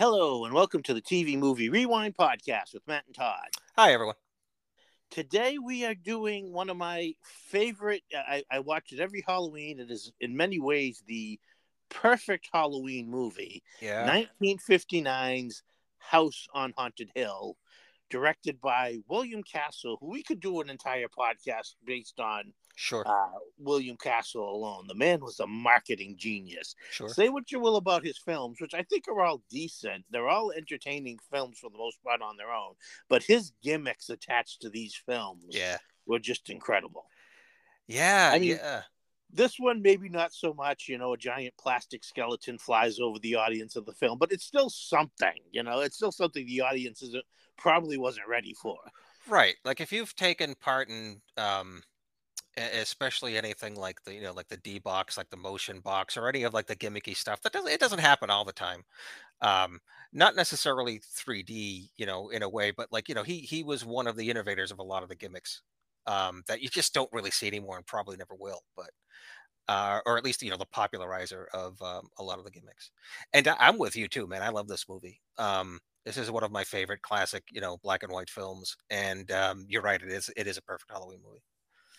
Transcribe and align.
Hello, 0.00 0.46
and 0.46 0.54
welcome 0.54 0.82
to 0.84 0.94
the 0.94 1.02
TV 1.02 1.36
Movie 1.36 1.68
Rewind 1.68 2.16
podcast 2.16 2.72
with 2.72 2.82
Matt 2.86 3.04
and 3.06 3.14
Todd. 3.14 3.48
Hi, 3.76 3.92
everyone. 3.92 4.14
Today 5.10 5.58
we 5.58 5.84
are 5.84 5.94
doing 5.94 6.54
one 6.54 6.70
of 6.70 6.78
my 6.78 7.12
favorite. 7.22 8.00
Uh, 8.10 8.22
I, 8.26 8.42
I 8.50 8.60
watch 8.60 8.92
it 8.92 8.98
every 8.98 9.22
Halloween. 9.28 9.78
It 9.78 9.90
is 9.90 10.10
in 10.18 10.34
many 10.34 10.58
ways 10.58 11.02
the 11.06 11.38
perfect 11.90 12.48
Halloween 12.50 13.10
movie. 13.10 13.62
Yeah. 13.82 14.24
1959's 14.40 15.62
House 15.98 16.46
on 16.54 16.72
Haunted 16.78 17.10
Hill, 17.14 17.58
directed 18.08 18.58
by 18.58 19.00
William 19.06 19.42
Castle, 19.42 19.98
who 20.00 20.08
we 20.08 20.22
could 20.22 20.40
do 20.40 20.62
an 20.62 20.70
entire 20.70 21.08
podcast 21.08 21.74
based 21.84 22.18
on 22.18 22.54
Sure. 22.82 23.06
uh, 23.06 23.38
William 23.58 23.94
Castle 23.98 24.48
alone. 24.56 24.86
The 24.88 24.94
man 24.94 25.20
was 25.20 25.38
a 25.38 25.46
marketing 25.46 26.14
genius. 26.16 26.74
Sure. 26.90 27.10
Say 27.10 27.28
what 27.28 27.52
you 27.52 27.60
will 27.60 27.76
about 27.76 28.02
his 28.02 28.16
films, 28.16 28.58
which 28.58 28.72
I 28.72 28.82
think 28.84 29.06
are 29.06 29.20
all 29.20 29.42
decent. 29.50 30.06
They're 30.10 30.30
all 30.30 30.50
entertaining 30.50 31.18
films 31.30 31.58
for 31.58 31.68
the 31.68 31.76
most 31.76 32.02
part 32.02 32.22
on 32.22 32.38
their 32.38 32.50
own. 32.50 32.72
But 33.10 33.22
his 33.22 33.52
gimmicks 33.62 34.08
attached 34.08 34.62
to 34.62 34.70
these 34.70 34.94
films 34.94 35.44
Yeah. 35.50 35.76
were 36.06 36.18
just 36.18 36.48
incredible. 36.48 37.04
Yeah. 37.86 38.30
I 38.32 38.38
mean- 38.38 38.50
yeah. 38.56 38.84
This 39.32 39.58
one, 39.60 39.82
maybe 39.82 40.08
not 40.08 40.32
so 40.32 40.54
much, 40.54 40.88
you 40.88 40.96
know, 40.96 41.12
a 41.12 41.18
giant 41.18 41.54
plastic 41.58 42.02
skeleton 42.02 42.56
flies 42.58 42.98
over 42.98 43.18
the 43.18 43.34
audience 43.36 43.76
of 43.76 43.84
the 43.84 43.92
film, 43.92 44.18
but 44.18 44.32
it's 44.32 44.44
still 44.46 44.70
something, 44.70 45.38
you 45.52 45.62
know, 45.62 45.80
it's 45.80 45.96
still 45.96 46.10
something 46.10 46.46
the 46.46 46.62
audience 46.62 47.00
isn't, 47.02 47.24
probably 47.58 47.96
wasn't 47.98 48.26
ready 48.26 48.54
for. 48.54 48.78
Right. 49.28 49.54
Like 49.66 49.80
if 49.82 49.92
you've 49.92 50.16
taken 50.16 50.54
part 50.56 50.88
in, 50.88 51.20
um, 51.36 51.82
especially 52.60 53.36
anything 53.36 53.74
like 53.76 54.02
the 54.04 54.14
you 54.14 54.22
know 54.22 54.32
like 54.32 54.48
the 54.48 54.56
D 54.58 54.78
box, 54.78 55.16
like 55.16 55.30
the 55.30 55.36
motion 55.36 55.80
box, 55.80 56.16
or 56.16 56.28
any 56.28 56.42
of 56.44 56.54
like 56.54 56.66
the 56.66 56.76
gimmicky 56.76 57.16
stuff, 57.16 57.40
that 57.42 57.52
doesn't 57.52 57.70
it 57.70 57.80
doesn't 57.80 57.98
happen 58.00 58.30
all 58.30 58.44
the 58.44 58.52
time. 58.52 58.82
Um, 59.42 59.80
not 60.12 60.36
necessarily 60.36 61.00
3D, 61.00 61.90
you 61.96 62.06
know, 62.06 62.30
in 62.30 62.42
a 62.42 62.48
way, 62.48 62.72
but 62.72 62.92
like 62.92 63.08
you 63.08 63.14
know 63.14 63.22
he 63.24 63.40
he 63.40 63.62
was 63.64 63.84
one 63.84 64.06
of 64.06 64.16
the 64.16 64.30
innovators 64.30 64.72
of 64.72 64.78
a 64.80 64.82
lot 64.84 65.02
of 65.02 65.08
the 65.10 65.16
gimmicks 65.16 65.62
um, 66.06 66.42
that 66.48 66.62
you 66.62 66.68
just 66.68 66.94
don't 66.94 67.12
really 67.12 67.30
see 67.32 67.46
anymore 67.48 67.76
and 67.78 67.86
probably 67.86 68.16
never 68.16 68.34
will. 68.38 68.62
But 68.76 68.90
uh, 69.68 70.00
or 70.06 70.18
at 70.18 70.24
least 70.24 70.42
you 70.42 70.50
know 70.50 70.56
the 70.56 70.66
popularizer 70.66 71.48
of 71.54 71.80
um, 71.82 72.08
a 72.18 72.22
lot 72.22 72.38
of 72.38 72.44
the 72.44 72.50
gimmicks. 72.50 72.90
And 73.32 73.48
I'm 73.48 73.78
with 73.78 73.96
you 73.96 74.08
too, 74.08 74.26
man. 74.26 74.42
I 74.42 74.48
love 74.50 74.68
this 74.68 74.88
movie. 74.88 75.20
Um, 75.38 75.78
this 76.04 76.16
is 76.16 76.30
one 76.30 76.44
of 76.44 76.50
my 76.52 76.64
favorite 76.64 77.02
classic, 77.02 77.44
you 77.52 77.60
know, 77.60 77.76
black 77.82 78.02
and 78.02 78.12
white 78.12 78.30
films. 78.30 78.76
And 78.90 79.30
um, 79.32 79.66
you're 79.68 79.82
right, 79.82 80.02
it 80.02 80.10
is 80.10 80.30
it 80.36 80.46
is 80.46 80.58
a 80.58 80.62
perfect 80.62 80.90
Halloween 80.90 81.20
movie. 81.24 81.42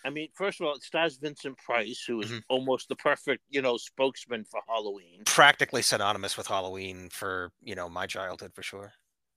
I 0.04 0.10
mean, 0.10 0.28
first 0.34 0.60
of 0.60 0.66
all, 0.66 0.74
it 0.74 0.82
stars 0.82 1.16
Vincent 1.16 1.58
Price, 1.58 2.04
who 2.06 2.20
is 2.20 2.30
Mhm. 2.30 2.44
almost 2.48 2.88
the 2.88 2.96
perfect, 2.96 3.44
you 3.48 3.62
know, 3.62 3.76
spokesman 3.76 4.44
for 4.44 4.60
Halloween. 4.68 5.22
Practically 5.24 5.82
synonymous 5.82 6.36
with 6.36 6.48
Halloween 6.48 7.08
for 7.10 7.52
you 7.62 7.74
know 7.74 7.88
my 7.88 8.06
childhood 8.06 8.52
for 8.54 8.62
sure. 8.62 8.92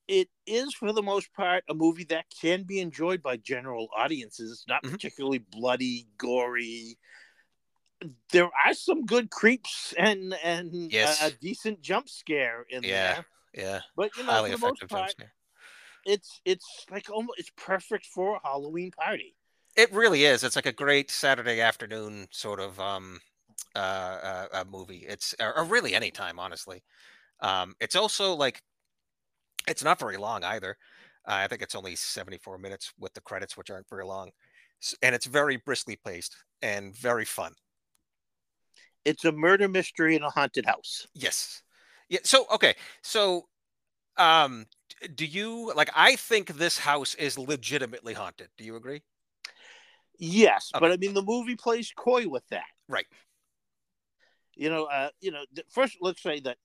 it 0.08 0.30
is 0.46 0.74
for 0.76 0.94
the 0.94 1.02
most 1.02 1.34
part 1.34 1.64
a 1.68 1.74
movie 1.74 2.04
that 2.06 2.26
can 2.30 2.64
be 2.64 2.80
enjoyed 2.80 3.24
by 3.24 3.38
general 3.38 3.90
audiences. 3.96 4.52
It's 4.52 4.68
not 4.68 4.84
Mhm. 4.84 4.92
particularly 4.92 5.40
bloody, 5.40 6.08
gory. 6.18 6.98
There 8.32 8.50
are 8.66 8.74
some 8.74 9.06
good 9.06 9.32
creeps 9.32 9.94
and 9.98 10.34
and 10.44 10.92
Yes. 10.92 11.22
a, 11.22 11.28
a 11.28 11.32
decent 11.32 11.82
jump 11.82 12.10
scare 12.10 12.66
in 12.70 12.84
Yeah. 12.84 13.16
there. 13.16 13.26
Yeah, 13.54 13.82
But 13.96 14.16
you 14.18 14.24
know, 14.26 14.34
highly 14.34 14.52
for 14.52 14.58
the 14.58 14.66
most 14.68 14.88
part, 14.90 15.16
it's 16.06 16.42
it's 16.46 16.86
like 16.92 17.10
almost 17.10 17.40
it's 17.40 17.52
perfect 17.58 18.06
for 18.08 18.38
a 18.38 18.42
Halloween 18.48 18.92
party. 18.92 19.36
It 19.76 19.92
really 19.94 20.24
is. 20.26 20.44
It's 20.44 20.56
like 20.56 20.66
a 20.66 20.72
great 20.72 21.12
Saturday 21.12 21.60
afternoon 21.62 22.28
sort 22.32 22.60
of 22.60 22.80
um 22.80 23.20
uh, 23.76 23.80
uh, 23.80 24.48
uh 24.54 24.64
movie. 24.70 25.06
It's 25.08 25.36
or, 25.40 25.58
or 25.58 25.66
really 25.66 25.96
any 25.96 26.12
time, 26.12 26.40
honestly. 26.40 26.84
Um, 27.42 27.76
it's 27.82 27.96
also 27.96 28.34
like 28.36 28.62
it's 29.68 29.84
not 29.84 30.00
very 30.00 30.18
long 30.18 30.44
either. 30.44 30.78
Uh, 31.28 31.42
I 31.44 31.48
think 31.48 31.62
it's 31.62 31.76
only 31.76 31.96
74 31.96 32.58
minutes 32.58 32.94
with 33.00 33.14
the 33.14 33.22
credits, 33.22 33.58
which 33.58 33.70
aren't 33.72 33.90
very 33.90 34.06
long, 34.06 34.32
and 35.02 35.16
it's 35.16 35.26
very 35.26 35.58
briskly 35.58 35.98
paced 36.06 36.36
and 36.62 36.96
very 36.96 37.26
fun. 37.26 37.54
It's 39.04 39.24
a 39.26 39.32
murder 39.32 39.68
mystery 39.68 40.16
in 40.16 40.24
a 40.24 40.30
haunted 40.30 40.66
house. 40.66 41.08
Yes. 41.14 41.62
Yeah. 42.10 42.20
So 42.24 42.46
okay. 42.52 42.76
So, 43.02 43.48
um, 44.18 44.68
do 45.16 45.26
you 45.26 45.74
like? 45.76 45.92
I 45.96 46.16
think 46.16 46.50
this 46.58 46.80
house 46.80 47.16
is 47.16 47.38
legitimately 47.38 48.14
haunted. 48.14 48.50
Do 48.58 48.64
you 48.64 48.76
agree? 48.76 49.04
Yes, 50.20 50.72
Okay. 50.74 50.80
but 50.82 50.92
I 50.92 50.98
mean 50.98 51.14
the 51.14 51.22
movie 51.24 51.56
plays 51.56 51.92
coy 51.96 52.28
with 52.28 52.48
that. 52.50 52.66
Right. 52.88 53.08
you 54.56 54.70
know 54.70 54.86
uh 54.86 55.10
you 55.22 55.32
know 55.32 55.44
first 55.70 55.98
let's 56.02 56.22
say 56.22 56.40
that 56.42 56.58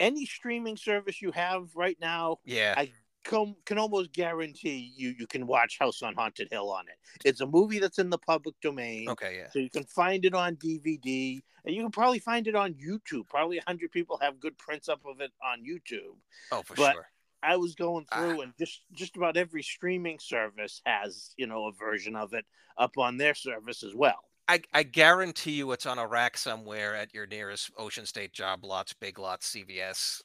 any 0.00 0.24
streaming 0.26 0.76
service 0.76 1.20
you 1.22 1.30
have 1.32 1.68
right 1.76 1.96
now 2.00 2.38
Yeah. 2.44 2.74
I- 2.76 2.92
come 3.22 3.54
can 3.66 3.76
almost 3.78 4.12
guarantee 4.12 4.92
you 4.96 5.14
you 5.18 5.26
can 5.26 5.46
watch 5.46 5.76
house 5.78 6.00
on 6.02 6.14
haunted 6.14 6.48
hill 6.50 6.70
on 6.70 6.86
it 6.88 6.96
it's 7.22 7.42
a 7.42 7.46
movie 7.46 7.78
that's 7.78 7.98
in 7.98 8.08
the 8.08 8.16
public 8.16 8.54
domain 8.62 9.10
okay. 9.10 9.36
Yeah. 9.36 9.48
so 9.52 9.58
you 9.58 9.68
can 9.68 9.84
find 9.84 10.24
it 10.24 10.32
on 10.34 10.56
dvd 10.56 11.42
and 11.66 11.74
you 11.74 11.82
can 11.82 11.90
probably 11.92 12.18
find 12.18 12.48
it 12.48 12.54
on 12.56 12.72
youtube 12.74 13.28
probably 13.28 13.58
100 13.58 13.92
people 13.92 14.18
have 14.22 14.40
good 14.40 14.56
prints 14.56 14.88
up 14.88 15.02
of 15.04 15.20
it 15.20 15.32
on 15.44 15.62
youtube 15.62 16.16
Oh, 16.50 16.62
for 16.62 16.74
but- 16.76 16.94
sure. 16.94 17.06
I 17.42 17.56
was 17.56 17.74
going 17.74 18.06
Ah. 18.12 18.18
through 18.18 18.40
and 18.42 18.52
just 18.58 18.82
just 18.92 19.16
about 19.16 19.36
every 19.36 19.62
streaming 19.62 20.18
service 20.18 20.80
has 20.86 21.34
you 21.36 21.46
know 21.46 21.66
a 21.66 21.72
version 21.72 22.16
of 22.16 22.32
it 22.34 22.44
up 22.78 22.96
on 22.98 23.16
their 23.16 23.34
service 23.34 23.82
as 23.82 23.94
well 23.94 24.18
I, 24.48 24.60
I 24.74 24.82
guarantee 24.82 25.52
you 25.52 25.70
it's 25.70 25.86
on 25.86 25.98
a 26.00 26.06
rack 26.08 26.36
somewhere 26.36 26.96
at 26.96 27.14
your 27.14 27.24
nearest 27.24 27.70
Ocean 27.78 28.04
State 28.04 28.32
Job 28.32 28.64
Lots, 28.64 28.92
Big 28.92 29.16
Lots, 29.16 29.54
CVS. 29.54 30.22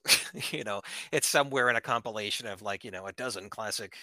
you 0.52 0.64
know, 0.64 0.82
it's 1.12 1.28
somewhere 1.28 1.70
in 1.70 1.76
a 1.76 1.82
compilation 1.82 2.48
of 2.48 2.64
like, 2.64 2.84
you 2.84 2.90
know, 2.90 3.06
a 3.06 3.12
dozen 3.14 3.52
classic, 3.52 3.96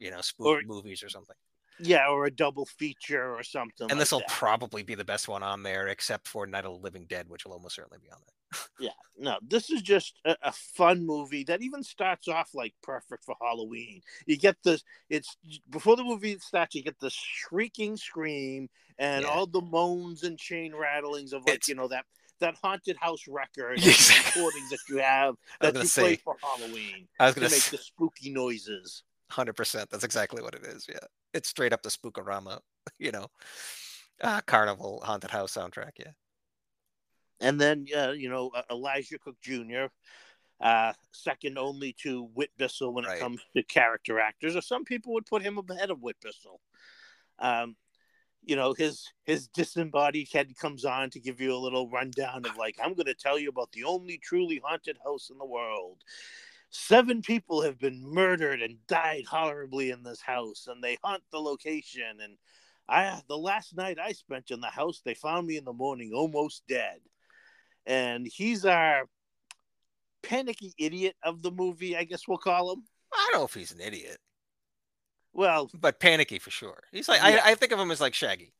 you 0.00 0.10
know, 0.10 0.20
spoof 0.20 0.46
Or- 0.48 0.62
movies 0.66 1.04
or 1.04 1.08
something. 1.08 1.36
Yeah 1.80 2.08
or 2.08 2.26
a 2.26 2.30
double 2.30 2.66
feature 2.66 3.34
or 3.34 3.42
something 3.42 3.84
And 3.90 3.92
like 3.92 3.98
this 4.00 4.12
will 4.12 4.22
probably 4.28 4.82
be 4.82 4.94
the 4.94 5.04
best 5.04 5.28
one 5.28 5.42
on 5.42 5.62
there, 5.62 5.88
except 5.88 6.26
for 6.28 6.46
Night 6.46 6.64
of 6.64 6.72
the 6.72 6.78
Living 6.80 7.06
Dead, 7.08 7.28
which 7.28 7.44
will 7.44 7.52
almost 7.52 7.76
certainly 7.76 7.98
be 8.02 8.10
on 8.10 8.18
there. 8.26 8.34
Yeah, 8.80 8.90
no, 9.18 9.38
this 9.46 9.70
is 9.70 9.82
just 9.82 10.20
a, 10.24 10.36
a 10.42 10.52
fun 10.52 11.04
movie 11.04 11.44
that 11.44 11.60
even 11.62 11.82
starts 11.82 12.28
off 12.28 12.50
like 12.54 12.74
perfect 12.82 13.24
for 13.24 13.34
Halloween. 13.42 14.00
You 14.26 14.38
get 14.38 14.56
the 14.64 14.80
it's 15.10 15.36
before 15.68 15.96
the 15.96 16.04
movie 16.04 16.38
starts, 16.38 16.74
you 16.74 16.82
get 16.82 16.98
the 17.00 17.10
shrieking 17.10 17.96
scream 17.96 18.68
and 18.98 19.22
Yeah. 19.24 19.28
all 19.30 19.46
the 19.46 19.60
moans 19.60 20.22
and 20.22 20.38
chain 20.38 20.74
rattlings 20.74 21.32
of 21.32 21.42
like 21.42 21.56
It's- 21.56 21.68
you 21.68 21.74
know 21.74 21.88
that 21.88 22.04
that 22.40 22.54
haunted 22.62 22.96
house 23.00 23.24
record 23.28 23.72
recordings 23.84 24.70
that 24.70 24.78
you 24.88 24.98
have 24.98 25.34
that 25.60 25.74
you 25.74 25.88
play 25.88 26.14
for 26.16 26.36
Halloween 26.40 27.08
I 27.18 27.26
was 27.26 27.34
to 27.34 27.40
gonna 27.40 27.50
make 27.50 27.60
say 27.62 27.76
the 27.76 27.82
spooky 27.82 28.30
noises. 28.30 29.02
Hundred 29.30 29.54
percent. 29.54 29.90
That's 29.90 30.04
exactly 30.04 30.42
what 30.42 30.54
it 30.54 30.64
is. 30.64 30.86
Yeah, 30.88 30.98
it's 31.34 31.48
straight 31.48 31.72
up 31.72 31.82
the 31.82 31.90
Spookorama, 31.90 32.60
you 32.98 33.12
know, 33.12 33.26
uh, 34.22 34.40
Carnival 34.46 35.02
haunted 35.04 35.30
house 35.30 35.54
soundtrack. 35.54 35.92
Yeah, 35.98 36.12
And 37.40 37.60
then 37.60 37.86
uh, 37.96 38.10
you 38.12 38.28
know 38.28 38.50
Elijah 38.70 39.18
Cook 39.18 39.36
Jr. 39.40 39.86
Uh, 40.60 40.92
second 41.12 41.56
only 41.56 41.92
to 42.02 42.24
Whit 42.34 42.50
Bissell 42.56 42.92
when 42.92 43.04
it 43.04 43.08
Right. 43.08 43.20
comes 43.20 43.40
to 43.54 43.62
character 43.62 44.18
actors, 44.18 44.56
or 44.56 44.60
some 44.60 44.84
people 44.84 45.12
would 45.14 45.26
put 45.26 45.42
him 45.42 45.58
ahead 45.70 45.90
of 45.90 46.02
Whit 46.02 46.16
Bissell. 46.20 46.60
Um, 47.38 47.76
you 48.42 48.56
know, 48.56 48.72
his 48.72 49.06
his 49.24 49.46
disembodied 49.48 50.28
head 50.32 50.56
comes 50.56 50.84
on 50.84 51.10
to 51.10 51.20
give 51.20 51.40
you 51.40 51.54
a 51.54 51.58
little 51.58 51.88
rundown 51.88 52.44
of 52.44 52.56
like, 52.56 52.76
I'm 52.82 52.94
going 52.94 53.06
to 53.06 53.14
tell 53.14 53.38
you 53.38 53.48
about 53.50 53.70
the 53.72 53.84
only 53.84 54.18
truly 54.18 54.60
haunted 54.64 54.98
house 55.04 55.30
in 55.30 55.38
the 55.38 55.44
world. 55.46 56.02
Seven 56.70 57.22
people 57.22 57.62
have 57.62 57.78
been 57.78 58.02
murdered 58.04 58.60
and 58.60 58.86
died 58.86 59.24
horribly 59.26 59.90
in 59.90 60.02
this 60.02 60.20
house, 60.20 60.66
and 60.66 60.82
they 60.82 60.98
haunt 61.02 61.22
the 61.32 61.38
location. 61.40 62.20
And 62.22 62.36
I, 62.88 63.20
the 63.28 63.38
last 63.38 63.74
night 63.76 63.98
I 63.98 64.12
spent 64.12 64.50
in 64.50 64.60
the 64.60 64.68
house, 64.68 65.00
they 65.04 65.14
found 65.14 65.46
me 65.46 65.56
in 65.56 65.64
the 65.64 65.72
morning 65.72 66.12
almost 66.14 66.62
dead. 66.68 67.00
And 67.86 68.26
he's 68.26 68.66
our 68.66 69.04
panicky 70.22 70.74
idiot 70.78 71.16
of 71.22 71.40
the 71.42 71.50
movie, 71.50 71.96
I 71.96 72.04
guess 72.04 72.28
we'll 72.28 72.38
call 72.38 72.72
him. 72.72 72.82
I 73.14 73.28
don't 73.30 73.40
know 73.40 73.44
if 73.46 73.54
he's 73.54 73.72
an 73.72 73.80
idiot, 73.80 74.18
Well, 75.32 75.70
but 75.72 76.00
panicky 76.00 76.38
for 76.38 76.50
sure. 76.50 76.82
He's 76.92 77.08
like 77.08 77.20
Yeah. 77.22 77.40
I, 77.44 77.52
I 77.52 77.54
think 77.54 77.72
of 77.72 77.78
him 77.78 77.90
as 77.90 78.00
like 78.00 78.12
Shaggy. 78.12 78.52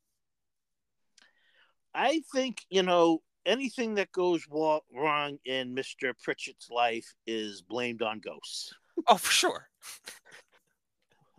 I 1.94 2.22
think 2.32 2.64
you 2.70 2.82
know 2.82 3.22
anything 3.46 3.94
that 3.96 4.10
goes 4.12 4.46
wrong 4.50 5.38
in 5.44 5.74
Mister 5.74 6.14
Pritchett's 6.14 6.70
life 6.70 7.14
is 7.26 7.62
blamed 7.62 8.02
on 8.02 8.20
ghosts. 8.20 8.72
Oh, 9.06 9.16
for 9.16 9.32
sure. 9.32 9.68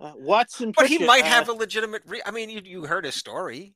Uh, 0.02 0.14
Watson, 0.16 0.72
But 0.76 0.88
he 0.88 0.98
might 1.00 1.24
uh, 1.24 1.28
have 1.28 1.50
a 1.50 1.54
legitimate. 1.54 2.04
Re- 2.06 2.22
I 2.26 2.32
mean, 2.32 2.50
you, 2.50 2.62
you 2.64 2.86
heard 2.86 3.04
his 3.04 3.16
story. 3.16 3.76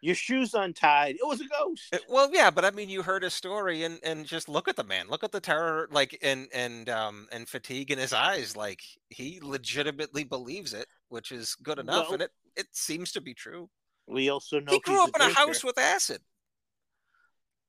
your 0.00 0.14
shoes 0.14 0.54
untied. 0.54 1.16
It 1.16 1.26
was 1.26 1.40
a 1.40 1.46
ghost. 1.48 1.82
Uh, 1.92 1.98
Well, 2.08 2.30
yeah, 2.32 2.50
but 2.50 2.64
I 2.64 2.70
mean, 2.70 2.88
you 2.88 3.02
heard 3.02 3.24
his 3.24 3.34
story, 3.34 3.82
and 3.82 3.98
and 4.04 4.24
just 4.24 4.48
look 4.48 4.68
at 4.68 4.76
the 4.76 4.84
man. 4.84 5.08
Look 5.08 5.24
at 5.24 5.32
the 5.32 5.40
terror, 5.40 5.88
like 5.90 6.16
and 6.22 6.46
and 6.54 6.88
um 6.90 7.26
and 7.32 7.48
fatigue 7.48 7.90
in 7.90 7.98
his 7.98 8.12
eyes. 8.12 8.56
Like 8.56 8.82
he 9.08 9.40
legitimately 9.42 10.22
believes 10.24 10.74
it, 10.74 10.86
which 11.08 11.32
is 11.32 11.56
good 11.56 11.78
enough, 11.80 12.04
Well, 12.06 12.14
and 12.14 12.22
it 12.22 12.30
it 12.54 12.66
seems 12.72 13.10
to 13.12 13.20
be 13.20 13.34
true. 13.34 13.68
we 14.06 14.28
also 14.28 14.60
know 14.60 14.70
he 14.72 14.78
grew 14.80 15.02
up 15.02 15.08
in 15.16 15.22
a 15.22 15.24
drinker. 15.24 15.40
house 15.40 15.64
with 15.64 15.76
acid, 15.78 16.20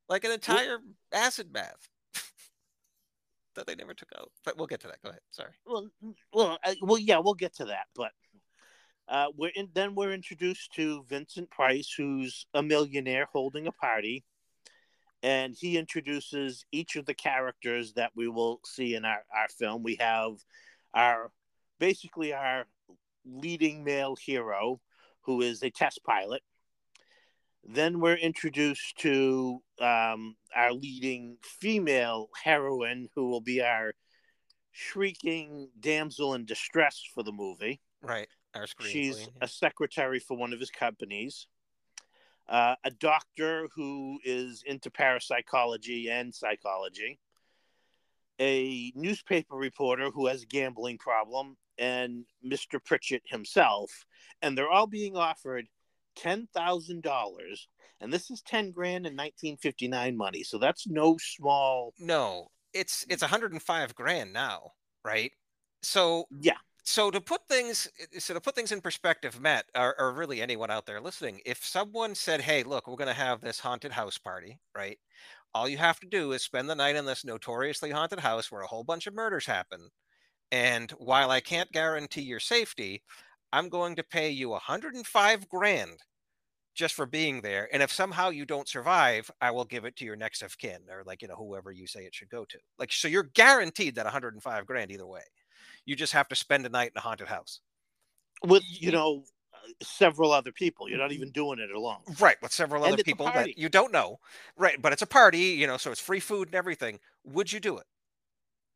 like 0.09 0.23
an 0.23 0.31
entire 0.31 0.79
acid 1.13 1.51
bath. 1.51 1.89
that 3.55 3.67
they 3.67 3.75
never 3.75 3.93
took 3.93 4.09
out. 4.17 4.31
But 4.43 4.57
we'll 4.57 4.67
get 4.67 4.81
to 4.81 4.87
that. 4.87 5.01
Go 5.03 5.09
ahead. 5.09 5.21
Sorry. 5.31 5.51
Well, 5.65 5.87
well, 6.33 6.57
uh, 6.63 6.75
well, 6.81 6.99
yeah, 6.99 7.19
we'll 7.19 7.33
get 7.33 7.55
to 7.55 7.65
that. 7.65 7.85
But 7.95 8.11
uh, 9.07 9.27
we're 9.35 9.51
in, 9.55 9.69
then 9.73 9.95
we're 9.95 10.13
introduced 10.13 10.73
to 10.73 11.03
Vincent 11.07 11.49
Price, 11.49 11.93
who's 11.95 12.47
a 12.53 12.63
millionaire 12.63 13.27
holding 13.31 13.67
a 13.67 13.71
party, 13.71 14.23
and 15.21 15.55
he 15.57 15.77
introduces 15.77 16.65
each 16.71 16.95
of 16.95 17.05
the 17.05 17.13
characters 17.13 17.93
that 17.93 18.11
we 18.15 18.27
will 18.27 18.59
see 18.65 18.95
in 18.95 19.05
our, 19.05 19.23
our 19.35 19.47
film. 19.49 19.83
We 19.83 19.95
have 19.99 20.33
our 20.93 21.31
basically 21.79 22.33
our 22.33 22.65
leading 23.25 23.83
male 23.83 24.15
hero, 24.15 24.79
who 25.21 25.41
is 25.41 25.61
a 25.63 25.69
test 25.69 26.01
pilot. 26.03 26.41
Then 27.67 27.99
we're 27.99 28.15
introduced 28.15 28.97
to 28.99 29.61
um, 29.81 30.35
our 30.55 30.71
leading 30.71 31.37
female 31.41 32.29
heroine, 32.43 33.09
who 33.15 33.27
will 33.27 33.41
be 33.41 33.61
our 33.61 33.93
shrieking 34.71 35.69
damsel 35.79 36.35
in 36.35 36.45
distress 36.45 37.01
for 37.13 37.23
the 37.23 37.31
movie. 37.31 37.81
Right. 38.03 38.27
Our 38.53 38.67
screen 38.67 38.91
She's 38.91 39.15
queen. 39.15 39.29
a 39.41 39.47
secretary 39.47 40.19
for 40.19 40.37
one 40.37 40.53
of 40.53 40.59
his 40.59 40.69
companies. 40.69 41.47
Uh, 42.47 42.75
a 42.83 42.91
doctor 42.91 43.67
who 43.75 44.19
is 44.23 44.63
into 44.67 44.91
parapsychology 44.91 46.09
and 46.09 46.33
psychology. 46.33 47.19
A 48.39 48.91
newspaper 48.95 49.55
reporter 49.55 50.11
who 50.11 50.27
has 50.27 50.43
a 50.43 50.45
gambling 50.45 50.99
problem, 50.99 51.57
and 51.79 52.25
Mr. 52.45 52.83
Pritchett 52.83 53.23
himself. 53.25 54.05
And 54.41 54.55
they're 54.55 54.69
all 54.69 54.87
being 54.87 55.15
offered 55.15 55.65
$10,000. 56.15 57.67
And 58.01 58.11
this 58.13 58.29
is 58.31 58.41
10 58.41 58.71
grand 58.71 59.05
in 59.07 59.15
1959 59.15 60.17
money. 60.17 60.43
So 60.43 60.57
that's 60.57 60.87
no 60.87 61.17
small. 61.19 61.93
No, 61.97 62.49
it's 62.73 63.05
it's 63.09 63.21
105 63.21 63.95
grand 63.95 64.33
now, 64.33 64.71
right? 65.03 65.31
So 65.83 66.25
Yeah. 66.29 66.59
so 66.85 67.11
to 67.11 67.21
put 67.21 67.47
things 67.49 67.89
so 68.19 68.33
to 68.35 68.41
put 68.41 68.55
things 68.55 68.71
in 68.71 68.81
perspective, 68.81 69.39
Matt, 69.39 69.67
or, 69.75 69.99
or 69.99 70.13
really 70.13 70.41
anyone 70.41 70.71
out 70.71 70.85
there 70.85 71.01
listening, 71.01 71.41
if 71.45 71.65
someone 71.65 72.15
said, 72.15 72.41
"Hey, 72.41 72.63
look, 72.63 72.87
we're 72.87 72.95
going 72.97 73.07
to 73.09 73.13
have 73.13 73.41
this 73.41 73.59
haunted 73.61 73.93
house 73.93 74.17
party," 74.17 74.59
right? 74.75 74.99
All 75.55 75.69
you 75.69 75.77
have 75.79 75.99
to 76.01 76.07
do 76.07 76.33
is 76.33 76.43
spend 76.43 76.69
the 76.69 76.75
night 76.75 76.95
in 76.97 77.05
this 77.05 77.25
notoriously 77.25 77.91
haunted 77.91 78.19
house 78.21 78.51
where 78.51 78.61
a 78.63 78.67
whole 78.67 78.83
bunch 78.85 79.07
of 79.07 79.15
murders 79.15 79.47
happen. 79.47 79.89
And 80.51 80.91
while 80.91 81.31
I 81.31 81.41
can't 81.41 81.71
guarantee 81.71 82.21
your 82.23 82.39
safety, 82.39 83.03
I'm 83.53 83.69
going 83.69 83.95
to 83.95 84.03
pay 84.03 84.29
you 84.29 84.49
105 84.49 85.49
grand 85.49 86.03
just 86.75 86.93
for 86.93 87.05
being 87.05 87.41
there. 87.41 87.69
And 87.71 87.81
if 87.81 87.91
somehow 87.91 88.29
you 88.29 88.45
don't 88.45 88.67
survive, 88.67 89.31
I 89.41 89.49
will 89.51 89.63
give 89.63 89.85
it 89.85 89.95
to 89.97 90.05
your 90.05 90.17
next 90.17 90.43
of 90.43 90.57
kin 90.57 90.81
or 90.91 91.03
like, 91.05 91.21
you 91.21 91.27
know, 91.27 91.35
whoever 91.35 91.71
you 91.71 91.87
say 91.87 92.01
it 92.01 92.13
should 92.13 92.29
go 92.29 92.45
to. 92.45 92.59
Like, 92.77 92.91
so 92.91 93.07
you're 93.07 93.23
guaranteed 93.33 93.95
that 93.95 94.05
105 94.05 94.65
grand 94.65 94.91
either 94.91 95.07
way. 95.07 95.21
You 95.85 95.95
just 95.95 96.13
have 96.13 96.27
to 96.27 96.35
spend 96.35 96.65
a 96.65 96.69
night 96.69 96.91
in 96.93 96.97
a 96.97 97.01
haunted 97.01 97.27
house. 97.27 97.61
With, 98.43 98.63
you 98.67 98.91
know, 98.91 99.23
uh, 99.53 99.57
several 99.81 100.31
other 100.31 100.51
people. 100.51 100.89
You're 100.89 100.99
not 100.99 101.13
even 101.13 101.31
doing 101.31 101.59
it 101.59 101.71
alone. 101.71 102.01
Right. 102.19 102.35
With 102.41 102.51
several 102.51 102.83
And 102.83 102.93
other 102.93 103.03
people 103.03 103.27
that 103.27 103.57
you 103.57 103.69
don't 103.69 103.93
know. 103.93 104.19
Right. 104.57 104.81
But 104.81 104.91
it's 104.91 105.01
a 105.01 105.07
party, 105.07 105.39
you 105.39 105.67
know, 105.67 105.77
so 105.77 105.91
it's 105.91 106.01
free 106.01 106.19
food 106.19 106.49
and 106.49 106.55
everything. 106.55 106.99
Would 107.23 107.53
you 107.53 107.61
do 107.61 107.77
it? 107.77 107.85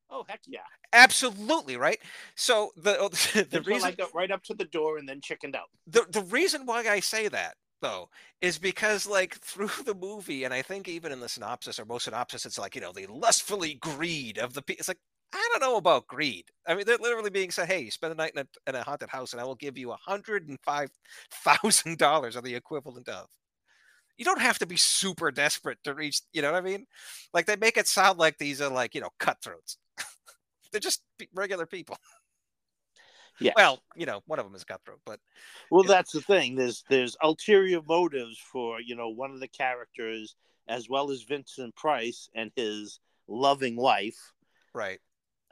Oh, 0.10 0.24
heck 0.28 0.42
yeah. 0.48 0.60
Absolutely. 0.94 1.78
Right. 1.78 2.00
So 2.36 2.72
the, 2.76 2.98
oh, 3.00 3.10
the 3.34 3.44
The 3.44 3.62
reason 3.62 3.90
I 3.90 3.92
got 3.92 4.14
right 4.14 4.32
up 4.32 4.44
to 4.46 4.54
the 4.54 4.66
door 4.66 4.98
and 4.98 5.08
then 5.08 5.22
chickened 5.22 5.56
out. 5.56 5.70
the 5.88 6.06
the 6.10 6.24
reason 6.24 6.66
why 6.66 6.88
I 6.88 7.00
say 7.00 7.28
that 7.28 7.56
though 7.82 8.10
is 8.42 8.58
because 8.58 9.06
like 9.08 9.36
through 9.42 9.70
the 9.86 9.96
movie 9.96 10.44
and 10.44 10.54
I 10.54 10.62
think 10.62 10.88
even 10.88 11.12
in 11.12 11.20
the 11.20 11.30
synopsis 11.30 11.80
or 11.80 11.86
most 11.86 12.06
synopsis 12.06 12.46
it's 12.46 12.58
like 12.60 12.76
you 12.76 12.82
know 12.82 12.92
the 12.94 13.08
lustfully 13.08 13.76
greed 13.76 14.38
of 14.38 14.54
the 14.54 14.62
people. 14.62 14.80
It's 14.82 14.88
like 14.88 15.00
I 15.34 15.48
don't 15.52 15.62
know 15.62 15.78
about 15.78 16.08
greed. 16.08 16.46
I 16.68 16.76
mean 16.76 16.86
they're 16.86 16.98
literally 16.98 17.30
being 17.30 17.52
said, 17.52 17.68
hey, 17.68 17.82
you 17.82 17.92
spend 17.92 18.14
a 18.14 18.16
night 18.16 18.32
in 18.36 18.42
a, 18.42 18.48
in 18.70 18.76
a 18.76 18.84
haunted 18.84 19.10
house 19.10 19.34
and 19.34 19.42
I 19.42 19.46
will 19.46 19.56
give 19.56 19.78
you 19.78 19.92
a 19.92 19.98
hundred 19.98 20.48
and 20.50 20.60
five 20.64 20.90
thousand 21.32 21.98
dollars 22.00 22.36
or 22.36 22.42
the 22.42 22.56
equivalent 22.56 23.08
of. 23.10 23.28
You 24.18 24.26
don't 24.26 24.42
have 24.42 24.60
to 24.60 24.66
be 24.66 24.76
super 24.76 25.32
desperate 25.32 25.78
to 25.86 25.94
reach. 25.94 26.22
You 26.34 26.42
know 26.42 26.52
what 26.52 26.58
I 26.58 26.62
mean? 26.66 26.86
Like 27.34 27.46
they 27.46 27.56
make 27.56 27.78
it 27.78 27.88
sound 27.88 28.20
like 28.20 28.38
these 28.38 28.60
are 28.62 28.70
like 28.70 28.94
you 28.94 29.02
know 29.02 29.12
cutthroats. 29.20 29.78
They're 30.72 30.80
just 30.80 31.04
regular 31.34 31.66
people. 31.66 31.98
Yeah. 33.42 33.54
Well, 33.56 33.80
you 33.96 34.06
know, 34.06 34.22
one 34.26 34.38
of 34.38 34.44
them 34.46 34.54
is 34.54 34.66
cutthroat, 34.66 35.00
but 35.06 35.22
Well, 35.72 35.84
that's 35.84 36.12
the 36.12 36.20
thing. 36.20 36.56
There's 36.56 36.84
there's 36.90 37.16
ulterior 37.24 37.80
motives 37.88 38.38
for 38.38 38.82
you 38.82 38.98
know 38.98 39.08
one 39.08 39.32
of 39.32 39.40
the 39.40 39.48
characters, 39.48 40.36
as 40.68 40.90
well 40.90 41.10
as 41.10 41.22
Vincent 41.24 41.74
Price 41.74 42.28
and 42.36 42.52
his 42.58 43.00
loving 43.30 43.78
wife, 43.78 44.34
right. 44.74 45.00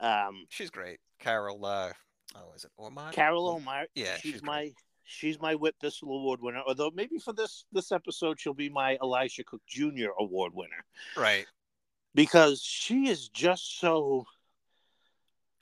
um, 0.01 0.45
She's 0.49 0.69
great. 0.69 0.99
Carol, 1.19 1.63
uh, 1.65 1.93
oh, 2.35 2.51
is 2.57 2.65
it 2.65 2.71
Ormond? 2.75 3.13
Carol 3.13 3.47
Oh, 3.47 3.55
Omar. 3.55 3.85
yeah, 3.95 4.17
she's, 4.17 4.33
she's 4.33 4.43
my 4.43 4.73
she's 5.05 5.39
my 5.39 5.55
Whit 5.55 5.75
Bissell 5.79 6.09
Award 6.09 6.41
winner. 6.41 6.63
Although 6.67 6.91
maybe 6.93 7.19
for 7.19 7.31
this 7.31 7.63
this 7.71 7.93
episode 7.93 8.37
she'll 8.37 8.53
be 8.53 8.67
my 8.67 8.97
Elisha 9.01 9.45
Cook 9.45 9.61
Jr. 9.65 10.09
Award 10.19 10.51
winner 10.53 10.83
Right. 11.15 11.45
because 12.13 12.61
she 12.61 13.07
is 13.07 13.29
just 13.29 13.79
so. 13.79 14.25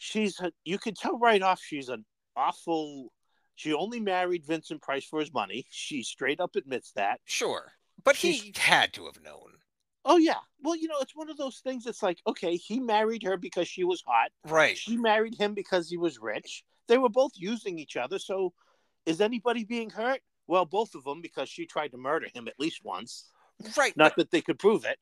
She's 0.05 0.39
you 0.63 0.77
can 0.77 0.93
tell 0.93 1.17
right 1.17 1.41
off 1.41 1.59
she's 1.61 1.89
an 1.89 2.05
awful. 2.35 3.11
She 3.55 3.73
only 3.73 3.99
married 3.99 4.45
Vincent 4.45 4.81
Price 4.81 5.05
for 5.05 5.19
his 5.19 5.33
money. 5.33 5.65
She 5.69 6.03
straight 6.03 6.39
up 6.39 6.55
admits 6.55 6.91
that. 6.91 7.21
Sure. 7.25 7.71
But 8.03 8.15
She's- 8.15 8.41
he 8.41 8.53
had 8.55 8.93
to 8.93 9.05
have 9.05 9.21
known. 9.23 9.53
Oh 10.03 10.17
yeah. 10.17 10.41
Well, 10.61 10.75
you 10.75 10.87
know, 10.87 10.99
it's 11.01 11.15
one 11.15 11.29
of 11.31 11.37
those 11.37 11.59
things. 11.59 11.87
It's 11.87 12.03
like, 12.03 12.19
okay, 12.27 12.55
he 12.55 12.79
married 12.79 13.23
her 13.23 13.37
because 13.37 13.67
she 13.67 13.83
was 13.83 14.03
hot. 14.05 14.29
Right. 14.45 14.77
She 14.77 14.95
married 14.97 15.33
him 15.35 15.55
because 15.55 15.89
he 15.89 15.97
was 15.97 16.19
rich. 16.19 16.63
They 16.87 16.99
were 16.99 17.09
both 17.09 17.31
using 17.35 17.79
each 17.79 17.97
other. 17.97 18.19
So, 18.19 18.53
is 19.07 19.19
anybody 19.21 19.63
being 19.63 19.89
hurt? 19.89 20.21
Well, 20.45 20.65
both 20.65 20.93
of 20.93 21.03
them 21.03 21.21
because 21.21 21.49
she 21.49 21.65
tried 21.65 21.91
to 21.93 21.97
murder 21.97 22.27
him 22.31 22.47
at 22.47 22.59
least 22.59 22.81
once. 22.83 23.25
Right. 23.77 23.95
Not 23.95 24.15
that 24.17 24.31
they 24.31 24.41
could 24.41 24.59
prove 24.59 24.85
it. 24.85 24.99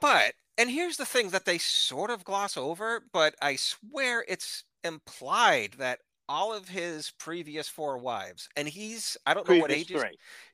But, 0.00 0.34
and 0.56 0.70
here's 0.70 0.96
the 0.96 1.04
thing 1.04 1.30
that 1.30 1.44
they 1.44 1.58
sort 1.58 2.10
of 2.10 2.24
gloss 2.24 2.56
over, 2.56 3.02
but 3.12 3.34
I 3.42 3.56
swear 3.56 4.24
it's 4.28 4.64
implied 4.84 5.74
that 5.78 6.00
all 6.28 6.52
of 6.52 6.68
his 6.68 7.12
previous 7.18 7.68
four 7.68 7.98
wives, 7.98 8.48
and 8.56 8.68
he's, 8.68 9.16
I 9.26 9.34
don't 9.34 9.48
know 9.48 9.58
what 9.58 9.72
age 9.72 9.88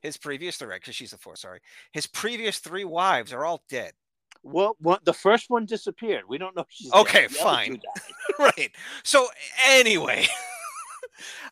his, 0.02 0.16
previous 0.16 0.56
three, 0.56 0.76
because 0.76 0.94
she's 0.94 1.10
the 1.10 1.18
four, 1.18 1.36
sorry. 1.36 1.60
His 1.92 2.06
previous 2.06 2.58
three 2.58 2.84
wives 2.84 3.32
are 3.32 3.44
all 3.44 3.64
dead. 3.68 3.92
Well, 4.42 4.76
one, 4.78 4.98
the 5.04 5.12
first 5.12 5.46
one 5.48 5.64
disappeared. 5.64 6.24
We 6.28 6.38
don't 6.38 6.54
know 6.54 6.62
if 6.62 6.68
she's. 6.70 6.92
Okay, 6.92 7.28
fine. 7.28 7.80
right. 8.38 8.70
So 9.02 9.26
anyway, 9.66 10.26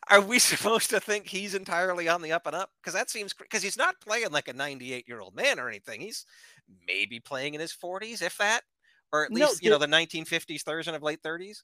are 0.09 0.21
we 0.21 0.39
supposed 0.39 0.89
to 0.91 0.99
think 0.99 1.27
he's 1.27 1.55
entirely 1.55 2.07
on 2.07 2.21
the 2.21 2.31
up 2.31 2.47
and 2.47 2.55
up? 2.55 2.71
Because 2.81 2.93
that 2.93 3.09
seems 3.09 3.33
because 3.33 3.63
he's 3.63 3.77
not 3.77 3.99
playing 4.01 4.31
like 4.31 4.47
a 4.47 4.53
98 4.53 5.07
year 5.07 5.19
old 5.21 5.35
man 5.35 5.59
or 5.59 5.69
anything. 5.69 6.01
He's 6.01 6.25
maybe 6.87 7.19
playing 7.19 7.53
in 7.53 7.61
his 7.61 7.73
40s, 7.73 8.21
if 8.21 8.37
that, 8.37 8.61
or 9.11 9.25
at 9.25 9.33
No, 9.33 9.35
least 9.35 9.61
you 9.61 9.69
know 9.69 9.77
the 9.77 9.87
1950s 9.87 10.63
version 10.63 10.95
of 10.95 11.03
late 11.03 11.21
30s. 11.21 11.63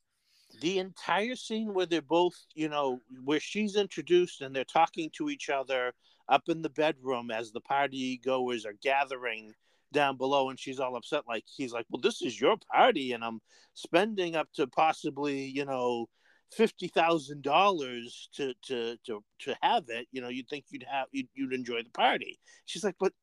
The 0.62 0.80
entire 0.80 1.36
scene 1.36 1.74
where 1.74 1.86
they're 1.86 2.02
both, 2.02 2.46
you 2.56 2.70
know, 2.70 3.02
where 3.24 3.40
she's 3.40 3.76
introduced 3.76 4.42
and 4.42 4.56
they're 4.56 4.64
talking 4.66 5.10
to 5.12 5.30
each 5.30 5.50
other 5.50 5.94
up 6.28 6.50
in 6.50 6.62
the 6.62 6.70
bedroom 6.70 7.32
as 7.32 7.52
the 7.52 7.62
party 7.62 8.18
goers 8.18 8.66
are 8.66 8.74
gathering 8.74 9.54
down 9.92 10.18
below 10.18 10.50
and 10.50 10.60
she's 10.60 10.80
all 10.80 10.96
upset 10.96 11.24
like 11.28 11.44
he's 11.48 11.74
like 11.74 11.86
well 11.90 12.00
this 12.00 12.22
is 12.22 12.40
your 12.40 12.56
party 12.72 13.12
and 13.14 13.24
i'm 13.24 13.42
spending 13.74 14.36
up 14.36 14.48
to 14.54 14.68
possibly 14.68 15.46
you 15.46 15.66
know 15.66 16.08
fifty 16.52 16.88
thousand 16.88 17.44
dollars 17.44 18.30
to 18.34 18.54
to 18.64 18.98
to 19.06 19.24
to 19.40 19.56
have 19.62 19.84
it 19.90 20.08
you 20.12 20.22
know 20.22 20.30
you'd 20.30 20.48
think 20.50 20.66
you'd 20.70 20.86
have 20.90 21.08
you'd, 21.12 21.28
you'd 21.36 21.54
enjoy 21.54 21.82
the 21.84 21.90
party 21.92 22.40
she's 22.66 22.84
like 22.84 22.96
but 23.00 23.14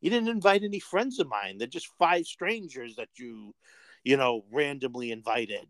you 0.00 0.10
didn't 0.10 0.28
invite 0.28 0.62
any 0.62 0.78
friends 0.78 1.18
of 1.18 1.28
mine 1.28 1.56
they're 1.56 1.66
just 1.66 1.88
five 1.98 2.26
strangers 2.26 2.96
that 2.96 3.08
you 3.16 3.54
you 4.04 4.16
know 4.16 4.44
randomly 4.52 5.10
invited 5.10 5.66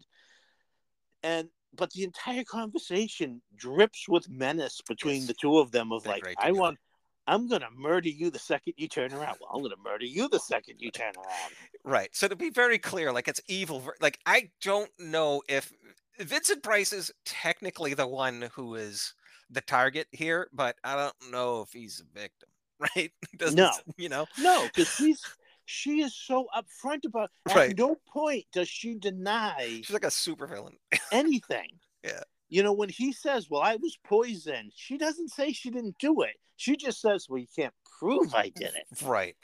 and 1.23 1.49
but 1.77 1.91
the 1.91 2.05
entire 2.05 2.45
conversation 2.45 3.41
drips 3.57 4.09
with 4.09 4.29
menace 4.29 4.81
between 4.87 5.19
Yes. 5.19 5.27
the 5.29 5.35
two 5.35 5.59
of 5.59 5.71
them 5.71 5.93
of 5.93 6.03
They're 6.03 6.15
like 6.15 6.35
i 6.39 6.51
want 6.53 6.79
i'm 7.27 7.49
gonna 7.49 7.71
murder 7.77 8.09
you 8.09 8.31
the 8.31 8.39
second 8.39 8.75
you 8.77 8.89
turn 8.89 9.13
around 9.13 9.37
well 9.41 9.51
i'm 9.55 9.63
gonna 9.63 9.77
murder 9.85 10.05
you 10.05 10.29
the 10.29 10.41
second 10.41 10.81
you 10.81 10.91
turn 10.91 11.13
around 11.17 11.53
Right. 11.87 12.09
So 12.17 12.29
to 12.29 12.35
be 12.35 12.49
very 12.49 12.79
clear, 12.79 13.13
like 13.13 13.29
it's 13.29 13.43
evil. 13.47 13.83
Like 14.01 14.19
I 14.25 14.51
don't 14.63 14.91
know 14.99 15.43
if 15.51 15.71
Vincent 16.19 16.63
Price 16.63 16.93
is 16.93 17.13
technically 17.25 17.95
the 17.95 18.07
one 18.07 18.49
who 18.55 18.75
is 18.77 19.15
the 19.51 19.61
target 19.61 20.07
here, 20.13 20.49
but 20.53 20.77
I 20.85 20.97
don't 20.97 21.33
know 21.33 21.63
if 21.63 21.73
he's 21.73 22.01
a 22.01 22.19
victim. 22.19 22.49
Right? 22.97 23.13
Doesn't 23.37 23.57
No. 23.57 23.71
you 23.97 24.09
know? 24.09 24.27
No, 24.39 24.65
because 24.67 24.95
he's 24.99 25.23
she 25.65 26.03
is 26.03 26.15
so 26.15 26.47
upfront 26.55 27.05
about. 27.07 27.31
At 27.49 27.57
Right. 27.57 27.79
no 27.79 27.97
point 28.13 28.45
does 28.53 28.69
she 28.69 28.97
deny 28.97 29.81
She's 29.83 29.93
like 29.93 30.05
a 30.05 30.11
super 30.11 30.47
villain. 30.47 30.77
anything. 31.13 31.69
Yeah. 32.05 32.21
You 32.51 32.63
know, 32.63 32.75
when 32.75 32.91
he 32.91 33.13
says, 33.13 33.49
"Well, 33.49 33.63
I 33.63 33.77
was 33.77 33.97
poisoned," 34.05 34.73
she 34.77 34.99
doesn't 34.99 35.31
say 35.31 35.53
she 35.53 35.71
didn't 35.71 35.97
do 35.99 36.21
it. 36.23 36.37
She 36.57 36.77
just 36.77 37.01
says, 37.01 37.27
"Well, 37.29 37.39
you 37.41 37.47
can't 37.57 37.73
prove 37.99 38.35
I 38.35 38.51
did 38.51 38.73
it." 38.75 39.03
Right. 39.03 39.37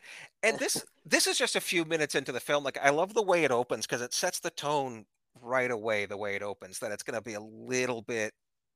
And 0.42 0.58
this 0.58 0.84
this 1.06 1.26
is 1.26 1.38
just 1.38 1.56
a 1.56 1.60
few 1.60 1.86
minutes 1.86 2.14
into 2.14 2.32
the 2.32 2.40
film. 2.40 2.62
Like 2.64 2.76
I 2.82 2.90
love 2.90 3.14
the 3.14 3.22
way 3.22 3.44
it 3.44 3.50
opens 3.50 3.86
because 3.86 4.02
it 4.02 4.12
sets 4.12 4.40
the 4.40 4.50
tone 4.50 5.06
right 5.42 5.70
away 5.70 6.06
the 6.06 6.16
way 6.16 6.34
it 6.36 6.42
opens 6.42 6.78
that 6.80 6.92
it's 6.92 7.02
going 7.02 7.16
to 7.16 7.22
be 7.22 7.34
a 7.34 7.40
little 7.40 8.02
bit 8.02 8.32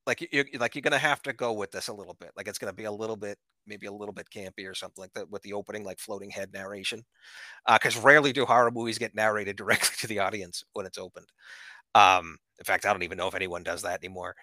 like 0.06 0.20
you 0.20 0.28
you're 0.32 0.44
like 0.58 0.74
you're 0.74 0.82
going 0.82 0.92
to 0.92 0.98
have 0.98 1.22
to 1.22 1.32
go 1.32 1.52
with 1.52 1.70
this 1.70 1.88
a 1.88 1.92
little 1.94 2.14
bit. 2.20 2.30
Like 2.36 2.48
it's 2.48 2.58
going 2.58 2.70
to 2.72 2.76
be 2.76 2.84
a 2.84 2.92
little 2.92 3.16
bit 3.16 3.38
maybe 3.66 3.86
a 3.86 3.92
little 3.92 4.12
bit 4.12 4.28
campy 4.34 4.68
or 4.68 4.74
something 4.74 5.00
like 5.02 5.12
that 5.14 5.30
with 5.30 5.42
the 5.42 5.54
opening 5.54 5.84
like 5.84 5.98
floating 5.98 6.30
head 6.30 6.50
narration. 6.52 7.02
Uh 7.66 7.78
cuz 7.78 7.96
rarely 7.96 8.32
do 8.32 8.46
horror 8.46 8.70
movies 8.70 8.98
get 8.98 9.14
narrated 9.14 9.56
directly 9.62 9.96
to 10.00 10.06
the 10.08 10.20
audience 10.20 10.64
when 10.74 10.86
it's 10.86 10.98
opened. 10.98 11.28
Um 11.94 12.38
in 12.58 12.64
fact, 12.64 12.86
I 12.86 12.92
don't 12.92 13.02
even 13.04 13.18
know 13.18 13.28
if 13.28 13.34
anyone 13.34 13.62
does 13.64 13.82
that 13.82 14.00
anymore. 14.02 14.36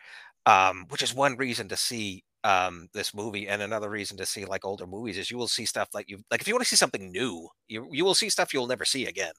Um 0.46 0.86
which 0.90 1.04
is 1.04 1.13
one 1.13 1.38
reason 1.38 1.70
to 1.70 1.78
see 1.78 2.24
um 2.44 2.88
this 2.94 3.14
movie 3.14 3.48
and 3.48 3.62
another 3.62 3.90
reason 3.90 4.18
to 4.18 4.26
see 4.26 4.46
like 4.46 4.66
older 4.66 4.88
movies 4.88 5.18
is 5.18 5.30
you 5.32 5.38
will 5.38 5.48
see 5.48 5.66
stuff 5.66 5.90
like 5.94 6.10
you 6.10 6.20
like 6.32 6.42
if 6.42 6.48
you 6.48 6.54
want 6.54 6.64
to 6.64 6.70
see 6.70 6.76
something 6.76 7.12
new 7.12 7.48
you 7.68 7.88
you 7.92 8.04
will 8.06 8.16
see 8.16 8.30
stuff 8.30 8.54
you'll 8.54 8.68
never 8.68 8.86
see 8.86 9.06
again. 9.06 9.34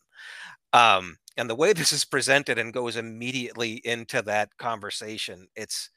Um 0.73 1.17
and 1.37 1.49
the 1.51 1.55
way 1.57 1.73
this 1.75 1.93
is 1.93 2.05
presented 2.05 2.59
and 2.59 2.73
goes 2.73 2.97
immediately 2.97 3.81
into 3.85 4.23
that 4.23 4.57
conversation 4.59 5.49
it's 5.57 5.91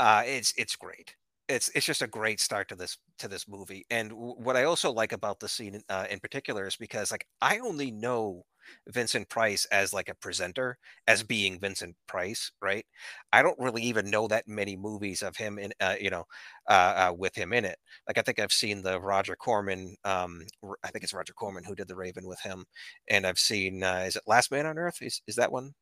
uh 0.00 0.22
it's 0.26 0.52
it's 0.56 0.76
great. 0.76 1.14
It's 1.48 1.70
it's 1.74 1.86
just 1.86 2.02
a 2.02 2.06
great 2.06 2.40
start 2.40 2.68
to 2.68 2.76
this 2.76 2.98
to 3.18 3.28
this 3.28 3.48
movie. 3.48 3.84
And 3.90 4.10
w- 4.10 4.34
what 4.38 4.56
i 4.56 4.64
also 4.64 4.92
like 4.92 5.12
about 5.12 5.40
the 5.40 5.48
scene 5.48 5.80
uh, 5.88 6.06
in 6.10 6.20
particular 6.20 6.66
is 6.66 6.76
because 6.76 7.10
like 7.10 7.26
i 7.40 7.58
only 7.58 7.90
know 7.90 8.44
vincent 8.88 9.28
price 9.28 9.66
as 9.72 9.92
like 9.92 10.08
a 10.08 10.14
presenter 10.14 10.78
as 11.06 11.22
being 11.22 11.58
vincent 11.60 11.96
price 12.06 12.50
right? 12.62 12.84
I 13.32 13.42
don't 13.42 13.58
really 13.58 13.82
even 13.82 14.10
know 14.10 14.28
that 14.28 14.48
many 14.48 14.76
movies 14.76 15.22
of 15.22 15.36
him 15.36 15.58
in 15.58 15.72
uh, 15.80 15.96
you 16.00 16.10
know 16.10 16.24
uh, 16.68 17.08
uh, 17.10 17.14
with 17.16 17.34
him 17.34 17.52
in 17.52 17.64
it. 17.64 17.78
Like 18.08 18.18
i 18.18 18.22
think 18.22 18.38
i've 18.38 18.52
seen 18.52 18.82
the 18.82 19.00
roger 19.00 19.36
corman 19.36 19.96
um 20.04 20.42
i 20.84 20.88
think 20.88 21.04
it's 21.04 21.14
roger 21.14 21.32
corman 21.32 21.64
who 21.64 21.74
did 21.74 21.88
the 21.88 21.96
raven 21.96 22.26
with 22.26 22.40
him 22.40 22.64
and 23.08 23.26
i've 23.26 23.38
seen 23.38 23.82
uh, 23.82 24.04
is 24.06 24.16
it 24.16 24.22
last 24.26 24.50
man 24.50 24.66
on 24.66 24.78
earth? 24.78 24.98
Is, 25.00 25.22
is 25.26 25.36
that 25.36 25.52
one 25.52 25.74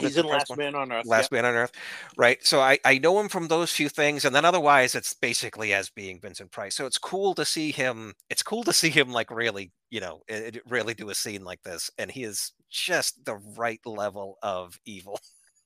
He's 0.00 0.16
in 0.16 0.26
Last 0.26 0.48
one? 0.50 0.58
Man 0.58 0.74
on 0.74 0.90
Earth. 0.92 1.06
Last 1.06 1.32
Man 1.32 1.44
on 1.44 1.54
Earth, 1.54 1.72
right? 2.16 2.44
So 2.44 2.60
I 2.60 2.78
I 2.84 2.98
know 2.98 3.18
him 3.20 3.28
from 3.28 3.48
those 3.48 3.72
few 3.72 3.88
things, 3.88 4.24
and 4.24 4.34
then 4.34 4.44
otherwise 4.44 4.94
it's 4.94 5.12
basically 5.14 5.72
as 5.74 5.90
being 5.90 6.20
Vincent 6.20 6.50
Price. 6.50 6.74
So 6.74 6.86
it's 6.86 6.98
cool 6.98 7.34
to 7.34 7.44
see 7.44 7.70
him. 7.72 8.14
It's 8.30 8.42
cool 8.42 8.62
to 8.64 8.72
see 8.72 8.90
him 8.90 9.10
like 9.12 9.30
really, 9.30 9.70
you 9.90 10.00
know, 10.00 10.22
it, 10.28 10.56
it 10.56 10.62
really 10.68 10.94
do 10.94 11.10
a 11.10 11.14
scene 11.14 11.44
like 11.44 11.62
this, 11.62 11.90
and 11.98 12.10
he 12.10 12.24
is 12.24 12.52
just 12.70 13.24
the 13.24 13.36
right 13.56 13.80
level 13.84 14.38
of 14.42 14.78
evil. 14.84 15.18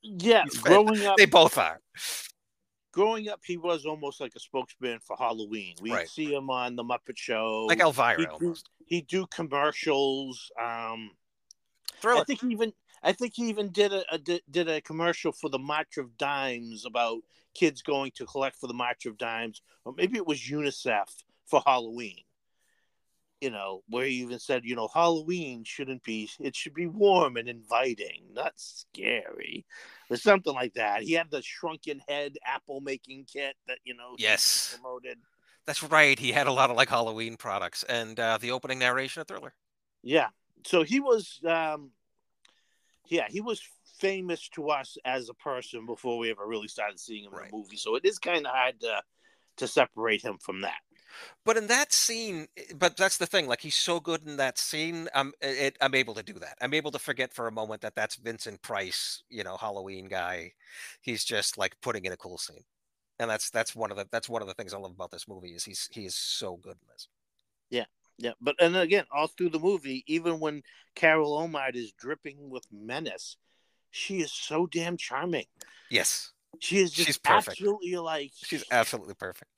Yeah, 0.02 0.44
growing 0.62 1.04
up, 1.04 1.16
They 1.16 1.26
both 1.26 1.58
are. 1.58 1.80
growing 2.92 3.28
up, 3.28 3.40
he 3.44 3.56
was 3.56 3.84
almost 3.86 4.20
like 4.20 4.32
a 4.36 4.40
spokesman 4.40 4.98
for 5.00 5.16
Halloween. 5.16 5.74
We 5.80 5.92
Right. 5.92 6.08
see 6.08 6.32
him 6.34 6.48
on 6.50 6.76
the 6.76 6.84
Muppet 6.84 7.16
Show. 7.16 7.66
Like 7.66 7.80
Elvira 7.80 8.18
he'd 8.18 8.28
do, 8.38 8.54
he'd 8.86 9.06
do 9.06 9.26
commercials. 9.26 10.50
Um, 10.60 11.10
I 12.04 12.24
think 12.24 12.44
even 12.44 12.72
I 13.02 13.12
think 13.12 13.34
he 13.34 13.48
even 13.48 13.70
did 13.70 13.92
a, 13.92 14.04
a 14.12 14.18
did, 14.18 14.68
a 14.68 14.80
commercial 14.80 15.32
for 15.32 15.48
the 15.50 15.58
March 15.58 15.96
of 15.98 16.16
Dimes 16.16 16.84
about 16.86 17.20
kids 17.54 17.82
going 17.82 18.10
to 18.16 18.26
collect 18.26 18.56
for 18.56 18.66
the 18.66 18.74
March 18.74 19.06
of 19.06 19.16
Dimes, 19.18 19.62
or 19.84 19.94
maybe 19.96 20.16
it 20.16 20.26
was 20.26 20.40
UNICEF 20.40 21.08
for 21.46 21.62
Halloween. 21.64 22.18
You 23.40 23.50
know, 23.50 23.82
where 23.90 24.06
he 24.06 24.22
even 24.22 24.38
said, 24.38 24.64
you 24.64 24.74
know, 24.74 24.88
Halloween 24.88 25.62
shouldn't 25.62 26.02
be 26.02 26.30
it 26.40 26.56
should 26.56 26.72
be 26.72 26.86
warm 26.86 27.36
and 27.36 27.48
inviting, 27.48 28.22
not 28.32 28.54
scary. 28.56 29.66
Or 30.08 30.16
something 30.16 30.54
like 30.54 30.72
that. 30.74 31.02
He 31.02 31.12
had 31.12 31.30
the 31.30 31.42
shrunken 31.42 32.00
head 32.08 32.38
apple 32.46 32.80
making 32.80 33.26
kit 33.30 33.54
that, 33.68 33.78
you 33.84 33.94
know, 33.94 34.14
Yes, 34.18 34.78
promoted. 34.80 35.18
that's 35.66 35.82
right. 35.82 36.18
He 36.18 36.32
had 36.32 36.46
a 36.46 36.52
lot 36.52 36.70
of 36.70 36.76
like 36.76 36.88
Halloween 36.88 37.36
products, 37.36 37.82
and 37.88 38.18
uh, 38.18 38.38
the 38.38 38.52
opening 38.52 38.78
narration 38.78 39.20
of 39.20 39.28
Thriller. 39.28 39.52
Yeah. 40.02 40.28
So 40.64 40.82
he 40.82 41.00
was 41.00 41.40
um 41.46 41.90
yeah, 43.08 43.26
he 43.28 43.40
was 43.40 43.60
famous 43.98 44.48
to 44.50 44.68
us 44.70 44.96
as 45.04 45.28
a 45.28 45.34
person 45.34 45.86
before 45.86 46.18
we 46.18 46.30
ever 46.30 46.46
really 46.46 46.68
started 46.68 46.98
seeing 47.00 47.24
him 47.24 47.32
Right. 47.32 47.48
in 47.48 47.54
a 47.54 47.56
movie. 47.56 47.76
So 47.76 47.96
it 47.96 48.04
is 48.04 48.18
kind 48.18 48.46
of 48.46 48.52
hard 48.52 48.80
to 48.80 49.02
to 49.58 49.66
separate 49.66 50.22
him 50.22 50.36
from 50.38 50.60
that. 50.60 50.80
But 51.44 51.56
in 51.56 51.66
that 51.68 51.92
scene, 51.92 52.46
but 52.74 52.96
that's 52.96 53.16
the 53.16 53.26
thing. 53.26 53.46
Like 53.46 53.60
he's 53.60 53.74
so 53.76 54.00
good 54.00 54.26
in 54.26 54.36
that 54.36 54.58
scene. 54.58 55.08
I'm 55.14 55.32
it, 55.40 55.76
I'm 55.80 55.94
able 55.94 56.14
to 56.14 56.22
do 56.22 56.34
that. 56.34 56.58
I'm 56.60 56.74
able 56.74 56.90
to 56.90 56.98
forget 56.98 57.32
for 57.32 57.46
a 57.46 57.52
moment 57.52 57.80
that 57.82 57.94
that's 57.94 58.16
Vincent 58.16 58.60
Price, 58.62 59.22
you 59.30 59.44
know, 59.44 59.56
Halloween 59.56 60.06
guy. 60.08 60.52
He's 61.00 61.24
just 61.24 61.56
like 61.56 61.80
putting 61.80 62.04
in 62.04 62.12
a 62.12 62.16
cool 62.16 62.38
scene, 62.38 62.64
and 63.18 63.30
that's 63.30 63.50
that's 63.50 63.74
one 63.74 63.90
of 63.90 63.96
the 63.96 64.06
that's 64.10 64.28
one 64.28 64.42
of 64.42 64.48
the 64.48 64.54
things 64.54 64.74
I 64.74 64.78
love 64.78 64.92
about 64.92 65.10
this 65.10 65.28
movie 65.28 65.54
is 65.54 65.64
he's 65.64 65.88
he 65.92 66.04
is 66.04 66.14
so 66.14 66.56
good 66.56 66.76
in 66.82 66.88
this. 66.92 67.08
Yeah, 67.70 67.84
but 68.40 68.56
and 68.60 68.76
again, 68.76 69.04
all 69.12 69.26
through 69.26 69.50
the 69.50 69.58
movie, 69.58 70.04
even 70.06 70.40
when 70.40 70.62
Carol 70.94 71.38
Omide 71.38 71.74
is 71.76 71.92
dripping 71.92 72.50
with 72.50 72.66
menace, 72.72 73.36
she 73.90 74.20
is 74.20 74.32
so 74.32 74.66
damn 74.66 74.96
charming. 74.96 75.46
Yes, 75.90 76.32
She 76.58 76.78
is 76.78 76.90
just 76.90 77.06
She's 77.06 77.18
perfect. 77.18 77.60
absolutely 77.60 77.96
like 77.96 78.32
she's 78.34 78.64
absolutely 78.70 79.14
perfect. 79.14 79.50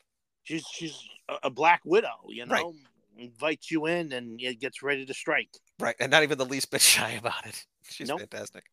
she's 0.44 0.66
she's 0.66 1.08
a, 1.42 1.50
black 1.50 1.80
widow, 1.84 2.16
you 2.28 2.46
Right. 2.46 2.62
know, 2.62 2.74
invites 3.16 3.70
you 3.70 3.86
in 3.86 4.12
and 4.12 4.40
it 4.40 4.60
gets 4.60 4.82
ready 4.82 5.04
to 5.06 5.14
strike. 5.14 5.50
Right, 5.78 5.96
and 6.00 6.10
not 6.10 6.22
even 6.22 6.38
the 6.38 6.44
least 6.44 6.70
bit 6.70 6.80
shy 6.96 7.12
about 7.12 7.46
it. 7.46 7.64
She's 7.88 8.08
Nope. 8.08 8.20
fantastic. 8.20 8.64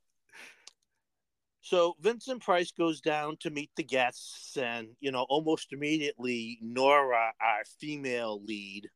So 1.61 1.95
Vincent 1.99 2.43
Price 2.43 2.71
goes 2.71 3.01
down 3.01 3.37
to 3.37 3.49
meet 3.49 3.71
the 3.75 3.83
guests, 3.83 4.55
and 4.55 4.89
you 4.99 5.11
know, 5.11 5.25
almost 5.29 5.73
immediately, 5.73 6.59
Nora, 6.61 7.33
our 7.41 7.63
female 7.79 8.39
lead, 8.43 8.87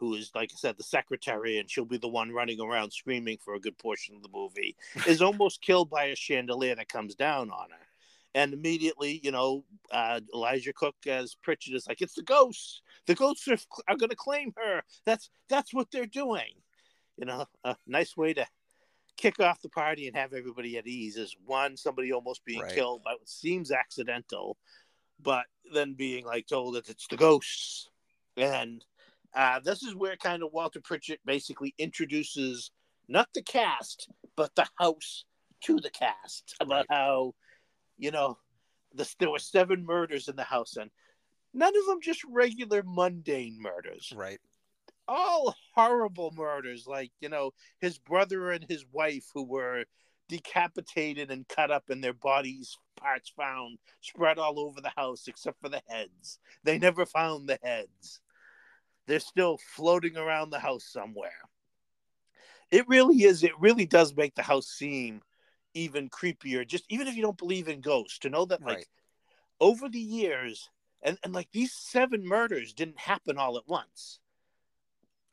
who 0.00 0.14
is 0.14 0.32
like 0.34 0.50
I 0.52 0.56
said, 0.56 0.78
the 0.78 0.82
secretary, 0.82 1.58
and 1.58 1.70
she'll 1.70 1.84
be 1.84 1.98
the 1.98 2.08
one 2.08 2.32
running 2.32 2.60
around 2.60 2.90
screaming 2.90 3.38
for 3.44 3.54
a 3.54 3.60
good 3.60 3.76
portion 3.78 4.16
of 4.16 4.22
the 4.22 4.30
movie, 4.32 4.74
is 5.06 5.20
almost 5.22 5.60
killed 5.60 5.90
by 5.90 6.04
a 6.06 6.16
chandelier 6.16 6.74
that 6.74 6.88
comes 6.88 7.14
down 7.14 7.50
on 7.50 7.70
her. 7.70 7.86
And 8.34 8.54
immediately, 8.54 9.20
you 9.22 9.30
know, 9.30 9.64
uh, 9.92 10.20
Elijah 10.34 10.72
Cook 10.72 10.96
as 11.06 11.34
Pritchard 11.34 11.74
is 11.74 11.86
like, 11.86 12.00
"It's 12.00 12.14
the 12.14 12.22
ghosts. 12.22 12.80
The 13.06 13.14
ghosts 13.14 13.46
are, 13.48 13.58
are 13.88 13.96
going 13.96 14.10
to 14.10 14.16
claim 14.16 14.52
her. 14.56 14.82
That's 15.04 15.30
that's 15.48 15.74
what 15.74 15.88
they're 15.92 16.06
doing." 16.06 16.54
You 17.18 17.26
know, 17.26 17.44
a 17.64 17.76
nice 17.86 18.16
way 18.16 18.32
to 18.34 18.46
kick 19.18 19.38
off 19.38 19.60
the 19.60 19.68
party 19.68 20.06
and 20.06 20.16
have 20.16 20.32
everybody 20.32 20.78
at 20.78 20.86
ease 20.86 21.18
is 21.18 21.36
one 21.44 21.76
somebody 21.76 22.10
almost 22.10 22.42
being 22.46 22.62
Right. 22.62 22.74
killed 22.74 23.04
by 23.04 23.12
what 23.12 23.28
seems 23.28 23.70
accidental 23.70 24.56
but 25.22 25.44
then 25.74 25.92
being 25.92 26.24
like 26.24 26.46
told 26.46 26.74
that 26.74 26.88
it's 26.88 27.06
the 27.06 27.18
ghosts 27.18 27.90
and 28.38 28.82
uh, 29.34 29.60
this 29.60 29.82
is 29.82 29.94
where 29.94 30.16
kind 30.16 30.42
of 30.42 30.52
walter 30.52 30.80
pritchett 30.80 31.20
basically 31.24 31.74
introduces 31.78 32.70
not 33.08 33.28
the 33.34 33.42
cast 33.42 34.08
but 34.36 34.54
the 34.54 34.66
house 34.78 35.24
to 35.60 35.76
the 35.76 35.90
cast 35.90 36.54
about 36.60 36.86
how 36.88 37.34
you 37.98 38.10
know 38.10 38.38
this, 38.94 39.14
there 39.18 39.30
were 39.30 39.38
seven 39.38 39.84
murders 39.84 40.28
in 40.28 40.36
the 40.36 40.44
house 40.44 40.76
and 40.76 40.90
none 41.52 41.76
of 41.76 41.86
them 41.86 42.00
just 42.00 42.22
regular 42.24 42.82
mundane 42.84 43.60
murders. 43.60 44.12
Right, 44.14 44.40
all 45.06 45.54
horrible 45.74 46.32
murders 46.36 46.86
like 46.86 47.12
you 47.20 47.28
know 47.28 47.52
his 47.80 47.98
brother 47.98 48.50
and 48.50 48.64
his 48.68 48.84
wife 48.92 49.26
who 49.34 49.44
were 49.44 49.84
decapitated 50.28 51.30
and 51.30 51.48
cut 51.48 51.70
up 51.70 51.90
and 51.90 52.02
their 52.02 52.12
bodies 52.12 52.78
parts 52.96 53.32
found 53.36 53.78
spread 54.00 54.38
all 54.38 54.60
over 54.60 54.80
the 54.80 54.92
house 54.96 55.26
except 55.26 55.60
for 55.60 55.68
the 55.68 55.82
heads. 55.88 56.38
They 56.62 56.78
never 56.78 57.04
found 57.04 57.48
the 57.48 57.58
heads 57.62 58.20
they're 59.10 59.18
still 59.18 59.58
floating 59.58 60.16
around 60.16 60.50
the 60.50 60.58
house 60.60 60.84
somewhere 60.84 61.32
it 62.70 62.86
really 62.88 63.24
is 63.24 63.42
it 63.42 63.58
really 63.58 63.84
does 63.84 64.14
make 64.14 64.34
the 64.36 64.42
house 64.42 64.68
seem 64.68 65.20
even 65.74 66.08
creepier 66.08 66.66
just 66.66 66.84
even 66.88 67.08
if 67.08 67.16
you 67.16 67.22
don't 67.22 67.38
believe 67.38 67.68
in 67.68 67.80
ghosts 67.80 68.20
to 68.20 68.30
know 68.30 68.44
that 68.44 68.62
like 68.62 68.76
right. 68.76 68.86
over 69.60 69.88
the 69.88 69.98
years 69.98 70.70
and, 71.02 71.18
and 71.24 71.32
like 71.32 71.48
these 71.52 71.72
seven 71.72 72.24
murders 72.24 72.72
didn't 72.72 72.98
happen 72.98 73.36
all 73.36 73.56
at 73.56 73.66
once 73.66 74.20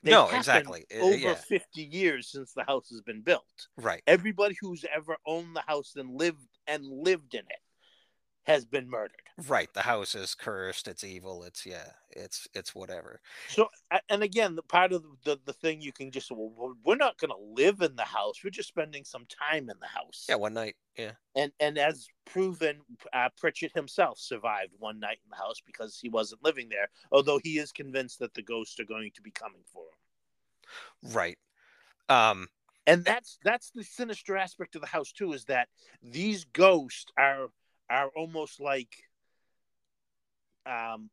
They 0.01 0.11
No, 0.11 0.29
exactly. 0.29 0.85
Uh, 0.91 1.03
over 1.03 1.17
yeah. 1.17 1.33
50 1.35 1.81
years 1.81 2.31
since 2.31 2.53
the 2.53 2.63
house 2.63 2.89
has 2.89 3.01
been 3.01 3.21
built 3.21 3.67
Right. 3.77 4.01
everybody 4.07 4.55
who's 4.59 4.85
ever 4.93 5.17
owned 5.25 5.55
the 5.55 5.63
house 5.67 5.93
and 5.95 6.17
lived 6.17 6.47
and 6.65 6.83
lived 6.83 7.35
in 7.35 7.41
it 7.41 7.61
has 8.47 8.65
been 8.65 8.89
murdered 8.89 9.21
Right. 9.47 9.71
The 9.71 9.83
house 9.83 10.15
is 10.15 10.33
cursed. 10.33 10.87
It's 10.87 11.03
evil. 11.03 11.43
It's 11.43 11.63
yeah. 11.63 11.91
It's 12.09 12.47
it's 12.55 12.73
whatever. 12.73 13.21
so 13.49 13.67
and 14.09 14.23
again 14.23 14.55
the 14.55 14.63
part 14.63 14.91
of 14.91 15.03
the, 15.25 15.37
the 15.45 15.53
thing 15.53 15.79
you 15.79 15.91
can 15.91 16.09
just 16.09 16.31
well 16.31 16.73
we're- 16.83 16.97
not 16.97 17.19
going 17.19 17.29
to 17.29 17.61
live 17.63 17.81
in 17.81 17.95
the 17.95 18.01
house 18.03 18.43
we're 18.43 18.49
just 18.49 18.69
spending 18.69 19.03
some 19.03 19.27
time 19.27 19.69
in 19.69 19.77
the 19.79 19.85
house 19.85 20.25
Yeah. 20.27 20.35
One 20.37 20.55
night. 20.55 20.75
Yeah. 20.97 21.11
and 21.35 21.51
and 21.59 21.77
as 21.77 22.07
proven 22.25 22.79
uh, 23.13 23.29
pritchett 23.37 23.73
himself 23.75 24.17
survived 24.17 24.73
one 24.79 24.99
night 24.99 25.19
in 25.23 25.29
the 25.29 25.35
house 25.35 25.61
because 25.63 25.99
he 26.01 26.09
wasn't 26.09 26.43
living 26.43 26.67
there 26.69 26.89
although 27.11 27.39
he 27.43 27.59
is 27.59 27.71
convinced 27.71 28.17
that 28.19 28.33
the 28.33 28.41
ghosts 28.41 28.79
are 28.79 28.85
going 28.85 29.11
to 29.13 29.21
be 29.21 29.29
coming 29.31 29.61
for 29.71 29.83
him 29.83 31.13
Right. 31.13 31.37
Um. 32.09 32.47
and 32.87 33.05
that's 33.05 33.37
that's 33.43 33.69
the 33.69 33.83
sinister 33.83 34.35
aspect 34.35 34.73
of 34.75 34.81
the 34.81 34.87
house 34.87 35.11
too 35.11 35.33
is 35.33 35.45
that 35.45 35.67
these 36.01 36.43
ghosts 36.45 37.11
are 37.19 37.49
are 37.89 38.09
almost 38.15 38.59
like 38.59 38.89
um 40.65 41.09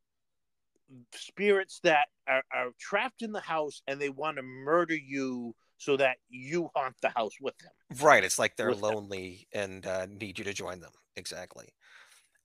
spirits 1.13 1.79
that 1.83 2.07
are, 2.27 2.43
are 2.53 2.69
trapped 2.79 3.21
in 3.21 3.31
the 3.31 3.39
house 3.39 3.81
and 3.87 3.99
they 3.99 4.09
want 4.09 4.37
to 4.37 4.43
murder 4.43 4.95
you 4.95 5.55
so 5.77 5.97
that 5.97 6.17
you 6.29 6.69
haunt 6.75 6.95
the 7.01 7.09
house 7.09 7.33
with 7.41 7.57
them. 7.57 7.71
Right. 8.01 8.23
It's 8.23 8.39
like 8.39 8.55
they're 8.55 8.69
With 8.69 8.81
them. 8.81 8.93
lonely 8.95 9.47
and 9.53 9.85
uh, 9.85 10.05
need 10.05 10.37
you 10.39 10.45
to 10.45 10.53
join 10.53 10.79
them. 10.79 10.91
Exactly. 11.15 11.67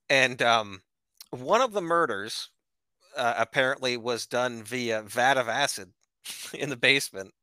And 0.09 0.41
um, 0.41 0.81
one 1.29 1.61
of 1.61 1.71
the 1.71 1.81
murders 1.81 2.49
uh, 3.15 3.35
apparently 3.37 3.97
was 3.97 4.25
done 4.25 4.63
via 4.63 5.03
vat 5.03 5.37
of 5.37 5.47
acid 5.47 5.89
in 6.53 6.69
the 6.69 6.77
basement 6.77 7.33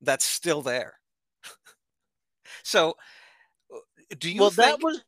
that's 0.00 0.24
still 0.24 0.62
there. 0.62 0.94
so, 2.62 2.94
uh, 3.72 3.78
do 4.18 4.30
you 4.30 4.40
well, 4.40 4.50
think? 4.50 4.80
that 4.80 4.84
was 4.84 5.02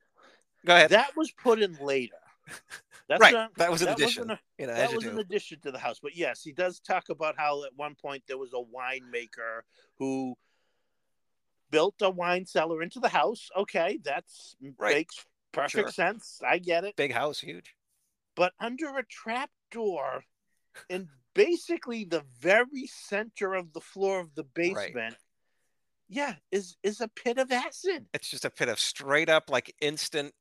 Go 0.67 0.75
ahead. 0.75 0.91
that 0.91 1.17
was 1.17 1.31
put 1.31 1.61
in 1.61 1.75
later. 1.81 2.17
That's 3.09 3.21
right. 3.21 3.33
not- 3.33 3.55
that 3.57 3.71
was 3.71 3.83
an 3.83 3.87
that 3.89 3.99
addition. 4.01 4.39
you 4.59 4.67
know, 4.67 4.75
that 4.75 4.95
was 4.95 5.05
an 5.05 5.19
addition 5.19 5.59
to 5.61 5.73
the 5.73 5.79
house. 5.79 5.99
But 6.01 6.17
yes, 6.17 6.43
he 6.43 6.53
does 6.53 6.79
talk 6.81 7.09
about 7.09 7.35
how 7.37 7.65
at 7.65 7.75
one 7.77 7.95
point 7.97 8.23
there 8.29 8.39
was 8.39 8.53
a 8.53 8.57
winemaker 8.63 9.63
who 9.99 10.37
built 11.71 11.97
a 12.03 12.11
wine 12.11 12.47
cellar 12.47 12.83
into 12.83 13.01
the 13.01 13.09
house. 13.09 13.49
Okay, 13.57 13.99
that's 14.05 14.57
Right. 14.79 14.95
makes 14.97 15.25
perfect 15.53 15.73
Sure. 15.73 15.93
sense. 15.93 16.41
I 16.47 16.59
get 16.59 16.85
it. 16.85 16.97
Big 16.97 17.13
house, 17.13 17.41
huge. 17.41 17.75
But 18.37 18.53
under 18.61 18.97
a 18.97 19.05
trap 19.05 19.51
door 19.71 20.25
in 20.89 21.09
basically 21.35 22.05
the 22.05 22.25
very 22.39 22.87
center 22.87 23.55
of 23.55 23.73
the 23.73 23.81
floor 23.81 24.21
of 24.21 24.35
the 24.35 24.45
basement, 24.45 25.17
yeah, 26.09 26.37
is 26.51 26.77
is 26.83 27.01
a 27.01 27.09
pit 27.09 27.39
of 27.39 27.51
acid. 27.53 28.07
It's 28.15 28.29
just 28.29 28.45
a 28.45 28.51
pit 28.51 28.69
of 28.69 28.79
straight 28.81 29.29
up 29.29 29.51
like 29.51 29.75
instant 29.81 30.35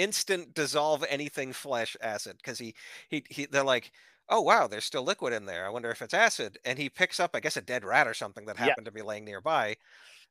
instant 0.00 0.54
dissolve 0.54 1.04
anything 1.08 1.52
flesh 1.52 1.96
acid 2.00 2.36
because 2.38 2.58
he, 2.58 2.74
he 3.08 3.24
he 3.30 3.46
they're 3.46 3.62
like 3.64 3.92
oh 4.28 4.40
wow 4.40 4.66
there's 4.66 4.84
still 4.84 5.02
liquid 5.04 5.32
in 5.32 5.44
there. 5.46 5.66
I 5.66 5.70
wonder 5.70 5.90
if 5.90 6.02
it's 6.02 6.14
acid. 6.14 6.58
And 6.64 6.78
he 6.78 6.88
picks 6.88 7.18
up 7.20 7.30
i 7.34 7.40
guess 7.40 7.56
a 7.56 7.60
dead 7.62 7.84
rat 7.84 8.06
or 8.08 8.14
something 8.14 8.46
that 8.46 8.56
Yeah. 8.58 8.66
happened 8.66 8.86
to 8.86 8.92
be 8.92 9.02
laying 9.02 9.24
nearby 9.24 9.76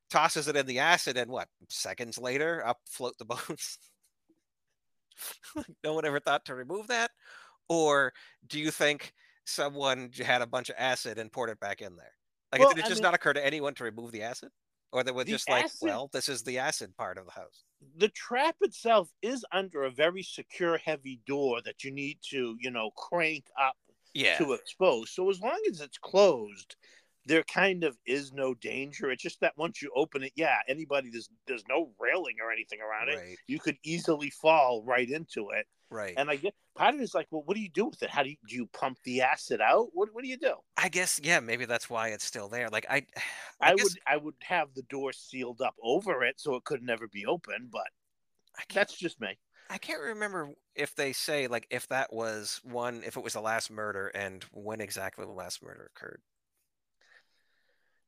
tosses 0.10 0.48
it 0.48 0.56
in 0.56 0.66
the 0.66 0.80
acid 0.80 1.18
and 1.18 1.30
what 1.30 1.48
seconds 1.70 2.18
later 2.18 2.66
up 2.66 2.80
float 2.90 3.18
the 3.20 3.26
bones. 3.34 3.78
No 5.84 5.94
one 5.94 6.06
ever 6.06 6.20
thought 6.20 6.46
to 6.46 6.56
remove 6.56 6.88
that? 6.88 7.12
Or 7.68 8.14
do 8.48 8.60
you 8.60 8.72
think 8.72 9.14
someone 9.46 10.10
had 10.24 10.42
a 10.42 10.48
bunch 10.48 10.70
of 10.70 10.76
acid 10.78 11.18
and 11.20 11.32
poured 11.32 11.50
it 11.50 11.60
back 11.60 11.82
in 11.82 11.96
there? 11.96 12.14
Like 12.52 12.62
Well, 12.62 12.70
did 12.70 12.80
it 12.80 12.86
I 12.86 12.88
just 12.88 13.00
mean- 13.02 13.04
not 13.04 13.14
occur 13.14 13.34
to 13.34 13.46
anyone 13.46 13.74
to 13.76 13.84
remove 13.84 14.12
the 14.12 14.24
acid 14.24 14.50
or 14.92 15.04
they 15.04 15.12
were 15.12 15.24
The 15.24 15.32
just 15.32 15.50
like 15.50 15.66
acid- 15.66 15.80
well 15.82 16.10
this 16.12 16.30
is 16.30 16.44
the 16.44 16.60
acid 16.60 16.96
part 16.98 17.18
of 17.18 17.26
the 17.26 17.32
house. 17.32 17.64
The 17.98 18.10
trap 18.10 18.56
itself 18.62 19.10
is 19.22 19.46
under 19.52 19.84
a 19.84 19.92
very 19.92 20.24
secure 20.24 20.78
heavy 20.78 21.22
door 21.26 21.62
that 21.64 21.84
you 21.84 21.92
need 21.92 22.20
to 22.32 22.56
you 22.60 22.72
know 22.72 22.92
crank 22.92 23.46
up 23.60 23.78
yeah. 24.14 24.38
to 24.38 24.54
expose. 24.54 25.12
So 25.12 25.30
as 25.30 25.40
long 25.40 25.60
as 25.70 25.82
it's 25.82 25.98
closed 25.98 26.76
there 27.30 27.44
kind 27.44 27.84
of 27.84 27.96
is 28.06 28.34
no 28.34 28.54
danger 28.56 29.12
it's 29.12 29.22
just 29.22 29.40
that 29.40 29.54
once 29.56 29.82
you 29.82 29.92
open 29.96 30.24
it 30.24 30.34
yeah 30.36 30.58
anybody 30.68 31.10
there's 31.12 31.30
there's 31.48 31.64
no 31.70 31.92
railing 32.00 32.36
or 32.44 32.52
anything 32.52 32.80
around 32.82 33.08
it 33.08 33.38
you 33.48 33.60
could 33.60 33.78
easily 33.84 34.30
fall 34.30 34.84
right 34.86 35.10
into 35.10 35.50
it. 35.52 35.66
Right. 35.92 36.14
And 36.18 36.30
i 36.30 36.36
get 36.36 36.54
part 36.76 36.94
of 36.94 37.02
it 37.02 37.04
is 37.04 37.16
like 37.16 37.28
well 37.32 37.44
what 37.46 37.56
do 37.56 37.62
you 37.62 37.70
do 37.70 37.86
with 37.86 38.02
it? 38.04 38.10
How 38.10 38.24
do 38.24 38.30
you 38.30 38.36
do 38.48 38.56
you 38.56 38.68
pump 38.74 38.98
the 39.04 39.22
acid 39.22 39.62
out? 39.62 39.88
What, 39.94 40.10
what 40.12 40.24
do 40.24 40.30
you 40.30 40.38
do? 40.38 40.56
I 40.78 40.90
guess 40.90 41.20
yeah, 41.24 41.40
maybe 41.40 41.66
that's 41.66 41.90
why 41.90 42.10
it's 42.10 42.26
still 42.26 42.50
there. 42.50 42.70
Like 42.70 42.86
I, 42.90 43.06
i, 43.62 43.76
guess, 43.76 43.84
would 43.84 43.94
i 44.08 44.18
would 44.18 44.36
have 44.42 44.70
the 44.76 44.84
door 44.84 45.14
sealed 45.14 45.62
up 45.62 45.76
over 45.82 46.24
it 46.24 46.40
so 46.40 46.56
it 46.56 46.64
could 46.64 46.84
never 46.84 47.08
be 47.08 47.26
open, 47.26 47.70
but 47.72 47.88
I 48.58 48.64
that's 48.74 48.96
just 48.98 49.22
me. 49.22 49.38
I 49.72 49.78
can't 49.78 50.02
remember 50.02 50.50
if 50.76 50.96
they 50.96 51.14
say 51.14 51.48
like 51.48 51.68
if 51.70 51.88
that 51.90 52.12
was 52.12 52.60
one, 52.64 53.04
if 53.06 53.18
it 53.18 53.24
was 53.24 53.34
the 53.34 53.42
last 53.42 53.70
murder, 53.70 54.08
and 54.08 54.44
when 54.52 54.82
exactly 54.82 55.26
the 55.26 55.32
last 55.32 55.64
murder 55.64 55.92
occurred. 55.96 56.22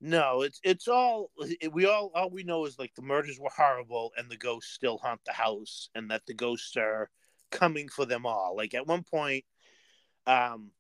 No, 0.04 0.42
it's 0.42 0.60
it's 0.64 0.88
all 0.88 1.30
it, 1.62 1.72
we 1.72 1.86
all 1.86 2.12
all 2.16 2.32
we 2.32 2.44
know 2.44 2.66
is 2.66 2.80
like 2.80 2.94
the 2.96 3.04
murders 3.04 3.40
were 3.40 3.52
horrible 3.56 4.12
and 4.18 4.30
the 4.32 4.38
ghosts 4.38 4.74
still 4.74 4.98
haunt 4.98 5.22
the 5.26 5.32
house 5.32 5.90
and 5.94 6.10
that 6.10 6.26
the 6.26 6.34
ghosts 6.34 6.76
are 6.76 7.10
coming 7.52 7.88
for 7.88 8.06
them 8.06 8.26
all. 8.26 8.56
Like 8.58 8.74
at 8.74 8.88
one 8.88 9.04
point, 9.04 9.46
um, 10.26 10.72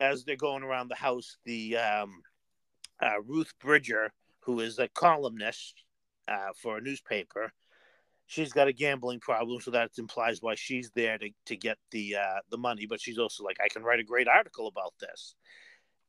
as 0.00 0.24
they're 0.24 0.36
going 0.36 0.62
around 0.62 0.88
the 0.88 0.94
house, 0.94 1.36
the 1.44 1.76
um, 1.76 2.22
uh, 3.02 3.20
Ruth 3.26 3.52
Bridger, 3.60 4.10
who 4.40 4.60
is 4.60 4.78
a 4.78 4.88
columnist 4.88 5.84
uh, 6.26 6.52
for 6.56 6.78
a 6.78 6.80
newspaper, 6.80 7.52
she's 8.26 8.54
got 8.54 8.68
a 8.68 8.72
gambling 8.72 9.20
problem, 9.20 9.60
so 9.60 9.70
that 9.72 9.90
implies 9.98 10.40
why 10.40 10.54
she's 10.54 10.90
there 10.94 11.18
to 11.18 11.28
to 11.46 11.56
get 11.56 11.76
the 11.90 12.16
uh, 12.16 12.40
the 12.50 12.58
money. 12.58 12.86
But 12.86 13.02
she's 13.02 13.18
also 13.18 13.44
like, 13.44 13.58
I 13.62 13.68
can 13.68 13.82
write 13.82 14.00
a 14.00 14.04
great 14.04 14.28
article 14.28 14.66
about 14.66 14.94
this 14.98 15.34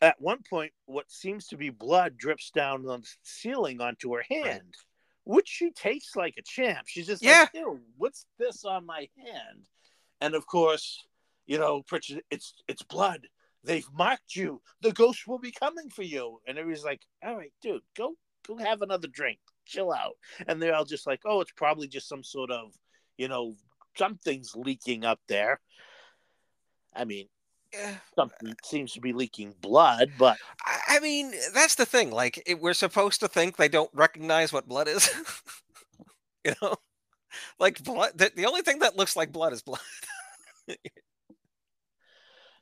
at 0.04 0.20
one 0.20 0.40
point, 0.50 0.74
what 0.86 1.10
seems 1.10 1.48
to 1.48 1.58
be 1.58 1.70
blood 1.70 2.18
drips 2.18 2.52
down 2.52 2.86
on 2.88 3.02
the 3.02 3.08
ceiling 3.24 3.80
onto 3.80 4.14
her 4.14 4.24
hand, 4.30 4.76
which 5.24 5.48
she 5.48 5.72
takes 5.72 6.14
like 6.16 6.36
a 6.38 6.42
champ. 6.42 6.88
She's 6.88 7.08
just 7.08 7.24
Yeah. 7.24 7.48
like, 7.54 7.66
what's 7.96 8.26
this 8.38 8.66
on 8.66 8.86
my 8.86 9.08
hand? 9.18 9.70
And 10.20 10.36
of 10.36 10.46
course, 10.46 11.08
you 11.46 11.58
know, 11.58 11.84
Pritchard, 11.84 12.22
it's 12.30 12.54
it's 12.68 12.84
blood. 12.84 13.28
They've 13.64 13.88
marked 13.94 14.36
you. 14.36 14.62
The 14.82 14.92
ghost 14.92 15.26
will 15.26 15.40
be 15.40 15.52
coming 15.52 15.90
for 15.90 16.04
you. 16.04 16.42
And 16.46 16.58
everybody's 16.58 16.84
like, 16.84 17.02
all 17.24 17.38
right, 17.38 17.54
dude, 17.62 17.82
go 17.96 18.16
go 18.46 18.58
have 18.58 18.82
another 18.82 19.08
drink. 19.08 19.40
Chill 19.66 19.94
out. 19.94 20.18
And 20.48 20.62
they're 20.62 20.76
all 20.76 20.84
just 20.84 21.08
like, 21.08 21.22
oh, 21.26 21.40
it's 21.40 21.54
probably 21.54 21.88
just 21.88 22.10
some 22.10 22.24
sort 22.24 22.52
of, 22.52 22.74
you 23.18 23.30
know, 23.30 23.56
something's 23.98 24.54
leaking 24.54 25.06
up 25.06 25.22
there. 25.30 25.62
I 26.94 27.06
mean. 27.06 27.30
Something 28.16 28.54
seems 28.64 28.94
to 28.94 29.02
be 29.02 29.14
leaking 29.14 29.54
blood, 29.62 30.12
but 30.18 30.38
I, 30.90 31.00
mean, 31.00 31.34
that's 31.54 31.76
the 31.76 31.86
thing. 31.86 32.12
Like 32.12 32.42
it, 32.46 32.60
we're 32.60 32.74
supposed 32.74 33.20
to 33.22 33.28
think 33.28 33.58
they 33.58 33.68
don't 33.68 33.90
recognize 33.94 34.54
what 34.54 34.68
blood 34.68 34.88
is. 34.88 35.10
you 36.46 36.54
know, 36.62 36.76
like 37.60 37.84
blood. 37.84 38.12
The, 38.16 38.32
the 38.36 38.46
only 38.46 38.62
thing 38.62 38.80
that 38.80 38.98
looks 38.98 39.16
like 39.16 39.32
blood 39.32 39.54
is 39.54 39.62
blood. 39.62 39.80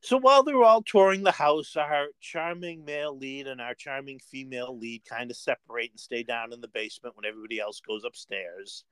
so 0.01 0.17
while 0.17 0.43
they're 0.43 0.63
all 0.63 0.81
touring 0.81 1.23
the 1.23 1.31
house, 1.31 1.75
our 1.75 2.07
charming 2.19 2.85
male 2.85 3.17
lead 3.17 3.47
and 3.47 3.61
our 3.61 3.73
charming 3.73 4.19
female 4.19 4.77
lead 4.77 5.03
kind 5.05 5.31
of 5.31 5.37
separate 5.37 5.91
and 5.91 5.99
stay 5.99 6.23
down 6.23 6.53
in 6.53 6.61
the 6.61 6.67
basement 6.67 7.15
when 7.15 7.25
everybody 7.25 7.59
else 7.59 7.81
goes 7.81 8.03
upstairs. 8.05 8.83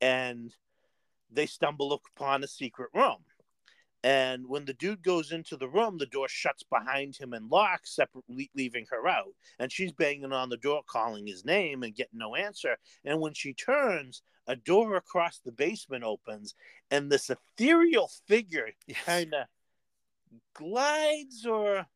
And 0.00 0.52
they 1.30 1.46
stumble 1.46 2.00
upon 2.16 2.44
a 2.44 2.48
secret 2.48 2.90
room. 2.94 3.24
And 4.04 4.48
when 4.48 4.64
the 4.64 4.74
dude 4.74 5.02
goes 5.02 5.30
into 5.30 5.56
the 5.56 5.68
room, 5.68 5.98
the 5.98 6.06
door 6.06 6.28
shuts 6.28 6.64
behind 6.64 7.16
him 7.16 7.32
and 7.32 7.48
locks, 7.48 7.94
separately 7.94 8.50
leaving 8.54 8.86
her 8.90 9.06
out. 9.06 9.34
And 9.58 9.70
she's 9.70 9.92
banging 9.92 10.32
on 10.32 10.48
the 10.48 10.56
door, 10.56 10.82
calling 10.86 11.26
his 11.26 11.44
name 11.44 11.82
and 11.82 11.94
getting 11.94 12.18
no 12.18 12.34
answer. 12.34 12.76
And 13.04 13.20
when 13.20 13.34
she 13.34 13.54
turns, 13.54 14.22
a 14.48 14.56
door 14.56 14.96
across 14.96 15.38
the 15.38 15.52
basement 15.52 16.02
opens, 16.02 16.54
and 16.90 17.10
this 17.10 17.30
ethereal 17.30 18.10
figure 18.26 18.70
Yes. 18.86 19.04
kind 19.04 19.34
of 19.34 19.46
glides 20.54 21.46
or 21.46 21.86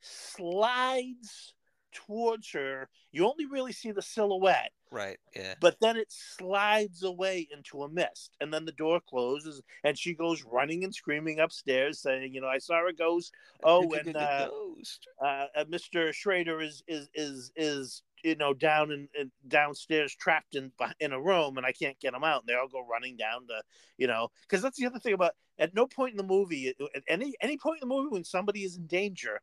slides 0.00 1.54
towards 1.92 2.50
her. 2.52 2.88
You 3.12 3.26
only 3.26 3.46
really 3.46 3.72
see 3.72 3.90
the 3.90 4.02
silhouette, 4.02 4.72
Right. 4.90 5.18
Yeah. 5.34 5.54
but 5.60 5.76
then 5.80 5.96
it 5.96 6.10
slides 6.10 7.02
away 7.02 7.48
into 7.52 7.82
a 7.82 7.88
mist. 7.88 8.36
And 8.40 8.52
then 8.52 8.64
the 8.64 8.72
door 8.72 9.00
closes, 9.00 9.62
and 9.84 9.98
she 9.98 10.14
goes 10.14 10.44
running 10.44 10.84
and 10.84 10.94
screaming 10.94 11.40
upstairs, 11.40 12.00
saying, 12.00 12.32
"You 12.34 12.40
know, 12.40 12.48
I 12.48 12.58
saw 12.58 12.86
a 12.88 12.92
ghost. 12.92 13.32
Oh, 13.62 13.92
and 13.92 14.16
uh, 14.16 14.48
Ghost. 14.48 15.06
uh, 15.22 15.46
uh, 15.56 15.64
Mr. 15.64 16.12
Schroeder 16.12 16.60
is 16.60 16.82
is 16.88 17.08
is 17.14 17.52
is 17.56 18.02
you 18.22 18.34
know 18.36 18.52
down 18.52 18.90
in, 18.90 19.08
in 19.18 19.30
downstairs 19.48 20.14
trapped 20.14 20.54
in 20.54 20.70
in 21.00 21.12
a 21.12 21.20
room 21.20 21.56
and 21.56 21.64
I 21.64 21.72
can't 21.72 21.98
get 22.00 22.12
him 22.12 22.22
out 22.22 22.42
and 22.42 22.48
they 22.48 22.54
all 22.54 22.68
go 22.68 22.86
running 22.86 23.16
down 23.16 23.46
to 23.46 23.62
you 23.96 24.06
know 24.06 24.28
because 24.42 24.60
that's 24.62 24.76
the 24.78 24.84
other 24.84 24.98
thing 24.98 25.14
about 25.14 25.32
at 25.58 25.74
no 25.74 25.86
point 25.86 26.10
in 26.10 26.16
the 26.18 26.22
movie 26.22 26.68
at 26.68 27.02
any 27.08 27.34
any 27.40 27.56
point 27.56 27.80
in 27.82 27.88
the 27.88 27.94
movie 27.94 28.10
when 28.10 28.24
somebody 28.24 28.62
is 28.62 28.76
in 28.76 28.86
danger 28.86 29.40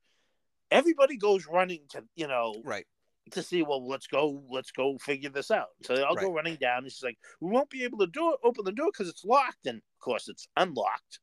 everybody 0.71 1.17
goes 1.17 1.45
running 1.47 1.81
to 1.89 2.03
you 2.15 2.27
know 2.27 2.55
Right. 2.63 2.85
to 3.31 3.43
see 3.43 3.61
well 3.63 3.85
let's 3.87 4.07
go 4.07 4.43
let's 4.49 4.71
go 4.71 4.97
figure 4.97 5.29
this 5.29 5.51
out. 5.51 5.67
So 5.83 5.95
they 5.95 6.01
all 6.03 6.15
go 6.15 6.33
running 6.33 6.57
down 6.57 6.83
and 6.83 6.91
she's 6.91 7.03
like 7.03 7.17
we 7.41 7.51
won't 7.51 7.69
be 7.69 7.83
able 7.83 7.99
to 7.99 8.07
do 8.07 8.33
it 8.33 8.39
open 8.43 8.65
the 8.65 8.71
door 8.71 8.89
because 8.91 9.09
it's 9.09 9.25
locked. 9.25 9.65
And 9.65 9.77
of 9.77 9.99
course 9.99 10.27
it's 10.27 10.47
unlocked. 10.55 11.19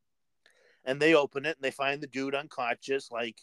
And 0.85 1.01
they 1.01 1.15
open 1.15 1.47
it 1.47 1.57
and 1.57 1.65
they 1.65 1.71
find 1.71 2.01
the 2.03 2.07
dude 2.07 2.35
unconscious 2.35 3.11
like 3.11 3.39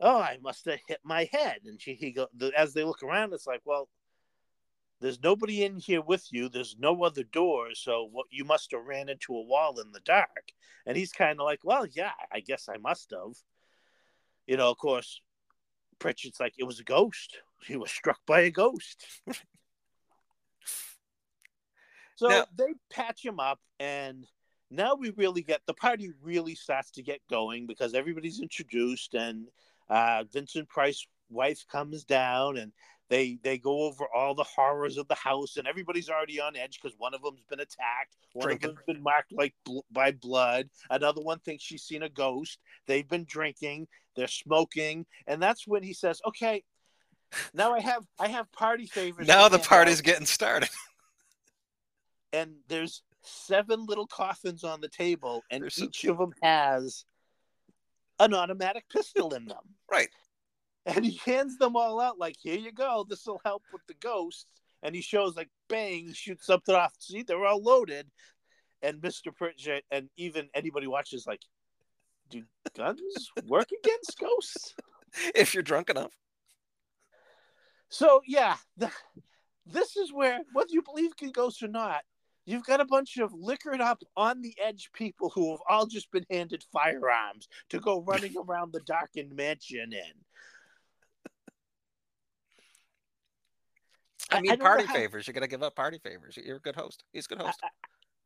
oh 0.00 0.18
i 0.20 0.38
must 0.42 0.64
have 0.66 0.80
hit 0.86 1.00
my 1.04 1.28
head. 1.32 1.60
And 1.64 1.80
she 1.80 1.94
he 1.94 2.12
go 2.12 2.28
the, 2.36 2.52
as 2.56 2.74
they 2.74 2.84
look 2.84 3.02
around 3.02 3.32
it's 3.32 3.46
like 3.46 3.62
well 3.64 3.88
there's 5.00 5.22
nobody 5.22 5.64
in 5.64 5.78
here 5.78 6.02
with 6.02 6.26
you. 6.30 6.50
There's 6.50 6.76
no 6.78 7.02
other 7.04 7.22
doors 7.24 7.80
so 7.82 8.08
what 8.12 8.26
you 8.30 8.44
must 8.44 8.70
have 8.72 8.84
ran 8.84 9.08
into 9.08 9.34
a 9.34 9.42
wall 9.42 9.80
in 9.80 9.92
the 9.92 10.00
dark. 10.00 10.52
And 10.86 10.96
he's 10.96 11.12
kind 11.12 11.40
of 11.40 11.44
like 11.44 11.60
well 11.64 11.86
yeah 11.86 12.12
i 12.32 12.40
guess 12.40 12.68
i 12.68 12.76
must 12.78 13.10
have 13.12 13.36
you 14.50 14.56
know 14.56 14.68
of 14.68 14.76
course 14.78 15.22
pritchard's 16.00 16.40
like 16.40 16.54
it 16.58 16.64
was 16.64 16.80
a 16.80 16.84
ghost. 16.84 17.38
He 17.66 17.76
was 17.76 17.90
struck 17.90 18.18
by 18.26 18.40
a 18.40 18.50
ghost. 18.50 19.06
So 22.16 22.28
Now- 22.28 22.46
they 22.56 22.74
patch 22.90 23.24
him 23.24 23.38
up 23.38 23.60
and 23.78 24.26
now 24.70 24.94
we 24.94 25.10
really 25.10 25.42
get 25.42 25.60
the 25.66 25.74
party 25.74 26.10
really 26.22 26.54
starts 26.54 26.90
to 26.92 27.02
get 27.02 27.20
going 27.30 27.66
because 27.66 27.94
everybody's 27.94 28.40
introduced 28.40 29.14
and 29.14 29.46
uh, 29.88 30.24
Vincent 30.32 30.68
Price 30.68 31.06
wife 31.28 31.64
comes 31.70 32.04
down 32.04 32.56
and 32.56 32.72
they 33.10 33.38
they 33.42 33.58
go 33.58 33.82
over 33.82 34.06
all 34.14 34.34
the 34.34 34.44
horrors 34.44 34.96
of 34.96 35.06
the 35.08 35.16
house, 35.16 35.56
and 35.56 35.66
everybody's 35.66 36.08
already 36.08 36.40
on 36.40 36.56
edge 36.56 36.78
because 36.80 36.96
one 36.96 37.12
of 37.12 37.20
them's 37.22 37.44
been 37.50 37.60
attacked, 37.60 38.16
one 38.32 38.46
Drinking. 38.46 38.70
of 38.70 38.76
them's 38.76 38.86
been 38.86 39.02
marked 39.02 39.32
like 39.32 39.52
bl- 39.64 39.80
by 39.90 40.12
blood, 40.12 40.70
another 40.88 41.20
one 41.20 41.40
thinks 41.40 41.62
she's 41.64 41.82
seen 41.82 42.04
a 42.04 42.08
ghost. 42.08 42.58
They've 42.86 43.06
been 43.06 43.24
drinking, 43.24 43.88
they're 44.14 44.28
smoking, 44.28 45.04
and 45.26 45.42
that's 45.42 45.66
when 45.66 45.82
he 45.82 45.92
says, 45.92 46.22
"Okay, 46.24 46.62
now 47.52 47.74
I 47.74 47.80
have 47.80 48.06
I 48.18 48.28
have 48.28 48.50
party 48.52 48.86
favors." 48.86 49.26
now 49.26 49.48
the 49.48 49.58
party's 49.58 49.98
out." 49.98 50.04
getting 50.04 50.26
started. 50.26 50.70
and 52.32 52.54
there's 52.68 53.02
seven 53.22 53.86
little 53.86 54.06
coffins 54.06 54.62
on 54.62 54.80
the 54.80 54.88
table, 54.88 55.42
and 55.50 55.64
They're 55.64 55.70
so 55.70 55.84
each 55.86 56.04
of 56.04 56.16
them 56.16 56.32
has 56.42 57.04
an 58.20 58.34
automatic 58.34 58.84
pistol 58.88 59.34
in 59.34 59.46
them. 59.46 59.74
Right. 59.90 60.10
And 60.86 61.04
he 61.04 61.20
hands 61.24 61.58
them 61.58 61.76
all 61.76 62.00
out 62.00 62.18
like, 62.18 62.36
"Here 62.40 62.58
you 62.58 62.72
go. 62.72 63.04
This 63.08 63.26
will 63.26 63.40
help 63.44 63.62
with 63.72 63.86
the 63.86 63.94
ghosts." 63.94 64.46
And 64.82 64.94
he 64.94 65.02
shows 65.02 65.36
like, 65.36 65.50
bang, 65.68 66.12
shoots 66.12 66.46
something 66.46 66.74
off. 66.74 66.94
See, 66.98 67.22
they're 67.22 67.44
all 67.44 67.62
loaded. 67.62 68.06
And 68.82 69.02
Mister 69.02 69.30
Pritchett 69.30 69.84
and 69.90 70.08
even 70.16 70.48
anybody 70.54 70.86
watches 70.86 71.26
like, 71.26 71.42
do 72.30 72.44
guns 72.76 73.30
work 73.46 73.68
against 73.72 74.18
ghosts? 74.18 74.74
If 75.34 75.54
you're 75.54 75.64
drunk 75.64 75.90
enough. 75.90 76.12
So 77.88 78.20
yeah, 78.28 78.54
the, 78.76 78.92
this 79.66 79.96
is 79.96 80.12
where 80.12 80.38
whether 80.52 80.70
you 80.70 80.82
believe 80.82 81.10
in 81.20 81.32
ghosts 81.32 81.64
or 81.64 81.68
not, 81.68 82.02
you've 82.46 82.64
got 82.64 82.80
a 82.80 82.84
bunch 82.84 83.16
of 83.18 83.34
liquored 83.34 83.80
up 83.80 84.04
on 84.16 84.40
the 84.40 84.54
edge 84.62 84.90
people 84.92 85.28
who 85.30 85.50
have 85.50 85.60
all 85.68 85.86
just 85.86 86.12
been 86.12 86.24
handed 86.30 86.64
firearms 86.72 87.48
to 87.70 87.80
go 87.80 88.02
running 88.02 88.34
around 88.48 88.72
the 88.72 88.80
darkened 88.86 89.34
mansion 89.34 89.92
in. 89.92 90.12
I 94.32 94.36
I- 94.38 94.40
mean, 94.40 94.52
I 94.52 94.56
party 94.56 94.84
how- 94.84 94.94
favors. 94.94 95.26
You're 95.26 95.34
gonna 95.34 95.48
give 95.48 95.62
up 95.62 95.74
party 95.74 95.98
favors. 96.02 96.36
You're 96.36 96.56
a 96.56 96.60
good 96.60 96.76
host. 96.76 97.04
He's 97.12 97.26
a 97.26 97.28
good 97.28 97.42
host. 97.42 97.60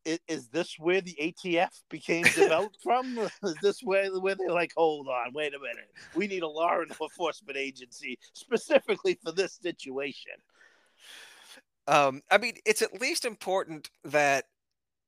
Is, 0.05 0.19
is 0.27 0.47
this 0.49 0.75
where 0.77 1.01
the 1.01 1.15
ATF 1.19 1.81
became 1.89 2.23
developed 2.25 2.77
from? 2.83 3.17
Is 3.43 3.55
this 3.63 3.81
where 3.81 4.11
where 4.19 4.35
they're 4.35 4.51
like, 4.51 4.71
hold 4.77 5.07
on, 5.07 5.33
wait 5.33 5.55
a 5.55 5.59
minute, 5.59 5.89
we 6.13 6.27
need 6.27 6.43
a 6.43 6.47
law 6.47 6.77
enforcement 6.79 7.57
agency 7.57 8.19
specifically 8.33 9.17
for 9.23 9.31
this 9.31 9.57
situation? 9.59 10.33
Um, 11.87 12.21
I 12.29 12.37
mean, 12.37 12.53
it's 12.65 12.83
at 12.83 12.99
least 13.01 13.25
important 13.25 13.89
that 14.03 14.45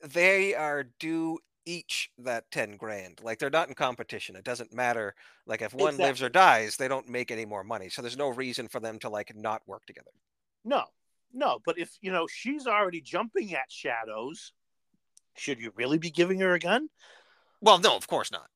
they 0.02 0.56
are 0.56 0.86
due 1.00 1.40
each 1.66 2.10
that 2.20 2.50
10 2.52 2.78
grand. 2.78 3.20
Like 3.22 3.40
they're 3.40 3.50
not 3.50 3.68
in 3.68 3.74
competition. 3.76 4.36
It 4.36 4.46
doesn't 4.46 4.74
matter. 4.74 5.14
Like 5.46 5.62
if 5.62 5.74
one 5.74 5.98
lives 5.98 6.24
or 6.24 6.30
dies, 6.30 6.78
they 6.78 6.88
don't 6.88 7.10
make 7.10 7.30
any 7.30 7.46
more 7.46 7.64
money. 7.64 7.90
So 7.90 8.02
there's 8.02 8.18
no 8.18 8.30
reason 8.30 8.68
for 8.68 8.80
them 8.80 9.00
to 9.00 9.10
like 9.10 9.34
not 9.36 9.62
work 9.68 9.86
together. 9.86 10.12
No, 10.68 10.84
no. 11.34 11.60
But 11.66 11.80
if 11.80 11.98
you 12.02 12.12
know 12.12 12.28
she's 12.28 12.68
already 12.68 13.00
jumping 13.00 13.54
at 13.54 13.72
shadows, 13.72 14.52
should 15.36 15.62
you 15.62 15.72
really 15.76 15.98
be 15.98 16.12
giving 16.12 16.42
her 16.42 16.54
a 16.54 16.60
gun? 16.60 16.90
Well, 17.62 17.80
no, 17.80 17.96
of 17.96 18.08
course 18.08 18.32
not. 18.32 18.50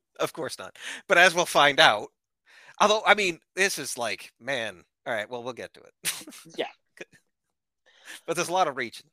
of 0.20 0.32
course 0.32 0.56
not. 0.58 0.76
But 1.08 1.18
as 1.18 1.34
we'll 1.34 1.44
find 1.44 1.80
out, 1.80 2.08
although 2.80 3.02
I 3.04 3.14
mean, 3.14 3.40
this 3.56 3.78
is 3.78 3.98
like, 3.98 4.32
man, 4.40 4.84
all 5.04 5.12
right, 5.12 5.28
well, 5.28 5.42
we'll 5.42 5.52
get 5.52 5.74
to 5.74 5.80
it. 5.80 6.34
Yeah. 6.56 6.66
but 8.26 8.36
there's 8.36 8.48
a 8.48 8.52
lot 8.52 8.68
of 8.68 8.76
reaching. 8.76 9.08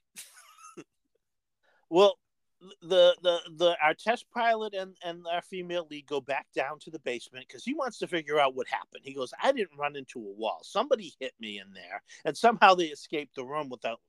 Well, 1.89 2.19
the 2.81 3.15
the 3.21 3.39
the 3.57 3.77
our 3.83 3.93
test 3.93 4.25
pilot 4.33 4.73
and 4.73 4.95
and 5.03 5.25
our 5.31 5.41
female 5.41 5.87
lead 5.89 6.05
go 6.07 6.21
back 6.21 6.47
down 6.53 6.79
to 6.79 6.91
the 6.91 6.99
basement 6.99 7.45
because 7.47 7.63
he 7.63 7.73
wants 7.73 7.97
to 7.99 8.07
figure 8.07 8.39
out 8.39 8.55
what 8.55 8.67
happened. 8.67 9.03
He 9.03 9.13
goes, 9.13 9.33
"I 9.41 9.51
didn't 9.51 9.77
run 9.77 9.95
into 9.95 10.19
a 10.19 10.33
wall. 10.33 10.59
Somebody 10.63 11.13
hit 11.19 11.33
me 11.39 11.59
in 11.59 11.73
there, 11.73 12.03
and 12.25 12.37
somehow 12.37 12.75
they 12.75 12.85
escaped 12.85 13.35
the 13.35 13.45
room 13.45 13.69
without." 13.69 13.99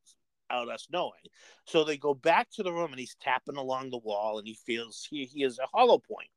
Without 0.51 0.69
us 0.69 0.89
knowing, 0.91 1.23
so 1.65 1.85
they 1.85 1.97
go 1.97 2.13
back 2.13 2.51
to 2.51 2.65
the 2.65 2.73
room 2.73 2.91
and 2.91 2.99
he's 2.99 3.15
tapping 3.21 3.55
along 3.57 3.91
the 3.91 3.99
wall 3.99 4.37
and 4.37 4.49
he 4.49 4.55
feels 4.55 5.07
he, 5.09 5.25
he 5.27 5.45
is 5.45 5.61
a 5.61 5.67
hollow 5.67 5.99
point. 5.99 6.29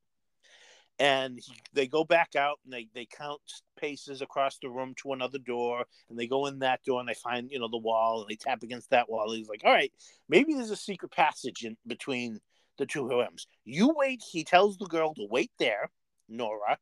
And 1.00 1.40
he, 1.40 1.54
they 1.74 1.88
go 1.88 2.04
back 2.04 2.36
out 2.36 2.60
and 2.64 2.74
they, 2.74 2.88
they 2.94 3.06
count 3.06 3.42
paces 3.78 4.22
across 4.22 4.58
the 4.60 4.70
room 4.70 4.94
to 5.02 5.14
another 5.14 5.40
door 5.40 5.86
and 6.10 6.18
they 6.18 6.28
go 6.28 6.46
in 6.46 6.60
that 6.60 6.84
door 6.84 7.00
and 7.00 7.10
they 7.10 7.16
find 7.16 7.52
you 7.52 7.60
know 7.60 7.68
the 7.68 7.78
wall 7.78 8.22
and 8.22 8.30
they 8.30 8.36
tap 8.36 8.64
against 8.64 8.92
that 8.92 9.10
wall. 9.10 9.32
He's 9.32 9.50
like, 9.50 9.64
all 9.66 9.74
right, 9.74 9.92
maybe 10.30 10.54
there's 10.54 10.70
a 10.70 10.76
secret 10.76 11.12
passage 11.12 11.66
in 11.66 11.76
between 11.88 12.40
the 12.78 12.86
two 12.86 13.08
rooms. 13.08 13.48
You 13.66 13.94
wait. 13.96 14.22
He 14.32 14.44
tells 14.44 14.78
the 14.78 14.86
girl 14.86 15.14
to 15.16 15.28
wait 15.30 15.52
there, 15.60 15.90
Nora. 16.30 16.78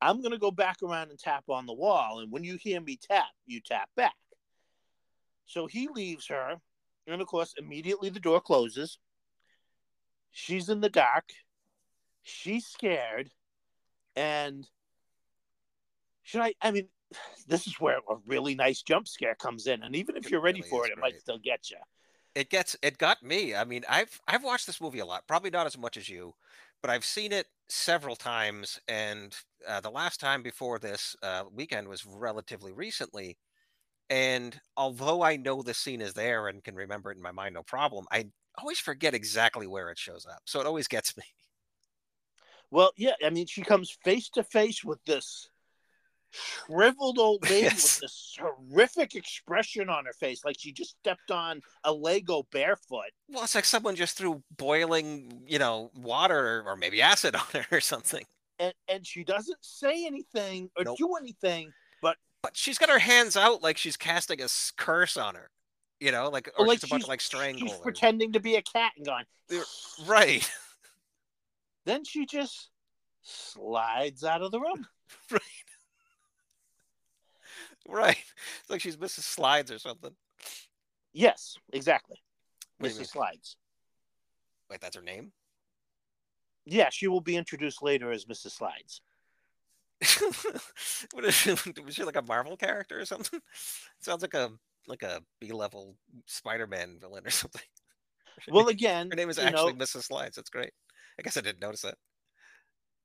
I'm 0.00 0.22
gonna 0.22 0.38
go 0.38 0.50
back 0.50 0.78
around 0.82 1.10
and 1.10 1.18
tap 1.18 1.44
on 1.48 1.66
the 1.66 1.74
wall, 1.74 2.20
and 2.20 2.32
when 2.32 2.44
you 2.44 2.56
hear 2.56 2.80
me 2.80 2.96
tap, 2.96 3.28
you 3.46 3.60
tap 3.60 3.90
back. 3.96 4.14
So 5.46 5.66
he 5.66 5.88
leaves 5.88 6.26
her, 6.28 6.56
and 7.06 7.20
of 7.20 7.26
course, 7.26 7.54
immediately 7.58 8.08
the 8.08 8.20
door 8.20 8.40
closes. 8.40 8.98
She's 10.30 10.68
in 10.68 10.80
the 10.80 10.88
dark. 10.88 11.32
She's 12.22 12.66
scared, 12.66 13.30
and 14.16 14.66
should 16.22 16.40
I? 16.42 16.54
I 16.62 16.70
mean, 16.70 16.88
this 17.46 17.66
is 17.66 17.74
where 17.80 17.98
a 18.08 18.16
really 18.26 18.54
nice 18.54 18.82
jump 18.82 19.08
scare 19.08 19.34
comes 19.34 19.66
in, 19.66 19.82
and 19.82 19.96
even 19.96 20.16
if 20.16 20.30
you're 20.30 20.40
ready 20.40 20.60
really 20.60 20.70
for 20.70 20.86
it, 20.86 20.92
it 20.92 20.98
might 20.98 21.18
still 21.20 21.38
get 21.38 21.70
you. 21.70 21.76
it 22.34 22.50
gets 22.50 22.76
it 22.82 22.98
got 22.98 23.22
me. 23.22 23.54
I 23.54 23.64
mean 23.64 23.84
i've 23.88 24.20
i've 24.28 24.44
watched 24.44 24.66
this 24.66 24.80
movie 24.80 25.00
a 25.00 25.06
lot 25.06 25.26
probably 25.26 25.50
not 25.50 25.66
as 25.66 25.76
much 25.78 25.96
as 25.96 26.08
you 26.08 26.34
but 26.82 26.90
i've 26.90 27.04
seen 27.04 27.32
it 27.32 27.46
several 27.68 28.16
times. 28.16 28.80
And 28.88 29.36
uh, 29.68 29.80
the 29.80 29.90
last 29.90 30.20
time 30.20 30.42
before 30.42 30.78
this 30.78 31.14
uh, 31.22 31.44
weekend 31.52 31.88
was 31.88 32.04
relatively 32.06 32.72
recently. 32.72 33.38
And 34.08 34.60
although 34.76 35.22
i 35.22 35.36
know 35.36 35.62
the 35.62 35.74
scene 35.74 36.00
is 36.00 36.14
there 36.14 36.48
and 36.48 36.62
can 36.64 36.74
remember 36.74 37.10
it 37.10 37.16
in 37.16 37.22
my 37.22 37.32
mind 37.32 37.54
no 37.54 37.62
problem 37.62 38.06
i 38.10 38.26
always 38.58 38.78
forget 38.80 39.14
exactly 39.14 39.66
where 39.66 39.90
it 39.90 39.98
shows 39.98 40.26
up. 40.26 40.42
So 40.44 40.60
it 40.60 40.66
always 40.66 40.88
gets 40.88 41.16
me 41.16 41.24
Well, 42.70 42.92
yeah, 42.96 43.12
I 43.24 43.30
mean, 43.30 43.46
she 43.46 43.62
comes 43.62 43.90
face 44.04 44.28
to 44.30 44.44
face 44.44 44.84
with 44.84 45.02
this 45.04 45.48
shriveled 46.32 47.18
old 47.18 47.42
lady 47.50 47.62
Yes. 47.64 47.82
with 47.82 48.00
this 48.02 48.38
horrific 48.40 49.16
expression 49.16 49.88
on 49.88 50.04
her 50.04 50.12
face, 50.12 50.44
like 50.44 50.56
she 50.58 50.70
just 50.72 50.90
stepped 51.00 51.30
on 51.32 51.60
a 51.84 51.92
Lego 51.92 52.44
barefoot. 52.52 53.10
well 53.28 53.42
it's 53.42 53.56
like 53.56 53.64
someone 53.64 53.96
just 53.96 54.16
threw 54.16 54.40
boiling 54.56 55.42
you 55.48 55.58
know 55.58 55.90
water 55.96 56.62
or 56.66 56.76
maybe 56.76 57.02
acid 57.02 57.34
on 57.34 57.42
her 57.54 57.66
or 57.76 57.80
something 57.80 58.24
And, 58.60 58.72
and 58.88 59.04
she 59.04 59.24
doesn't 59.24 59.58
say 59.60 60.06
anything 60.06 60.70
or 60.78 60.84
Nope. 60.84 60.98
do 60.98 61.14
anything, 61.16 61.72
but 62.00 62.16
but 62.42 62.56
she's 62.56 62.78
got 62.78 62.90
her 62.90 63.00
hands 63.00 63.36
out 63.36 63.60
like 63.60 63.76
she's 63.76 63.96
casting 63.96 64.40
a 64.40 64.46
curse 64.76 65.16
on 65.16 65.34
her 65.34 65.50
you 65.98 66.12
know 66.12 66.28
like 66.30 66.48
or 66.56 66.64
like 66.64 66.78
she's 66.80 66.88
about 66.88 67.00
to 67.00 67.06
like 67.08 67.20
strangle 67.20 67.66
she's 67.66 67.76
pretending 67.78 68.30
to 68.34 68.38
be 68.40 68.54
a 68.54 68.62
cat 68.62 68.92
and 68.96 69.04
going, 69.04 69.24
right 70.06 70.48
then 71.84 72.04
she 72.04 72.26
just 72.26 72.70
slides 73.22 74.24
out 74.24 74.42
of 74.42 74.50
the 74.50 74.60
room. 74.60 74.86
Right. 75.28 75.40
right. 77.88 78.24
It's 78.60 78.70
like 78.70 78.80
she's 78.80 78.96
Mrs. 78.96 79.36
Slydes 79.36 79.74
or 79.74 79.78
something. 79.80 80.12
Yes, 81.12 81.56
exactly. 81.72 82.16
What 82.78 82.92
Mrs. 82.92 83.12
Slydes. 83.12 83.56
Wait, 84.70 84.80
that's 84.80 84.94
her 84.94 85.02
name? 85.02 85.32
Yeah, 86.64 86.90
she 86.90 87.08
will 87.08 87.20
be 87.20 87.36
introduced 87.36 87.82
later 87.82 88.12
as 88.12 88.26
Mrs. 88.26 88.56
Slydes. 88.56 89.00
what 91.12 91.24
is 91.24 91.34
she, 91.34 91.50
was 91.84 91.94
she 91.94 92.04
like 92.04 92.16
a 92.16 92.22
Marvel 92.22 92.56
character 92.56 93.00
or 93.00 93.04
something? 93.04 93.40
Sounds 93.98 94.22
like 94.22 94.34
a 94.34 94.50
like 94.86 95.02
a 95.02 95.20
B 95.40 95.52
level 95.52 95.96
Spider 96.26 96.66
Man 96.66 96.98
villain 97.00 97.26
or 97.26 97.30
something. 97.30 97.62
Well, 98.48 98.68
again, 98.68 99.10
her 99.10 99.16
name 99.16 99.28
is 99.28 99.38
actually 99.38 99.72
know, 99.72 99.78
Mrs. 99.78 100.08
Slydes. 100.08 100.34
That's 100.34 100.48
great. 100.50 100.72
I 101.20 101.22
guess 101.22 101.36
I 101.36 101.42
didn't 101.42 101.60
notice 101.60 101.82
that. 101.82 101.98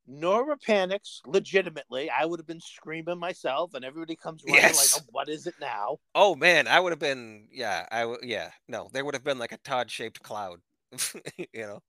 Nora 0.07 0.55
panics 0.57 1.21
legitimately. 1.25 2.09
I 2.09 2.25
would 2.25 2.39
have 2.39 2.47
been 2.47 2.61
screaming 2.61 3.19
myself, 3.19 3.73
and 3.73 3.83
everybody 3.83 4.15
comes 4.15 4.41
running 4.45 4.61
Yes. 4.61 4.95
like, 4.95 5.03
oh, 5.03 5.07
"What 5.11 5.27
is 5.27 5.47
it 5.47 5.55
now?" 5.59 5.97
Oh 6.13 6.33
man, 6.33 6.65
I 6.67 6.79
would 6.79 6.93
have 6.93 6.99
been 6.99 7.49
yeah, 7.51 7.85
I 7.91 8.01
w- 8.01 8.19
yeah. 8.23 8.51
No, 8.69 8.89
there 8.93 9.03
would 9.03 9.15
have 9.15 9.23
been 9.25 9.39
like 9.39 9.51
a 9.51 9.57
Todd 9.57 9.91
shaped 9.91 10.21
cloud. 10.23 10.61
you 11.37 11.47
know. 11.55 11.81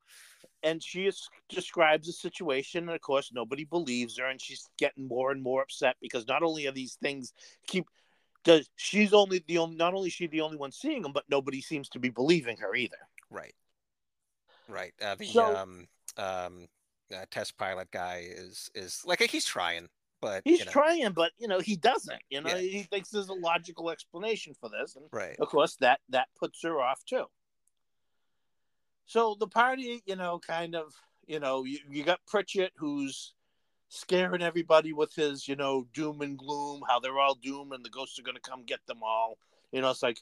And 0.65 0.83
she 0.83 1.07
is, 1.07 1.29
describes 1.49 2.09
the 2.09 2.13
situation, 2.13 2.85
and 2.89 2.97
of 2.97 3.01
course, 3.03 3.31
nobody 3.33 3.65
believes 3.65 4.19
her, 4.19 4.27
and 4.27 4.41
she's 4.41 4.69
getting 4.79 5.07
more 5.07 5.31
and 5.31 5.41
more 5.41 5.63
upset 5.63 5.97
because 6.01 6.27
not 6.27 6.43
only 6.43 6.67
are 6.67 6.73
these 6.73 6.95
things 6.95 7.33
keep 7.69 7.87
does 8.43 8.69
she's 8.77 9.13
only 9.13 9.45
the 9.47 9.59
only 9.59 9.77
not 9.77 9.95
only 9.95 10.09
is 10.09 10.15
she 10.15 10.27
the 10.27 10.41
only 10.41 10.57
one 10.57 10.73
seeing 10.73 11.03
them, 11.03 11.13
but 11.13 11.25
nobody 11.29 11.61
seems 11.61 11.89
to 11.91 12.01
be 12.01 12.09
believing 12.09 12.57
her 12.57 12.75
either. 12.75 12.97
Right. 13.31 13.55
Right. 14.69 14.95
Uh, 15.01 15.15
the 15.17 15.27
So- 15.27 15.55
um 15.57 15.87
um 16.19 16.67
uh, 17.15 17.25
test 17.31 17.57
pilot 17.57 17.91
guy 17.91 18.25
is 18.27 18.71
is 18.75 19.03
like 19.05 19.21
he's 19.23 19.45
trying, 19.45 19.89
but 20.21 20.43
He's 20.45 20.61
you 20.61 20.65
know, 20.65 20.73
trying, 20.73 21.13
but 21.13 21.33
you 21.39 21.49
know 21.49 21.61
he 21.61 21.77
doesn't. 21.77 22.21
You 22.31 22.41
know 22.41 22.51
Yeah. 22.51 22.59
he 22.59 22.83
thinks 22.83 23.11
there's 23.11 23.29
a 23.29 23.35
logical 23.35 23.91
explanation 23.91 24.55
for 24.61 24.69
this, 24.69 24.97
and 24.97 25.07
right. 25.13 25.37
of 25.39 25.49
course 25.49 25.77
that 25.77 26.01
that 26.09 26.29
puts 26.39 26.63
her 26.63 26.81
off 26.81 27.05
too 27.05 27.27
so 29.09 29.37
the 29.39 29.47
party 29.47 30.03
you 30.05 30.17
know 30.17 30.41
kind 30.45 30.75
of 30.75 30.93
you 31.29 31.39
know 31.39 31.63
you, 31.63 31.79
you 31.89 32.03
got 32.03 32.19
pritchett 32.27 32.73
who's 32.77 33.35
scaring 33.89 34.43
everybody 34.43 34.93
with 34.93 35.15
his, 35.15 35.47
you 35.47 35.57
know, 35.57 35.87
doom 35.95 36.21
and 36.21 36.39
gloom, 36.39 36.83
how 36.89 36.99
they're 37.01 37.19
all 37.19 37.35
doomed 37.35 37.73
and 37.73 37.85
the 37.85 37.91
ghosts 37.91 38.19
are 38.19 38.23
going 38.23 38.37
to 38.37 38.41
come 38.41 38.65
get 38.65 38.85
them 38.87 38.99
all. 39.03 39.39
You 39.73 39.81
know, 39.81 39.91
it's 39.91 40.03
like, 40.03 40.21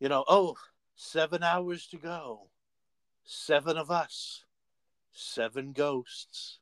you 0.00 0.08
know, 0.08 0.24
oh, 0.28 0.56
seven 0.94 1.42
hours 1.42 1.86
to 1.88 1.96
go, 1.96 2.48
seven 3.24 3.76
of 3.76 3.90
us, 3.90 4.44
seven 5.18 5.72
ghosts, 5.72 6.58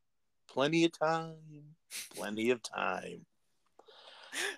plenty 0.49 0.85
of 0.85 0.99
time, 0.99 1.77
plenty 2.15 2.51
of 2.51 2.63
time. 2.63 3.27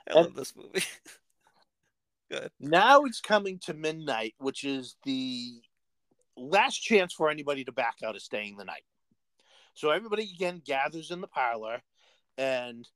I 0.08 0.14
love 0.14 0.34
this 0.34 0.54
movie. 0.56 0.84
Good. 2.30 2.50
Now 2.60 3.04
it's 3.04 3.20
coming 3.20 3.58
to 3.60 3.74
midnight, 3.74 4.34
which 4.38 4.64
is 4.64 4.96
the 5.04 5.60
last 6.36 6.78
chance 6.78 7.12
for 7.12 7.30
anybody 7.30 7.64
to 7.64 7.72
back 7.72 7.96
out 8.04 8.16
of 8.16 8.22
staying 8.22 8.56
the 8.56 8.64
night. 8.64 8.84
So 9.74 9.90
everybody 9.90 10.30
again 10.34 10.60
gathers 10.64 11.10
in 11.10 11.20
the 11.20 11.28
parlor, 11.28 11.80
and 12.36 12.86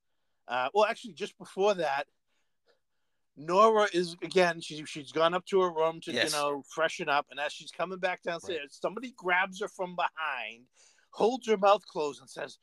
uh, 0.48 0.68
well, 0.74 0.84
actually, 0.84 1.14
just 1.14 1.38
before 1.38 1.74
that, 1.74 2.06
Nora 3.36 3.86
is 3.92 4.16
again. 4.22 4.60
She 4.60 4.84
she's 4.84 5.12
gone 5.12 5.32
up 5.32 5.46
to 5.46 5.60
her 5.62 5.70
room 5.70 6.00
to 6.02 6.12
Yes. 6.12 6.32
you 6.32 6.38
know 6.38 6.62
freshen 6.68 7.08
up, 7.08 7.26
and 7.30 7.40
as 7.40 7.52
she's 7.52 7.70
coming 7.70 7.98
back 7.98 8.22
downstairs, 8.22 8.78
somebody 8.82 9.14
grabs 9.16 9.60
her 9.60 9.68
from 9.68 9.96
behind, 9.96 10.66
holds 11.12 11.46
her 11.48 11.56
mouth 11.56 11.86
closed, 11.86 12.20
and 12.20 12.28
says, 12.28 12.58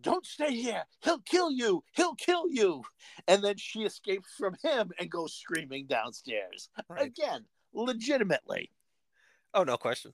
"Don't 0.00 0.26
stay 0.26 0.54
here. 0.54 0.84
He'll 1.02 1.20
kill 1.20 1.50
you. 1.50 1.82
He'll 1.92 2.14
kill 2.14 2.48
you." 2.50 2.84
And 3.26 3.42
then 3.42 3.56
she 3.56 3.82
escapes 3.84 4.32
from 4.36 4.56
him 4.62 4.92
and 4.98 5.10
goes 5.10 5.34
screaming 5.34 5.86
downstairs 5.86 6.68
Right. 6.88 7.06
again, 7.06 7.46
legitimately. 7.72 8.70
Oh, 9.54 9.64
no 9.64 9.76
question. 9.76 10.12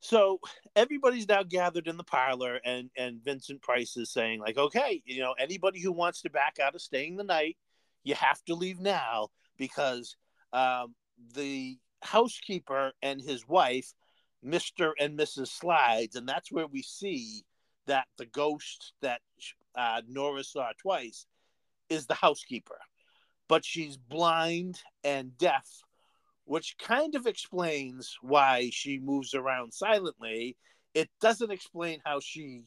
So 0.00 0.40
everybody's 0.74 1.28
now 1.28 1.44
gathered 1.44 1.86
in 1.86 1.96
the 1.96 2.04
parlor, 2.04 2.60
and 2.64 2.90
and 2.96 3.22
Vincent 3.22 3.62
Price 3.62 3.96
is 3.96 4.10
saying 4.10 4.40
like, 4.40 4.58
okay, 4.58 5.00
you 5.06 5.20
know, 5.20 5.34
anybody 5.38 5.80
who 5.80 5.92
wants 5.92 6.22
to 6.22 6.30
back 6.30 6.58
out 6.58 6.74
of 6.74 6.82
staying 6.82 7.16
the 7.16 7.24
night, 7.24 7.56
you 8.02 8.16
have 8.16 8.42
to 8.46 8.54
leave 8.56 8.80
now 8.80 9.28
because 9.56 10.16
um, 10.52 10.96
the 11.34 11.78
housekeeper 12.02 12.92
and 13.00 13.20
his 13.20 13.46
wife, 13.46 13.94
Mister 14.42 14.94
and 14.98 15.18
Mrs. 15.18 15.48
Slydes, 15.60 16.16
and 16.16 16.28
that's 16.28 16.50
where 16.52 16.66
we 16.66 16.82
see 16.82 17.44
that 17.86 18.06
the 18.18 18.26
ghost 18.26 18.92
that 19.02 19.20
uh, 19.76 20.02
Nora 20.08 20.44
saw 20.44 20.70
twice 20.80 21.26
is 21.88 22.06
the 22.06 22.14
housekeeper, 22.14 22.78
but 23.48 23.64
she's 23.64 23.96
blind 23.96 24.80
and 25.04 25.36
deaf 25.38 25.68
which 26.44 26.76
kind 26.76 27.14
of 27.14 27.26
explains 27.26 28.18
why 28.20 28.68
she 28.72 28.98
moves 28.98 29.32
around 29.32 29.72
silently. 29.72 30.56
It 30.92 31.08
doesn't 31.20 31.52
explain 31.52 32.00
how 32.04 32.18
she 32.20 32.64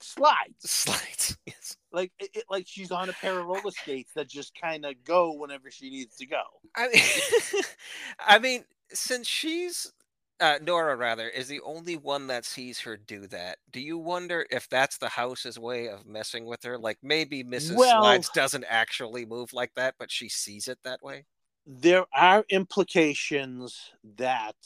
slides. 0.00 0.70
Slides. 0.70 1.36
Yes. 1.46 1.76
Like 1.92 2.12
it, 2.18 2.30
it- 2.34 2.44
like 2.50 2.64
she's 2.66 2.90
on 2.90 3.08
a 3.08 3.12
pair 3.12 3.38
of 3.38 3.46
roller 3.46 3.70
skates 3.70 4.12
that 4.14 4.28
just 4.28 4.58
kind 4.60 4.84
of 4.86 4.94
go 5.04 5.32
whenever 5.34 5.70
she 5.70 5.90
needs 5.90 6.16
to 6.16 6.26
go. 6.26 6.42
I 6.74 6.88
mean, 6.88 7.62
I 8.18 8.38
mean, 8.38 8.64
since 8.92 9.28
she's 9.28 9.92
uh, 10.40 10.58
Nora 10.62 10.96
rather 10.96 11.28
is 11.28 11.48
the 11.48 11.60
only 11.60 11.96
one 11.96 12.26
that 12.26 12.44
sees 12.44 12.80
her 12.80 12.96
do 12.96 13.26
that. 13.28 13.58
Do 13.70 13.80
you 13.80 13.96
wonder 13.98 14.46
if 14.50 14.68
that's 14.68 14.98
the 14.98 15.08
house's 15.08 15.58
way 15.58 15.88
of 15.88 16.06
messing 16.06 16.44
with 16.44 16.62
her? 16.64 16.76
Like 16.78 16.98
maybe 17.02 17.44
Mrs. 17.44 17.76
Well- 17.76 18.02
Slydes 18.02 18.32
doesn't 18.32 18.64
actually 18.68 19.24
move 19.26 19.52
like 19.52 19.72
that, 19.76 19.94
but 19.98 20.10
she 20.10 20.28
sees 20.28 20.68
it 20.68 20.78
that 20.84 21.02
way. 21.02 21.26
There 21.66 22.04
are 22.14 22.44
implications 22.50 23.78
that 24.16 24.56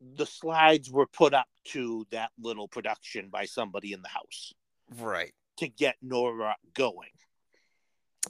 the 0.00 0.26
slides 0.26 0.90
were 0.90 1.06
put 1.06 1.34
up 1.34 1.46
to 1.66 2.06
that 2.10 2.30
little 2.40 2.68
production 2.68 3.28
by 3.28 3.44
somebody 3.44 3.92
in 3.92 4.00
the 4.02 4.08
house 4.08 4.52
Right. 4.98 5.34
to 5.58 5.68
get 5.68 5.96
Nora 6.00 6.56
going. 6.74 7.10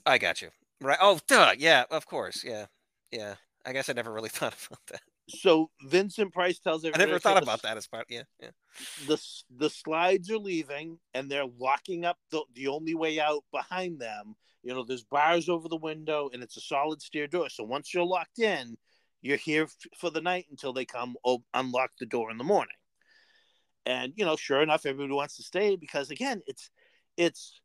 I 0.07 0.19
got 0.19 0.41
you. 0.43 0.51
Right. 0.81 0.99
Oh, 1.01 1.21
duh. 1.29 1.55
Yeah. 1.59 1.85
Of 1.91 2.07
course. 2.07 2.43
Yeah. 2.45 2.67
Yeah. 3.13 3.35
I 3.67 3.73
guess 3.73 3.89
I 3.89 3.93
never 3.93 4.13
really 4.13 4.29
thought 4.31 4.55
about 4.67 4.81
that. 4.89 5.01
So 5.29 5.71
Vincent 5.85 6.33
Price 6.33 6.59
tells 6.59 6.85
everybody. 6.85 7.03
I 7.03 7.07
never 7.07 7.19
"So 7.19 7.29
thought 7.29 7.37
the 7.37 7.43
about 7.43 7.63
that 7.63 7.77
as 7.77 7.87
part. 7.87 8.07
Yeah. 8.09 8.23
Yeah. 8.41 8.51
the 9.07 9.21
the 9.51 9.71
slides 9.71 10.31
are 10.31 10.39
leaving 10.39 10.99
and 11.15 11.31
they're 11.31 11.47
locking 11.59 12.05
up 12.05 12.19
the, 12.31 12.43
the 12.55 12.69
only 12.69 12.95
way 12.95 13.21
out 13.21 13.45
behind 13.53 14.01
them 14.01 14.37
you 14.63 14.75
know 14.75 14.85
there's 14.85 15.05
bars 15.05 15.49
over 15.49 15.69
the 15.69 15.77
window 15.77 16.31
and 16.33 16.43
it's 16.43 16.57
a 16.57 16.61
solid 16.61 17.01
stair 17.01 17.27
door 17.27 17.49
so 17.49 17.63
once 17.65 17.93
you're 17.93 18.05
locked 18.05 18.39
in 18.39 18.77
you're 19.23 19.37
here 19.37 19.65
f- 19.65 19.77
for 19.99 20.11
the 20.11 20.21
night 20.21 20.47
until 20.51 20.73
they 20.73 20.85
come 20.85 21.17
o- 21.25 21.43
unlock 21.55 21.91
the 21.99 22.07
door 22.07 22.31
in 22.31 22.39
the 22.39 22.45
morning 22.45 22.77
and 23.87 24.13
you 24.17 24.25
know 24.25 24.37
sure 24.37 24.63
enough 24.63 24.85
everybody 24.87 25.13
wants 25.15 25.37
to 25.37 25.43
stay 25.43 25.77
because 25.77 26.11
again 26.11 26.43
it's 26.47 26.71
it's 27.17 27.61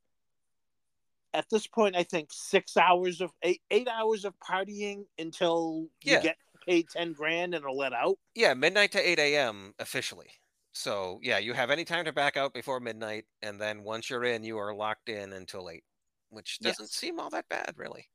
at 1.33 1.45
this 1.49 1.67
point 1.67 1.95
i 1.95 2.03
think 2.03 2.29
six 2.31 2.77
hours 2.77 3.21
of 3.21 3.31
eight 3.43 3.61
eight 3.71 3.87
hours 3.87 4.23
of 4.25 4.33
partying 4.39 5.05
until 5.17 5.87
you 6.03 6.13
get 6.21 6.37
paid 6.65 6.89
10 6.89 7.13
grand 7.13 7.53
and 7.55 7.65
are 7.65 7.71
let 7.71 7.93
out 7.93 8.17
Yeah. 8.35 8.53
Midnight 8.53 8.91
to 8.93 8.99
8 9.09 9.19
a.m. 9.19 9.73
officially. 9.79 10.31
So 10.73 11.19
yeah, 11.21 11.37
you 11.37 11.53
have 11.53 11.69
any 11.69 11.85
time 11.85 12.05
to 12.05 12.13
back 12.13 12.35
out 12.37 12.53
before 12.53 12.79
midnight, 12.79 13.25
and 13.41 13.59
then 13.61 13.83
once 13.83 14.09
you're 14.09 14.23
in, 14.23 14.43
you 14.43 14.57
are 14.57 14.73
locked 14.73 15.07
in 15.09 15.31
until 15.33 15.69
eight, 15.69 15.83
which 16.29 16.61
doesn't 16.61 16.89
Yes. 16.89 16.91
seem 16.91 17.19
all 17.19 17.29
that 17.31 17.47
bad, 17.49 17.77
really. 17.77 18.09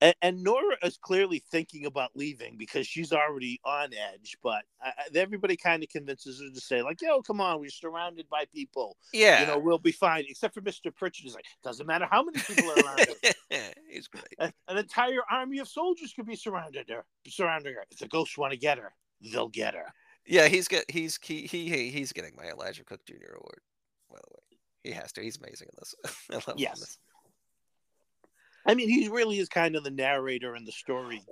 And, 0.00 0.14
and 0.22 0.42
Nora 0.42 0.76
is 0.82 0.96
clearly 0.96 1.42
thinking 1.50 1.86
about 1.86 2.10
leaving 2.14 2.56
because 2.56 2.86
she's 2.86 3.12
already 3.12 3.60
on 3.64 3.90
edge. 3.94 4.36
But 4.42 4.64
uh, 4.84 4.90
everybody 5.14 5.56
kind 5.56 5.82
of 5.82 5.88
convinces 5.88 6.40
her 6.40 6.50
to 6.54 6.60
say, 6.60 6.82
like, 6.82 7.00
"Yo, 7.02 7.22
come 7.22 7.40
on, 7.40 7.60
we're 7.60 7.70
surrounded 7.70 8.28
by 8.28 8.44
people. 8.54 8.96
Yeah. 9.12 9.40
You 9.40 9.46
know, 9.46 9.58
we'll 9.58 9.78
be 9.78 9.92
fine." 9.92 10.24
Except 10.28 10.54
for 10.54 10.60
Mister 10.60 10.90
Pritchard, 10.90 11.26
is 11.26 11.34
like, 11.34 11.44
"Doesn't 11.62 11.86
matter 11.86 12.06
how 12.10 12.22
many 12.22 12.38
people 12.40 12.70
are 12.70 12.76
around 12.84 13.00
her. 13.00 13.58
He's 13.90 14.08
great. 14.08 14.24
An- 14.38 14.52
An 14.68 14.76
entire 14.78 15.20
army 15.30 15.58
of 15.58 15.68
soldiers 15.68 16.12
could 16.14 16.26
be 16.26 16.36
surrounded 16.36 16.88
her, 16.88 17.04
surrounding 17.28 17.74
her. 17.74 17.84
If 17.90 17.98
the 17.98 18.08
ghosts 18.08 18.38
want 18.38 18.52
to 18.52 18.58
get 18.58 18.78
her, 18.78 18.92
they'll 19.32 19.48
get 19.48 19.74
her." 19.74 19.92
Yeah, 20.26 20.48
he's 20.48 20.68
get 20.68 20.88
he's 20.90 21.18
he, 21.22 21.46
he 21.46 21.68
he- 21.68 21.90
he's 21.90 22.12
getting 22.12 22.32
my 22.36 22.44
Elijah 22.50 22.84
Cook 22.84 23.04
Jr. 23.06 23.34
award. 23.36 23.60
By 24.10 24.16
the 24.18 24.30
way, 24.34 24.58
he 24.84 24.90
has 24.92 25.12
to. 25.12 25.22
He's 25.22 25.38
amazing 25.38 25.68
in 25.72 25.76
this. 25.78 25.94
I 26.30 26.34
love 26.34 26.44
him 26.46 26.52
in 26.52 26.58
Yes. 26.58 26.80
this. 26.80 26.98
I 28.66 28.74
mean, 28.74 28.88
he 28.88 29.08
really 29.08 29.38
is 29.38 29.48
kind 29.48 29.76
of 29.76 29.84
the 29.84 29.90
narrator 29.90 30.54
and 30.54 30.66
the 30.66 30.72
story. 30.72 31.22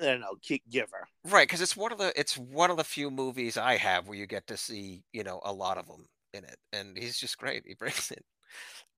I 0.00 0.04
don't 0.04 0.20
know, 0.20 0.36
kick 0.42 0.62
giver. 0.70 1.06
Right, 1.24 1.46
because 1.46 1.60
it's 1.60 1.76
one 1.76 1.92
of 1.92 1.98
the 1.98 2.12
it's 2.18 2.38
one 2.38 2.70
of 2.70 2.76
the 2.76 2.84
few 2.84 3.10
movies 3.10 3.56
I 3.56 3.76
have 3.76 4.08
where 4.08 4.16
you 4.16 4.26
get 4.26 4.46
to 4.46 4.56
see 4.56 5.02
you 5.12 5.24
know 5.24 5.40
a 5.44 5.52
lot 5.52 5.78
of 5.78 5.86
them 5.86 6.06
in 6.32 6.44
it, 6.44 6.56
and 6.72 6.96
he's 6.96 7.18
just 7.18 7.38
great. 7.38 7.64
He 7.66 7.74
brings 7.74 8.10
it. 8.10 8.24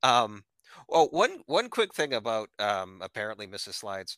Um, 0.03 0.45
well, 0.89 1.09
one 1.11 1.41
one 1.47 1.69
quick 1.69 1.95
thing 1.95 2.15
about 2.15 2.49
um 2.59 3.01
apparently 3.03 3.47
Mrs. 3.47 3.83
Slydes. 3.83 4.17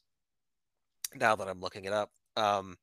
Now 1.16 1.36
that 1.36 1.48
I'm 1.48 1.60
looking 1.60 1.84
it 1.84 1.92
up, 1.92 2.10
um, 2.36 2.76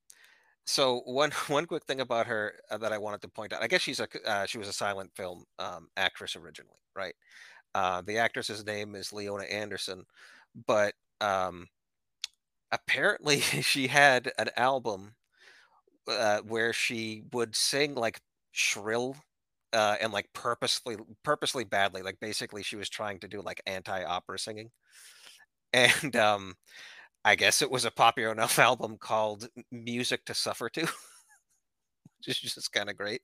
so 0.66 1.02
one 1.06 1.32
one 1.48 1.66
quick 1.66 1.86
thing 1.86 2.02
about 2.02 2.28
her 2.28 2.54
uh, 2.70 2.78
that 2.78 2.94
I 2.94 2.98
wanted 2.98 3.22
to 3.22 3.28
point 3.28 3.54
out. 3.54 3.64
I 3.64 3.68
guess 3.68 3.82
she's 3.82 4.00
a 4.00 4.08
uh, 4.26 4.46
she 4.46 4.58
was 4.58 4.68
a 4.68 4.74
silent 4.74 5.12
film 5.16 5.44
um, 5.60 5.88
actress 5.98 6.36
originally, 6.36 6.80
right? 6.96 7.14
Uh, 7.74 8.02
the 8.02 8.18
actress's 8.18 8.66
name 8.66 8.96
is 8.96 9.14
Leona 9.14 9.46
Anderson, 9.46 10.06
but 10.68 10.94
um, 11.22 11.68
apparently 12.72 13.40
she 13.62 13.88
had 13.88 14.32
an 14.38 14.50
album 14.58 15.14
uh, 16.10 16.40
where 16.42 16.74
she 16.74 17.24
would 17.34 17.56
sing 17.56 17.96
like 17.96 18.22
shrill 18.52 19.16
uh, 19.74 19.98
and 20.02 20.14
like 20.14 20.28
purposely 20.34 20.98
purposely 21.24 21.64
badly 21.64 22.02
like 22.02 22.20
basically 22.20 22.64
she 22.64 22.76
was 22.78 22.90
trying 22.90 23.20
to 23.20 23.28
do 23.28 23.42
like 23.42 23.62
anti-opera 23.68 24.40
singing. 24.40 24.72
And 25.74 26.16
um 26.16 26.56
i 27.26 27.36
guess 27.36 27.62
it 27.62 27.72
was 27.72 27.86
a 27.86 27.92
popular 27.92 28.32
enough 28.32 28.60
album 28.72 28.98
called 29.00 29.50
music 29.72 30.26
to 30.26 30.34
suffer 30.34 30.70
to 30.72 30.88
which 32.28 32.44
is 32.44 32.54
just 32.56 32.72
kind 32.72 32.90
of 32.90 32.98
great 32.98 33.22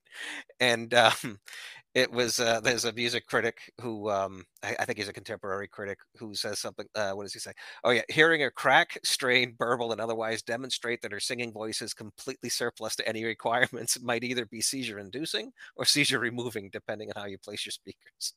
and 0.59 0.93
um 0.93 1.13
it 1.95 2.11
was 2.11 2.39
uh 2.39 2.59
there's 2.61 2.85
a 2.85 2.93
music 2.93 3.25
critic 3.27 3.71
who 3.81 4.09
um 4.09 4.43
I, 4.63 4.75
I 4.79 4.85
think 4.85 4.97
he's 4.97 5.07
a 5.09 5.13
contemporary 5.13 5.67
critic 5.67 5.99
who 6.17 6.35
says 6.35 6.59
something 6.59 6.85
uh 6.95 7.11
what 7.11 7.23
does 7.23 7.33
he 7.33 7.39
say 7.39 7.53
Oh 7.83 7.91
yeah, 7.91 8.01
hearing 8.09 8.41
her 8.41 8.51
crack, 8.51 8.99
strain, 9.03 9.53
burble, 9.57 9.91
and 9.91 10.01
otherwise 10.01 10.41
demonstrate 10.41 11.01
that 11.01 11.11
her 11.11 11.19
singing 11.19 11.51
voice 11.51 11.81
is 11.81 11.93
completely 11.93 12.49
surplus 12.49 12.95
to 12.97 13.07
any 13.07 13.23
requirements 13.25 13.99
might 14.01 14.23
either 14.23 14.45
be 14.45 14.61
seizure-inducing 14.61 15.51
or 15.75 15.85
seizure-removing, 15.85 16.69
depending 16.71 17.09
on 17.15 17.21
how 17.21 17.27
you 17.27 17.37
place 17.37 17.65
your 17.65 17.71
speakers. 17.71 18.33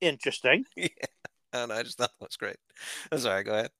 Interesting. 0.00 0.64
yeah, 0.76 0.88
And 1.52 1.72
I 1.72 1.82
just 1.82 1.98
thought 1.98 2.10
that 2.18 2.26
was 2.26 2.36
great. 2.36 2.56
I'm 3.12 3.18
sorry. 3.18 3.44
Go 3.44 3.52
ahead. 3.52 3.70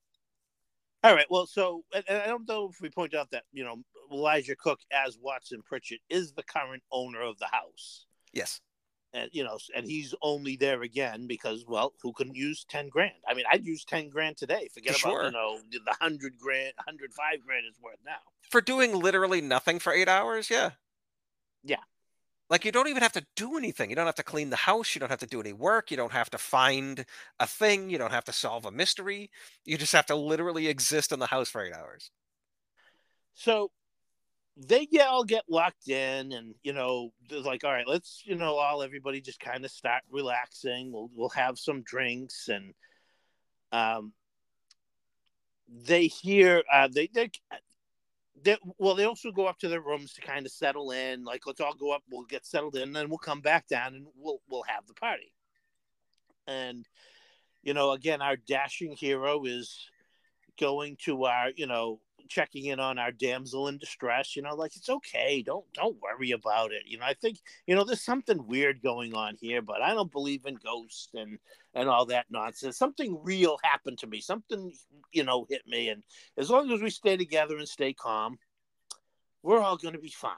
All 1.06 1.14
right. 1.14 1.26
Well, 1.30 1.46
so 1.46 1.84
I 1.94 2.26
don't 2.26 2.48
know 2.48 2.68
if 2.70 2.80
we 2.80 2.90
point 2.90 3.14
out 3.14 3.30
that 3.30 3.44
you 3.52 3.64
know 3.64 3.76
Elijah 4.12 4.56
Cook 4.56 4.80
as 4.92 5.18
Watson 5.20 5.62
Pritchett 5.64 6.00
is 6.10 6.32
the 6.32 6.42
current 6.42 6.82
owner 6.92 7.22
of 7.22 7.38
the 7.38 7.46
house, 7.46 8.06
Yes. 8.32 8.60
and 9.12 9.30
you 9.32 9.44
know, 9.44 9.58
and 9.74 9.86
he's 9.86 10.14
only 10.22 10.56
there 10.56 10.82
again 10.82 11.26
because 11.26 11.64
well, 11.66 11.92
who 12.02 12.12
couldn't 12.12 12.36
use 12.36 12.64
ten 12.68 12.88
grand? 12.88 13.14
I 13.28 13.34
mean, 13.34 13.44
I'd 13.50 13.64
use 13.66 13.84
ten 13.84 14.08
grand 14.08 14.36
today. 14.36 14.68
Forget 14.72 15.00
about 15.00 15.10
Sure. 15.10 15.24
you 15.26 15.30
know 15.32 15.58
the 15.70 15.94
hundred 16.00 16.38
grand, 16.38 16.72
hundred 16.78 17.12
five 17.14 17.44
grand 17.44 17.64
is 17.70 17.78
worth 17.80 17.98
now. 18.04 18.18
For 18.50 18.60
doing 18.60 18.98
literally 18.98 19.40
nothing 19.40 19.78
for 19.78 19.92
eight 19.92 20.08
hours, 20.08 20.50
Yeah. 20.50 20.70
yeah. 21.64 21.82
Like 22.48 22.64
you 22.64 22.70
don't 22.70 22.88
even 22.88 23.02
have 23.02 23.12
to 23.12 23.26
do 23.34 23.56
anything. 23.56 23.90
You 23.90 23.96
don't 23.96 24.06
have 24.06 24.14
to 24.16 24.22
clean 24.22 24.50
the 24.50 24.56
house. 24.56 24.94
You 24.94 25.00
don't 25.00 25.10
have 25.10 25.18
to 25.20 25.26
do 25.26 25.40
any 25.40 25.52
work. 25.52 25.90
You 25.90 25.96
don't 25.96 26.12
have 26.12 26.30
to 26.30 26.38
find 26.38 27.04
a 27.40 27.46
thing. 27.46 27.90
You 27.90 27.98
don't 27.98 28.12
have 28.12 28.24
to 28.24 28.32
solve 28.32 28.66
a 28.66 28.70
mystery. 28.70 29.30
You 29.64 29.76
just 29.76 29.92
have 29.92 30.06
to 30.06 30.14
literally 30.14 30.68
exist 30.68 31.10
in 31.10 31.18
the 31.18 31.26
house 31.26 31.48
for 31.48 31.64
eight 31.64 31.72
hours. 31.72 32.10
So 33.34 33.70
they 34.56 34.86
get 34.86 35.08
all 35.08 35.24
get 35.24 35.44
locked 35.48 35.88
in 35.88 36.32
and 36.32 36.54
you 36.62 36.72
know 36.72 37.12
like 37.30 37.62
all 37.62 37.72
right 37.72 37.86
let's 37.86 38.22
you 38.24 38.34
know 38.34 38.56
all 38.56 38.82
everybody 38.82 39.20
just 39.20 39.38
kind 39.38 39.64
of 39.64 39.70
start 39.70 40.02
relaxing 40.10 40.90
we'll 40.90 41.10
we'll 41.14 41.28
have 41.28 41.58
some 41.58 41.82
drinks 41.82 42.48
and 42.48 42.72
um 43.72 44.12
they 45.68 46.06
hear 46.06 46.62
uh 46.72 46.88
they 46.90 47.06
they 47.12 47.30
they, 48.42 48.56
well, 48.78 48.94
they 48.94 49.04
also 49.04 49.30
go 49.30 49.46
up 49.46 49.58
to 49.60 49.68
their 49.68 49.80
rooms 49.80 50.12
to 50.14 50.20
kind 50.20 50.46
of 50.46 50.52
settle 50.52 50.90
in. 50.90 51.24
Like, 51.24 51.46
let's 51.46 51.60
all 51.60 51.74
go 51.74 51.92
up, 51.92 52.02
we'll 52.10 52.24
get 52.24 52.46
settled 52.46 52.76
in, 52.76 52.82
and 52.82 52.96
then 52.96 53.08
we'll 53.08 53.18
come 53.18 53.40
back 53.40 53.66
down 53.66 53.94
and 53.94 54.06
we'll 54.16 54.40
we'll 54.48 54.64
have 54.64 54.86
the 54.86 54.94
party. 54.94 55.32
And 56.46 56.86
you 57.62 57.74
know, 57.74 57.92
again, 57.92 58.22
our 58.22 58.36
dashing 58.36 58.92
hero 58.92 59.44
is 59.44 59.88
going 60.58 60.96
to 61.04 61.24
our, 61.24 61.50
you 61.56 61.66
know, 61.66 62.00
checking 62.28 62.66
in 62.66 62.80
on 62.80 62.98
our 62.98 63.12
damsel 63.12 63.68
in 63.68 63.78
distress. 63.78 64.36
You 64.36 64.42
know, 64.42 64.54
like 64.54 64.76
it's 64.76 64.88
okay, 64.88 65.42
don't 65.42 65.64
don't 65.72 65.96
worry 66.00 66.32
about 66.32 66.72
it. 66.72 66.82
You 66.86 66.98
know, 66.98 67.04
I 67.04 67.14
think 67.14 67.38
you 67.66 67.74
know 67.74 67.84
there's 67.84 68.04
something 68.04 68.46
weird 68.46 68.82
going 68.82 69.14
on 69.14 69.36
here, 69.40 69.62
but 69.62 69.82
I 69.82 69.94
don't 69.94 70.12
believe 70.12 70.46
in 70.46 70.56
ghosts 70.56 71.10
and 71.14 71.38
and 71.74 71.88
all 71.88 72.06
that 72.06 72.26
nonsense. 72.30 72.76
Something 72.76 73.18
real 73.22 73.58
happened 73.62 73.98
to 73.98 74.06
me. 74.06 74.20
Something 74.20 74.72
you 75.12 75.24
know 75.24 75.46
hit 75.48 75.66
me, 75.66 75.88
and 75.88 76.02
as 76.36 76.50
long 76.50 76.70
as 76.70 76.80
we 76.80 76.90
stay 76.90 77.16
together 77.16 77.56
and 77.56 77.68
stay 77.68 77.92
calm, 77.92 78.38
we're 79.42 79.60
all 79.60 79.76
going 79.76 79.94
to 79.94 80.00
be 80.00 80.10
fine. 80.10 80.32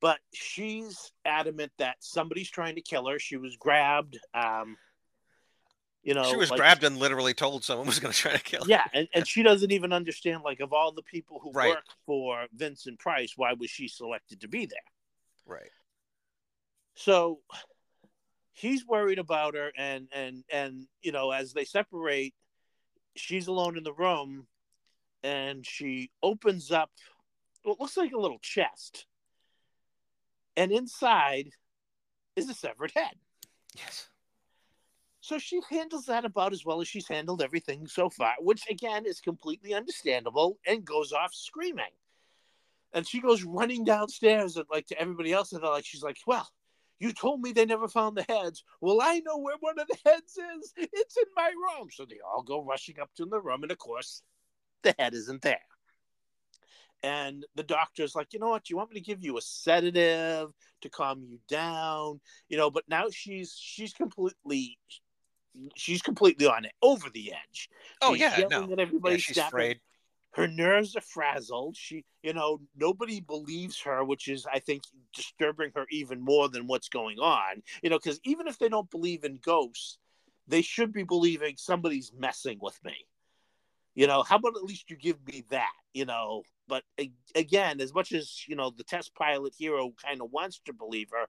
But 0.00 0.18
she's 0.34 1.12
adamant 1.24 1.72
that 1.78 1.96
somebody's 2.00 2.50
trying 2.50 2.74
to 2.74 2.82
kill 2.82 3.08
her. 3.08 3.18
She 3.18 3.38
was 3.38 3.56
grabbed. 3.56 4.18
Um, 4.34 4.76
you 6.04 6.12
know, 6.12 6.24
she 6.24 6.36
was 6.36 6.50
like, 6.50 6.58
grabbed 6.58 6.84
and 6.84 6.98
literally 6.98 7.32
told 7.32 7.64
someone 7.64 7.86
was 7.86 7.98
going 7.98 8.12
to 8.12 8.18
try 8.18 8.32
to 8.32 8.42
kill 8.42 8.64
her. 8.64 8.70
Yeah, 8.70 8.84
and, 8.92 9.08
and 9.14 9.26
she 9.28 9.42
doesn't 9.42 9.72
even 9.72 9.92
understand. 9.92 10.42
Like, 10.44 10.60
of 10.60 10.72
all 10.72 10.92
the 10.92 11.02
people 11.02 11.40
who 11.42 11.50
Right. 11.50 11.70
work 11.70 11.84
for 12.06 12.46
Vincent 12.54 12.98
Price, 12.98 13.32
why 13.36 13.54
was 13.54 13.70
she 13.70 13.88
selected 13.88 14.42
to 14.42 14.48
be 14.48 14.66
there? 14.66 14.78
Right. 15.46 15.70
So 16.94 17.40
he's 18.52 18.86
worried 18.86 19.18
about 19.18 19.54
her, 19.54 19.72
and 19.76 20.08
and 20.12 20.44
and 20.52 20.86
you 21.02 21.10
know, 21.10 21.30
as 21.30 21.52
they 21.52 21.64
separate, 21.64 22.34
she's 23.16 23.46
alone 23.46 23.76
in 23.76 23.82
the 23.82 23.92
room, 23.92 24.46
and 25.22 25.66
she 25.66 26.10
opens 26.22 26.70
up 26.70 26.90
what 27.62 27.80
looks 27.80 27.96
like 27.96 28.12
a 28.12 28.18
little 28.18 28.38
chest, 28.40 29.06
and 30.56 30.70
inside 30.70 31.50
is 32.36 32.48
a 32.48 32.54
severed 32.54 32.92
head. 32.94 33.16
Yes. 33.74 34.08
So 35.24 35.38
she 35.38 35.58
handles 35.70 36.04
that 36.04 36.26
about 36.26 36.52
as 36.52 36.66
well 36.66 36.82
as 36.82 36.88
she's 36.88 37.08
handled 37.08 37.40
everything 37.40 37.86
so 37.86 38.10
far, 38.10 38.34
which 38.40 38.62
again 38.68 39.06
is 39.06 39.22
completely 39.22 39.72
understandable 39.72 40.58
and 40.66 40.84
goes 40.84 41.14
off 41.14 41.32
screaming. 41.32 41.94
And 42.92 43.08
she 43.08 43.22
goes 43.22 43.42
running 43.42 43.84
downstairs 43.84 44.58
and 44.58 44.66
like 44.70 44.86
to 44.88 45.00
everybody 45.00 45.32
else, 45.32 45.52
and 45.52 45.62
they're 45.62 45.70
like, 45.70 45.86
she's 45.86 46.02
like, 46.02 46.18
Well, 46.26 46.46
you 46.98 47.14
told 47.14 47.40
me 47.40 47.52
they 47.52 47.64
never 47.64 47.88
found 47.88 48.18
the 48.18 48.26
heads. 48.28 48.64
Well, 48.82 49.00
I 49.00 49.20
know 49.20 49.38
where 49.38 49.56
one 49.60 49.78
of 49.78 49.86
the 49.86 49.96
heads 50.04 50.36
is. 50.36 50.74
It's 50.76 51.16
in 51.16 51.24
my 51.34 51.48
room. 51.48 51.88
So 51.90 52.04
they 52.04 52.18
all 52.20 52.42
go 52.42 52.62
rushing 52.62 53.00
up 53.00 53.08
to 53.16 53.24
the 53.24 53.40
room, 53.40 53.62
and 53.62 53.72
of 53.72 53.78
course, 53.78 54.20
the 54.82 54.94
head 54.98 55.14
isn't 55.14 55.40
there. 55.40 55.64
And 57.02 57.46
the 57.54 57.62
doctor's 57.62 58.14
like, 58.14 58.34
you 58.34 58.40
know 58.40 58.50
what? 58.50 58.68
You 58.68 58.76
want 58.76 58.90
me 58.90 59.00
to 59.00 59.06
give 59.06 59.22
you 59.22 59.38
a 59.38 59.40
sedative 59.40 60.50
to 60.82 60.88
calm 60.90 61.22
you 61.22 61.38
down, 61.48 62.20
you 62.50 62.58
know? 62.58 62.70
But 62.70 62.84
now 62.88 63.06
she's 63.10 63.56
she's 63.58 63.94
completely 63.94 64.78
she's 65.76 66.02
completely 66.02 66.46
on 66.46 66.64
it, 66.64 66.72
over 66.82 67.08
the 67.10 67.32
edge. 67.32 67.68
Oh 68.00 68.12
She's 68.12 68.20
yeah, 68.22 68.46
no. 68.50 68.72
at 68.72 68.78
Yeah, 69.04 69.16
she's 69.16 69.38
afraid. 69.38 69.80
Her 70.32 70.48
nerves 70.48 70.96
are 70.96 71.00
frazzled. 71.00 71.76
She, 71.76 72.04
you 72.24 72.32
know, 72.32 72.60
nobody 72.76 73.20
believes 73.20 73.80
her, 73.82 74.04
which 74.04 74.26
is, 74.26 74.46
I 74.52 74.58
think, 74.58 74.82
disturbing 75.14 75.70
her 75.76 75.86
even 75.90 76.20
more 76.20 76.48
than 76.48 76.66
what's 76.66 76.88
going 76.88 77.20
on. 77.20 77.62
You 77.82 77.90
know, 77.90 77.98
because 77.98 78.18
even 78.24 78.48
if 78.48 78.58
they 78.58 78.68
don't 78.68 78.90
believe 78.90 79.22
in 79.22 79.38
ghosts, 79.44 79.98
they 80.48 80.60
should 80.60 80.92
be 80.92 81.04
believing 81.04 81.54
somebody's 81.56 82.12
messing 82.18 82.58
with 82.60 82.78
me. 82.84 82.94
You 83.94 84.08
know, 84.08 84.24
how 84.24 84.36
about 84.36 84.56
at 84.56 84.64
least 84.64 84.90
you 84.90 84.96
give 84.96 85.24
me 85.24 85.44
that? 85.50 85.70
You 85.92 86.04
know, 86.04 86.42
but 86.66 86.82
again, 87.36 87.80
as 87.80 87.94
much 87.94 88.10
as 88.10 88.42
you 88.48 88.56
know, 88.56 88.70
the 88.70 88.82
test 88.82 89.14
pilot 89.14 89.54
hero 89.56 89.92
kind 90.04 90.20
of 90.20 90.32
wants 90.32 90.60
to 90.64 90.72
believe 90.72 91.10
her. 91.12 91.26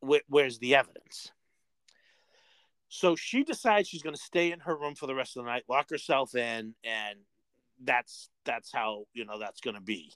Where, 0.00 0.22
where's 0.28 0.58
the 0.60 0.76
evidence? 0.76 1.32
So 2.88 3.16
she 3.16 3.44
decides 3.44 3.88
she's 3.88 4.02
going 4.02 4.16
to 4.16 4.20
stay 4.20 4.50
in 4.52 4.60
her 4.60 4.76
room 4.76 4.94
for 4.94 5.06
the 5.06 5.14
rest 5.14 5.36
of 5.36 5.44
the 5.44 5.50
night, 5.50 5.64
lock 5.68 5.90
herself 5.90 6.34
in, 6.34 6.74
and 6.84 7.18
that's 7.84 8.30
that's 8.44 8.72
how 8.72 9.04
you 9.12 9.24
know 9.24 9.38
that's 9.38 9.60
going 9.60 9.76
to 9.76 9.82
be. 9.82 10.12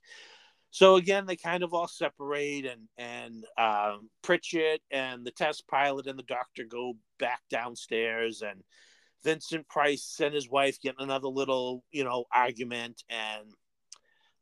So 0.70 0.96
again, 0.96 1.26
they 1.26 1.36
kind 1.36 1.62
of 1.62 1.74
all 1.74 1.86
separate, 1.86 2.64
and 2.64 2.88
and 2.96 3.44
um, 3.58 4.08
Pritchett 4.22 4.80
and 4.90 5.24
the 5.24 5.30
test 5.30 5.68
pilot 5.68 6.06
and 6.06 6.18
the 6.18 6.24
doctor 6.24 6.64
go 6.64 6.94
back 7.18 7.40
downstairs, 7.50 8.42
and 8.42 8.62
Vincent 9.22 9.68
Price 9.68 10.18
and 10.22 10.34
his 10.34 10.48
wife 10.48 10.80
get 10.80 10.94
another 10.98 11.28
little 11.28 11.84
you 11.92 12.04
know 12.04 12.24
argument, 12.34 13.04
and 13.10 13.52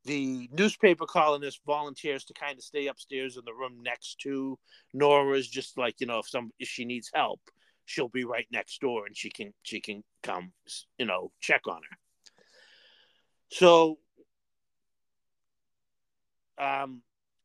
the 0.04 0.48
newspaper 0.52 1.04
columnist 1.04 1.60
volunteers 1.66 2.24
to 2.24 2.32
kind 2.32 2.56
of 2.56 2.64
stay 2.64 2.86
upstairs 2.86 3.36
in 3.36 3.44
the 3.44 3.52
room 3.52 3.80
next 3.82 4.20
to 4.20 4.56
Nora's, 4.94 5.48
just 5.48 5.76
like 5.76 5.96
you 5.98 6.06
know 6.06 6.20
if 6.20 6.28
some 6.28 6.52
if 6.60 6.68
she 6.68 6.84
needs 6.84 7.10
help, 7.12 7.40
she'll 7.90 8.08
be 8.08 8.24
right 8.24 8.46
next 8.52 8.80
door, 8.80 9.06
and 9.06 9.16
she 9.16 9.30
can 9.30 9.52
she 9.62 9.80
can 9.80 10.04
come 10.22 10.52
you 10.98 11.06
know 11.06 11.32
check 11.40 11.62
on 11.66 11.80
her. 11.90 11.96
So 13.50 13.98
um, 16.56 17.02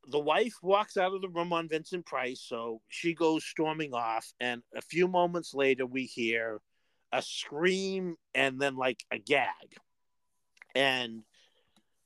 the 0.08 0.20
wife 0.20 0.54
walks 0.62 0.96
out 0.96 1.14
of 1.14 1.20
the 1.20 1.28
room 1.28 1.52
on 1.52 1.68
Vincent 1.68 2.06
Price, 2.06 2.44
so 2.46 2.80
she 2.88 3.12
goes 3.12 3.44
storming 3.44 3.92
off, 3.92 4.32
and 4.40 4.62
a 4.74 4.82
few 4.82 5.08
moments 5.08 5.52
later, 5.52 5.84
we 5.84 6.04
hear 6.04 6.60
a 7.12 7.22
scream 7.22 8.16
and 8.34 8.60
then 8.60 8.76
like 8.76 9.02
a 9.10 9.18
gag, 9.18 9.74
and 10.76 11.22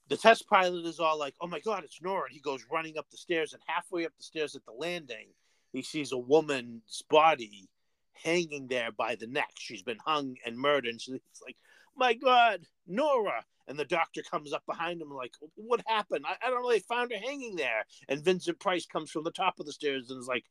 the 0.09 0.17
test 0.17 0.49
pilot 0.49 0.87
is 0.87 0.99
all 0.99 1.19
like, 1.19 1.35
"Oh 1.43 1.47
my 1.47 1.61
god, 1.61 1.85
it's 1.85 2.01
Nora!" 2.01 2.25
And 2.25 2.35
he 2.35 2.41
goes 2.41 2.65
running 2.73 2.97
up 2.97 3.07
the 3.11 3.19
stairs, 3.19 3.53
and 3.53 3.63
halfway 3.67 4.07
up 4.07 4.13
the 4.17 4.25
stairs 4.25 4.57
at 4.57 4.65
the 4.65 4.73
landing, 4.73 5.29
he 5.73 5.83
sees 5.83 6.13
a 6.13 6.19
woman's 6.19 7.03
body 7.11 7.69
hanging 8.13 8.67
there 8.67 8.91
by 8.93 9.15
the 9.15 9.27
neck. 9.27 9.53
She's 9.59 9.83
been 9.83 9.99
hung 10.05 10.37
and 10.45 10.57
murdered. 10.57 10.91
And 10.91 11.01
she's 11.01 11.21
like, 11.45 11.57
"My 11.97 12.15
god, 12.15 12.67
Nora!" 12.87 13.45
And 13.67 13.79
the 13.79 13.85
doctor 13.85 14.23
comes 14.23 14.53
up 14.53 14.65
behind 14.67 15.01
him, 15.01 15.11
like, 15.11 15.35
"What 15.55 15.83
happened? 15.87 16.25
I, 16.27 16.37
I 16.45 16.51
don't 16.51 16.63
know. 16.63 16.71
They 16.71 16.81
found 16.81 17.13
her 17.13 17.19
hanging 17.19 17.57
there." 17.57 17.85
And 18.09 18.25
Vincent 18.25 18.59
Price 18.59 18.87
comes 18.87 19.11
from 19.11 19.25
the 19.25 19.31
top 19.31 19.61
of 19.61 19.67
the 19.67 19.73
stairs 19.73 20.11
and 20.11 20.21
is 20.21 20.27
like, 20.29 20.45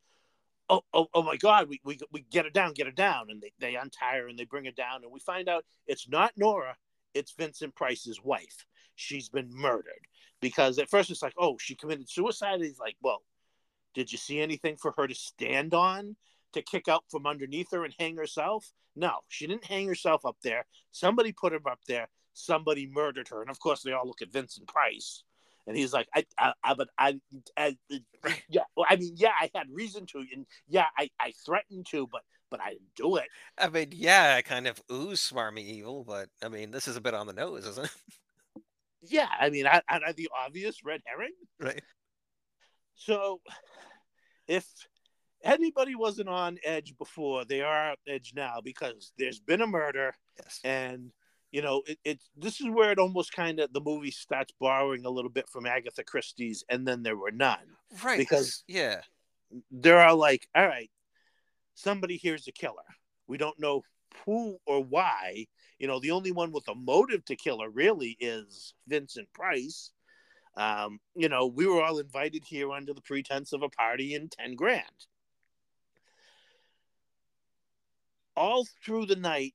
"Oh, 0.69 0.83
oh, 0.93 1.07
oh 1.13 1.23
my 1.23 1.37
God! 1.37 1.69
We, 1.69 1.81
we, 1.83 1.99
we 2.11 2.21
get 2.21 2.45
her 2.45 2.51
down, 2.51 2.73
get 2.73 2.87
her 2.87 2.91
down!" 2.91 3.29
And 3.29 3.41
they, 3.41 3.51
they 3.59 3.75
untie 3.75 4.17
her 4.17 4.27
and 4.27 4.37
they 4.39 4.45
bring 4.45 4.65
her 4.65 4.71
down, 4.71 5.03
and 5.03 5.11
we 5.11 5.19
find 5.19 5.49
out 5.49 5.65
it's 5.87 6.07
not 6.07 6.33
Nora, 6.37 6.77
it's 7.13 7.33
Vincent 7.33 7.75
Price's 7.75 8.23
wife. 8.23 8.65
She's 8.95 9.29
been 9.29 9.49
murdered 9.51 10.07
because 10.41 10.79
at 10.79 10.89
first 10.89 11.09
it's 11.09 11.21
like, 11.21 11.35
"Oh, 11.37 11.57
she 11.57 11.75
committed 11.75 12.09
suicide." 12.09 12.55
And 12.55 12.63
he's 12.63 12.79
like, 12.79 12.95
"Well, 13.01 13.23
did 13.93 14.11
you 14.11 14.17
see 14.17 14.39
anything 14.39 14.77
for 14.77 14.93
her 14.97 15.07
to 15.07 15.15
stand 15.15 15.73
on?" 15.73 16.15
To 16.53 16.61
kick 16.61 16.87
out 16.87 17.03
from 17.09 17.27
underneath 17.27 17.71
her 17.71 17.85
and 17.85 17.93
hang 17.99 18.17
herself? 18.17 18.71
No, 18.95 19.19
she 19.27 19.45
didn't 19.45 19.65
hang 19.65 19.87
herself 19.87 20.25
up 20.25 20.37
there. 20.43 20.65
Somebody 20.91 21.31
put 21.31 21.53
her 21.53 21.59
up 21.69 21.79
there 21.87 22.07
somebody 22.39 22.87
murdered 22.87 23.27
her. 23.29 23.41
And 23.41 23.49
of 23.49 23.59
course, 23.59 23.83
they 23.83 23.91
all 23.91 24.07
look 24.07 24.21
at 24.21 24.31
Vincent 24.31 24.67
Price, 24.67 25.23
and 25.67 25.75
he's 25.75 25.93
like, 25.93 26.07
"I, 26.15 26.25
I, 26.37 26.53
I 26.63 26.73
but 26.73 26.89
I, 26.97 27.19
I, 27.57 27.77
yeah, 28.49 28.63
well, 28.75 28.87
I 28.89 28.95
mean, 28.95 29.13
yeah, 29.15 29.33
I 29.39 29.49
had 29.53 29.67
reason 29.71 30.05
to, 30.07 30.19
and 30.33 30.45
yeah, 30.67 30.85
I, 30.97 31.09
I 31.19 31.33
threatened 31.45 31.85
to, 31.91 32.07
but, 32.11 32.21
but 32.49 32.61
I 32.61 32.71
didn't 32.71 32.95
do 32.95 33.17
it." 33.17 33.27
I 33.57 33.69
mean, 33.69 33.89
yeah, 33.91 34.35
I 34.37 34.41
kind 34.41 34.67
of 34.67 34.81
ooze 34.91 35.21
smarmy 35.21 35.59
evil, 35.59 36.03
but 36.03 36.29
I 36.43 36.49
mean, 36.49 36.71
this 36.71 36.87
is 36.87 36.95
a 36.95 37.01
bit 37.01 37.13
on 37.13 37.27
the 37.27 37.33
nose, 37.33 37.65
isn't 37.67 37.85
it? 37.85 37.91
Yeah, 39.01 39.29
I 39.39 39.49
mean, 39.49 39.65
I, 39.65 39.81
I 39.87 40.11
the 40.11 40.29
obvious 40.45 40.83
red 40.83 41.01
herring. 41.05 41.33
Right. 41.59 41.83
So, 42.95 43.39
if 44.47 44.65
anybody 45.43 45.95
wasn't 45.95 46.29
on 46.29 46.57
edge 46.63 46.97
before, 46.97 47.45
they 47.45 47.61
are 47.61 47.91
on 47.91 47.95
edge 48.07 48.33
now 48.35 48.59
because 48.63 49.11
there's 49.17 49.39
been 49.39 49.61
a 49.61 49.67
murder, 49.67 50.13
Yes. 50.37 50.59
and 50.63 51.11
you 51.51 51.61
know, 51.63 51.81
it, 51.87 51.97
it 52.03 52.19
this 52.37 52.61
is 52.61 52.67
where 52.69 52.91
it 52.91 52.99
almost 52.99 53.33
kind 53.33 53.59
of 53.59 53.73
the 53.73 53.81
movie 53.81 54.11
starts 54.11 54.53
borrowing 54.59 55.05
a 55.05 55.09
little 55.09 55.31
bit 55.31 55.49
from 55.49 55.65
Agatha 55.65 56.03
Christie's, 56.03 56.63
and 56.69 56.87
then 56.87 57.01
there 57.03 57.17
were 57.17 57.31
none. 57.31 57.75
Right. 58.03 58.17
because- 58.19 58.63
yeah. 58.67 59.01
there 59.71 59.97
are 59.99 60.13
like, 60.13 60.47
all 60.55 60.67
right, 60.67 60.91
somebody 61.73 62.17
here's 62.21 62.47
a 62.47 62.51
killer. 62.51 62.75
We 63.27 63.37
don't 63.37 63.59
know 63.59 63.81
who 64.25 64.57
or 64.67 64.83
why. 64.83 65.47
You 65.79 65.87
know, 65.87 65.99
the 65.99 66.11
only 66.11 66.31
one 66.31 66.51
with 66.51 66.67
a 66.67 66.75
motive 66.75 67.23
to 67.25 67.35
kill 67.35 67.61
her 67.61 67.69
really 67.69 68.15
is 68.19 68.73
Vincent 68.87 69.31
Price. 69.33 69.91
Um, 70.57 70.99
you 71.15 71.29
know, 71.29 71.47
we 71.47 71.65
were 71.65 71.81
all 71.81 71.99
invited 71.99 72.43
here 72.45 72.71
under 72.71 72.93
the 72.93 73.01
pretense 73.01 73.53
of 73.53 73.63
a 73.63 73.69
party 73.69 74.13
and 74.13 74.29
10 74.31 74.55
grand. 74.55 74.83
All 78.39 78.65
through 78.85 79.05
the 79.07 79.17
night, 79.17 79.53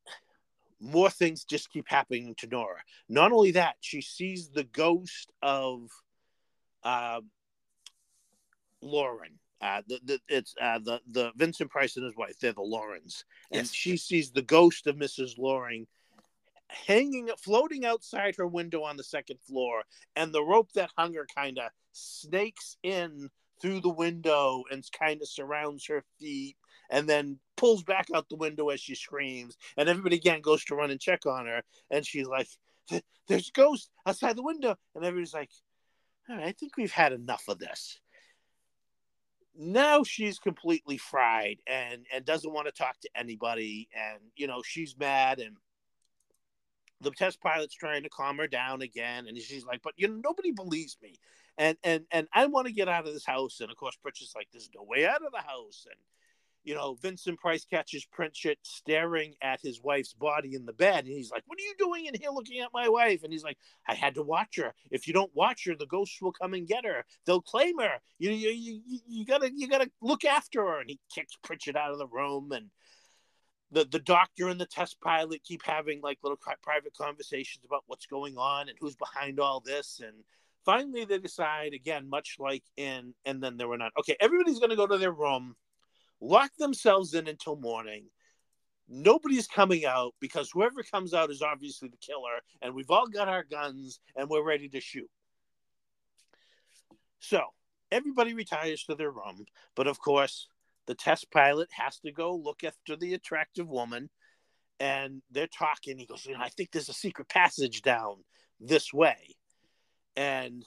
more 0.79 1.09
things 1.09 1.45
just 1.45 1.71
keep 1.71 1.89
happening 1.89 2.35
to 2.37 2.47
Nora. 2.47 2.83
Not 3.09 3.33
only 3.33 3.53
that, 3.53 3.77
she 3.81 4.03
sees 4.03 4.51
the 4.51 4.65
ghost 4.65 5.33
of 5.41 5.89
uh, 6.83 7.23
Loren. 8.83 9.39
Uh, 9.63 9.81
the, 9.89 9.99
the 10.05 10.21
it's 10.29 10.55
uh, 10.61 10.79
the 10.81 11.01
the 11.11 11.33
Vincent 11.37 11.71
Price 11.71 11.97
and 11.97 12.05
his 12.05 12.15
wife. 12.15 12.39
They're 12.39 12.53
the 12.53 12.61
Lorens, 12.61 13.25
and 13.51 13.63
Yes. 13.63 13.73
she 13.73 13.97
sees 13.97 14.31
the 14.31 14.43
ghost 14.43 14.87
of 14.87 14.97
Mrs. 14.97 15.39
Loring 15.39 15.87
hanging, 16.69 17.31
floating 17.39 17.87
outside 17.87 18.35
her 18.37 18.47
window 18.47 18.83
on 18.83 18.97
the 18.99 19.05
second 19.05 19.39
floor, 19.41 19.85
and 20.17 20.33
the 20.33 20.43
rope 20.43 20.73
that 20.73 20.91
hung 20.99 21.15
her 21.15 21.27
kind 21.35 21.59
of 21.59 21.71
snakes 21.93 22.77
in 22.83 23.31
through 23.63 23.81
the 23.81 23.89
window 23.89 24.65
and 24.71 24.85
kind 24.93 25.23
of 25.23 25.29
surrounds 25.29 25.87
her 25.87 26.05
feet, 26.19 26.57
and 26.91 27.09
then 27.09 27.39
pulls 27.57 27.83
back 27.83 28.09
out 28.15 28.29
the 28.29 28.37
window 28.37 28.69
as 28.69 28.81
she 28.81 28.95
screams, 28.95 29.57
and 29.77 29.89
everybody 29.89 30.17
again 30.17 30.41
goes 30.41 30.65
to 30.67 30.75
run 30.75 30.91
and 30.91 31.01
check 31.01 31.27
on 31.27 31.47
her, 31.47 31.63
and 31.91 32.07
she's 32.07 32.27
like, 32.27 32.49
"There's 33.29 33.49
a 33.49 33.53
ghost 33.53 33.91
outside 34.07 34.37
the 34.37 34.43
window," 34.43 34.77
and 34.95 35.05
everybody's 35.05 35.35
like, 35.35 35.51
"All 36.29 36.37
right, 36.37 36.47
I 36.47 36.53
think 36.53 36.77
we've 36.77 36.93
had 36.93 37.13
enough 37.13 37.49
of 37.49 37.59
this." 37.59 38.01
now 39.57 40.03
she's 40.03 40.39
completely 40.39 40.99
fried 40.99 41.59
and 41.67 42.07
and 42.13 42.25
doesn't 42.25 42.53
want 42.53 42.67
to 42.67 42.73
talk 42.73 42.99
to 43.01 43.09
anybody 43.15 43.89
and 43.95 44.21
you 44.37 44.47
know 44.47 44.63
she's 44.65 44.97
mad 44.99 45.39
and 45.39 45.57
the 47.01 47.11
test 47.13 47.41
pilot's 47.41 47.75
trying 47.75 48.03
to 48.03 48.09
calm 48.09 48.39
her 48.39 48.49
down 48.49 48.83
again 48.83 49.27
and 49.29 49.39
she's 49.39 49.65
like 49.65 49.81
but 49.83 49.93
you 49.97 50.09
know 50.09 50.21
nobody 50.25 50.51
believes 50.51 50.97
me 51.03 51.15
and 51.57 51.77
and 51.85 52.05
and 52.11 52.27
i 52.33 52.47
want 52.47 52.67
to 52.67 52.73
get 52.73 52.89
out 52.89 53.07
of 53.07 53.13
this 53.13 53.27
house 53.27 53.61
and 53.61 53.71
of 53.71 53.77
course 53.77 53.97
pritchett's 54.03 54.35
like 54.35 54.49
there's 54.53 54.71
no 54.75 54.83
way 54.83 55.07
out 55.07 55.25
of 55.25 55.33
the 55.33 55.43
house 55.43 55.87
and 55.89 56.01
you 56.65 56.75
know 56.75 56.97
vincent 57.03 57.39
price 57.39 57.65
catches 57.65 58.05
pritchett 58.07 58.59
staring 58.63 59.35
at 59.43 59.61
his 59.63 59.81
wife's 59.83 60.15
body 60.15 60.55
in 60.55 60.65
the 60.67 60.73
bed 60.73 61.05
and 61.05 61.13
he's 61.13 61.31
like 61.31 61.43
what 61.47 61.59
are 61.59 61.63
you 61.63 61.75
doing 61.79 62.07
in 62.07 62.15
here 62.21 62.31
looking 62.31 62.61
at 62.61 62.71
my 62.73 62.89
wife 62.89 63.23
and 63.23 63.33
he's 63.33 63.45
like 63.45 63.59
I 63.87 63.95
had 63.95 64.15
to 64.15 64.23
watch 64.23 64.57
her. 64.57 64.75
If 64.91 65.07
you 65.07 65.13
don't 65.13 65.35
watch 65.35 65.65
her, 65.67 65.75
the 65.75 65.87
ghosts 65.87 66.21
will 66.21 66.33
come 66.33 66.55
and 66.55 66.67
get 66.67 66.85
her. 66.85 67.05
They'll 67.27 67.41
claim 67.43 67.79
her. 67.79 67.99
You 68.19 68.31
you 68.31 68.51
you, 68.51 69.01
you- 69.07 69.25
gotta 69.27 69.51
you 69.55 69.69
gotta 69.69 69.91
look 70.01 70.25
after 70.25 70.61
her. 70.63 70.81
And 70.81 70.91
he 70.91 71.01
kicks 71.15 71.37
Pritchett 71.43 71.77
out 71.77 71.93
of 71.93 71.99
the 71.99 72.07
room. 72.07 72.53
And 72.53 72.71
the 73.71 73.85
the 73.85 73.99
doctor 73.99 74.49
and 74.49 74.61
the 74.61 74.67
test 74.67 75.01
pilot 75.01 75.43
keep 75.45 75.63
having 75.65 76.01
like 76.03 76.19
little 76.23 76.39
private 76.63 76.97
conversations 76.97 77.65
about 77.65 77.85
what's 77.87 78.07
going 78.07 78.37
on 78.39 78.69
and 78.69 78.79
who's 78.81 78.97
behind 78.97 79.41
all 79.41 79.61
this. 79.61 80.01
And 80.05 80.25
finally, 80.65 81.05
they 81.05 81.19
decide 81.19 81.75
again, 81.75 82.09
much 82.09 82.37
like 82.39 82.65
in 82.77 83.15
and 83.25 83.43
then 83.43 83.57
there 83.57 83.69
were 83.69 83.79
not. 83.79 83.93
Okay, 83.99 84.17
everybody's 84.21 84.61
gonna 84.61 84.77
go 84.77 84.87
to 84.87 84.99
their 84.99 85.13
room, 85.13 85.57
lock 86.25 86.51
themselves 86.59 87.15
in 87.15 87.29
until 87.29 87.57
morning. 87.57 88.07
Nobody's 88.89 89.47
coming 89.47 89.85
out 89.85 90.15
because 90.21 90.51
whoever 90.53 90.83
comes 90.83 91.15
out 91.15 91.31
is 91.31 91.43
obviously 91.43 91.89
the 91.89 91.97
killer 91.97 92.41
and 92.63 92.75
we've 92.75 92.91
all 92.91 93.07
got 93.07 93.29
our 93.29 93.45
guns 93.45 94.01
and 94.17 94.29
we're 94.29 94.45
ready 94.45 94.69
to 94.71 94.81
shoot. 94.81 95.11
So 97.21 97.43
everybody 97.91 98.35
retires 98.35 98.85
to 98.85 98.95
their 98.95 99.11
room 99.11 99.45
but 99.75 99.87
of 99.87 99.99
course 100.01 100.49
the 100.87 100.95
test 100.95 101.31
pilot 101.31 101.69
has 101.73 101.99
to 102.01 102.13
go 102.13 102.35
look 102.35 102.65
after 102.65 102.97
the 102.97 103.15
attractive 103.15 103.69
woman 103.69 104.11
and 104.81 105.23
they're 105.31 105.47
talking. 105.47 105.99
He 105.99 106.07
goes 106.07 106.27
you 106.27 106.35
know 106.35 106.43
i 106.43 106.49
think 106.49 106.71
there's 106.73 106.89
a 106.89 106.95
secret 106.95 107.29
passage 107.29 107.83
down 107.83 108.17
this 108.61 108.93
way. 108.93 109.37
And 110.17 110.65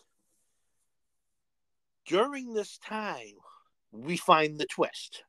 during 2.06 2.54
this 2.54 2.78
time 2.80 3.36
we 3.92 4.18
find 4.18 4.58
the 4.58 4.66
twist 4.66 5.24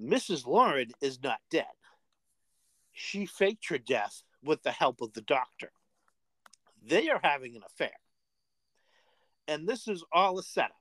Mrs. 0.00 0.46
Loren 0.46 0.90
is 1.00 1.22
not 1.22 1.40
dead. 1.50 1.66
She 2.92 3.26
faked 3.26 3.68
her 3.68 3.78
death 3.78 4.22
with 4.42 4.62
the 4.62 4.70
help 4.70 5.00
of 5.00 5.12
the 5.12 5.22
doctor. 5.22 5.70
They 6.82 7.10
are 7.10 7.20
having 7.22 7.56
an 7.56 7.62
affair. 7.64 7.92
And 9.46 9.68
this 9.68 9.88
is 9.88 10.04
all 10.12 10.38
a 10.38 10.42
setup. 10.42 10.76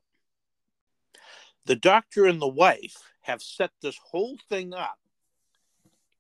The 1.66 1.76
doctor 1.76 2.26
and 2.26 2.42
the 2.42 2.48
wife 2.48 2.98
have 3.22 3.42
set 3.42 3.72
this 3.82 3.98
whole 3.98 4.38
thing 4.48 4.74
up 4.74 4.98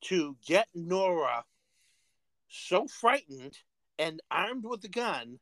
to 0.02 0.36
get 0.46 0.68
Nora 0.74 1.44
so 2.50 2.88
frightened 2.88 3.58
and 3.98 4.22
armed 4.30 4.66
with 4.66 4.84
a 4.84 4.90
gun 4.90 5.40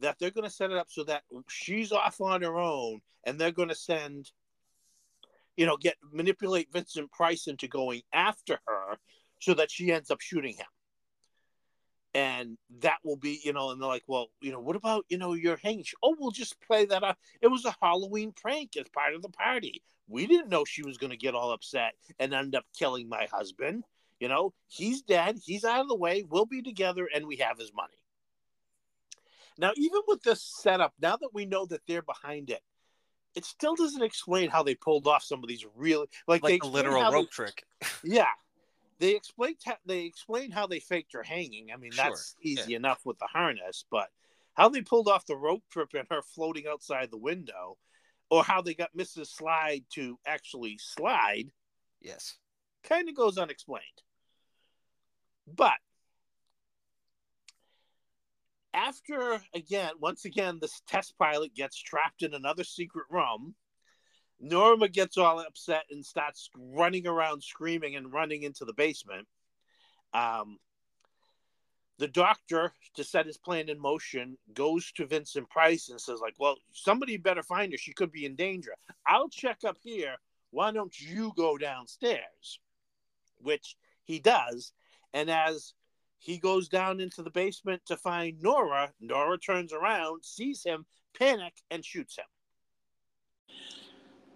that 0.00 0.18
they're 0.18 0.30
going 0.30 0.48
to 0.48 0.54
set 0.54 0.70
it 0.70 0.76
up 0.76 0.88
so 0.90 1.04
that 1.04 1.22
she's 1.48 1.92
off 1.92 2.20
on 2.20 2.42
her 2.42 2.58
own 2.58 3.00
and 3.24 3.38
they're 3.38 3.50
going 3.52 3.68
to 3.68 3.74
send 3.74 4.30
you 5.58 5.66
know, 5.66 5.76
get 5.76 5.96
manipulate 6.12 6.72
Vincent 6.72 7.10
Price 7.10 7.48
into 7.48 7.66
going 7.66 8.02
after 8.12 8.60
her 8.64 8.96
so 9.40 9.54
that 9.54 9.72
she 9.72 9.90
ends 9.92 10.08
up 10.08 10.20
shooting 10.20 10.54
him. 10.54 10.66
And 12.14 12.56
that 12.78 12.98
will 13.04 13.16
be, 13.16 13.40
you 13.44 13.52
know, 13.52 13.70
and 13.70 13.82
they're 13.82 13.88
like, 13.88 14.04
well, 14.06 14.28
you 14.40 14.52
know, 14.52 14.60
what 14.60 14.76
about, 14.76 15.04
you 15.08 15.18
know, 15.18 15.34
your 15.34 15.56
hanging? 15.56 15.84
Oh, 16.00 16.14
we'll 16.16 16.30
just 16.30 16.60
play 16.60 16.84
that 16.86 17.02
up. 17.02 17.18
It 17.42 17.48
was 17.48 17.64
a 17.64 17.74
Halloween 17.82 18.32
prank 18.32 18.76
as 18.76 18.88
part 18.94 19.14
of 19.14 19.22
the 19.22 19.30
party. 19.30 19.82
We 20.06 20.28
didn't 20.28 20.48
know 20.48 20.64
she 20.64 20.84
was 20.84 20.96
going 20.96 21.10
to 21.10 21.16
get 21.16 21.34
all 21.34 21.50
upset 21.50 21.94
and 22.20 22.32
end 22.32 22.54
up 22.54 22.64
killing 22.78 23.08
my 23.08 23.26
husband. 23.30 23.82
You 24.20 24.28
know, 24.28 24.54
he's 24.68 25.02
dead. 25.02 25.38
He's 25.44 25.64
out 25.64 25.80
of 25.80 25.88
the 25.88 25.96
way. 25.96 26.24
We'll 26.28 26.46
be 26.46 26.62
together 26.62 27.08
and 27.12 27.26
we 27.26 27.36
have 27.36 27.58
his 27.58 27.72
money. 27.74 27.98
Now, 29.58 29.72
even 29.76 30.02
with 30.06 30.22
this 30.22 30.40
setup, 30.40 30.94
now 31.00 31.16
that 31.16 31.34
we 31.34 31.46
know 31.46 31.66
that 31.66 31.80
they're 31.88 32.02
behind 32.02 32.50
it, 32.50 32.62
it 33.38 33.44
still 33.44 33.74
doesn't 33.76 34.02
explain 34.02 34.50
how 34.50 34.62
they 34.62 34.74
pulled 34.74 35.06
off 35.06 35.22
some 35.22 35.42
of 35.42 35.48
these 35.48 35.64
really 35.76 36.08
like, 36.26 36.42
like 36.42 36.64
literal 36.64 37.00
how 37.02 37.10
they- 37.10 37.16
rope 37.16 37.30
trick. 37.30 37.64
yeah, 38.04 38.26
they 38.98 39.14
explain 39.14 39.54
how, 39.64 39.76
they 39.86 40.00
explained 40.00 40.52
how 40.52 40.66
they 40.66 40.80
faked 40.80 41.12
her 41.14 41.22
hanging. 41.22 41.68
I 41.72 41.76
mean, 41.76 41.92
Sure, 41.92 42.04
that's 42.04 42.34
easy 42.42 42.74
enough 42.74 43.00
with 43.06 43.18
the 43.18 43.26
harness, 43.26 43.84
but 43.90 44.08
how 44.54 44.68
they 44.68 44.82
pulled 44.82 45.08
off 45.08 45.24
the 45.26 45.36
rope 45.36 45.62
trip 45.70 45.90
and 45.94 46.06
her 46.10 46.20
floating 46.20 46.66
outside 46.68 47.10
the 47.10 47.16
window, 47.16 47.78
or 48.28 48.42
how 48.42 48.60
they 48.60 48.74
got 48.74 48.96
Mrs. 48.96 49.28
Slide 49.28 49.84
to 49.90 50.18
actually 50.26 50.76
slide, 50.78 51.50
Yes. 52.00 52.36
kind 52.82 53.08
of 53.08 53.14
goes 53.14 53.38
unexplained. 53.38 54.02
But 55.46 55.78
after 58.74 59.40
again, 59.54 59.92
once 60.00 60.24
again, 60.24 60.58
this 60.60 60.82
test 60.86 61.16
pilot 61.18 61.54
gets 61.54 61.76
trapped 61.80 62.22
in 62.22 62.34
another 62.34 62.64
secret 62.64 63.06
room. 63.10 63.54
Norma 64.40 64.88
gets 64.88 65.18
all 65.18 65.40
upset 65.40 65.84
and 65.90 66.04
starts 66.04 66.48
running 66.56 67.06
around 67.06 67.42
screaming 67.42 67.96
and 67.96 68.12
running 68.12 68.44
into 68.44 68.64
the 68.64 68.72
basement. 68.72 69.26
Um, 70.14 70.58
the 71.98 72.06
doctor, 72.08 72.72
to 72.94 73.02
set 73.02 73.26
his 73.26 73.36
plan 73.36 73.68
in 73.68 73.80
motion, 73.80 74.38
goes 74.54 74.92
to 74.92 75.06
Vincent 75.06 75.50
Price 75.50 75.88
and 75.88 76.00
says, 76.00 76.20
like, 76.20 76.34
well, 76.38 76.56
somebody 76.72 77.16
better 77.16 77.42
find 77.42 77.72
her. 77.72 77.78
She 77.78 77.92
could 77.92 78.12
be 78.12 78.24
in 78.24 78.36
danger. 78.36 78.72
I'll 79.04 79.28
check 79.28 79.58
up 79.66 79.76
here. 79.82 80.14
Why 80.50 80.70
don't 80.70 80.98
you 80.98 81.32
go 81.36 81.58
downstairs? 81.58 82.60
Which 83.40 83.76
he 84.04 84.20
does. 84.20 84.72
And 85.12 85.28
as 85.28 85.74
he 86.18 86.38
goes 86.38 86.68
down 86.68 87.00
into 87.00 87.22
the 87.22 87.30
basement 87.30 87.82
to 87.86 87.96
find 87.96 88.42
Nora, 88.42 88.92
Nora 89.00 89.38
turns 89.38 89.72
around, 89.72 90.24
sees 90.24 90.64
him, 90.64 90.84
panic, 91.16 91.54
and 91.70 91.84
shoots 91.84 92.16
him. 92.16 92.24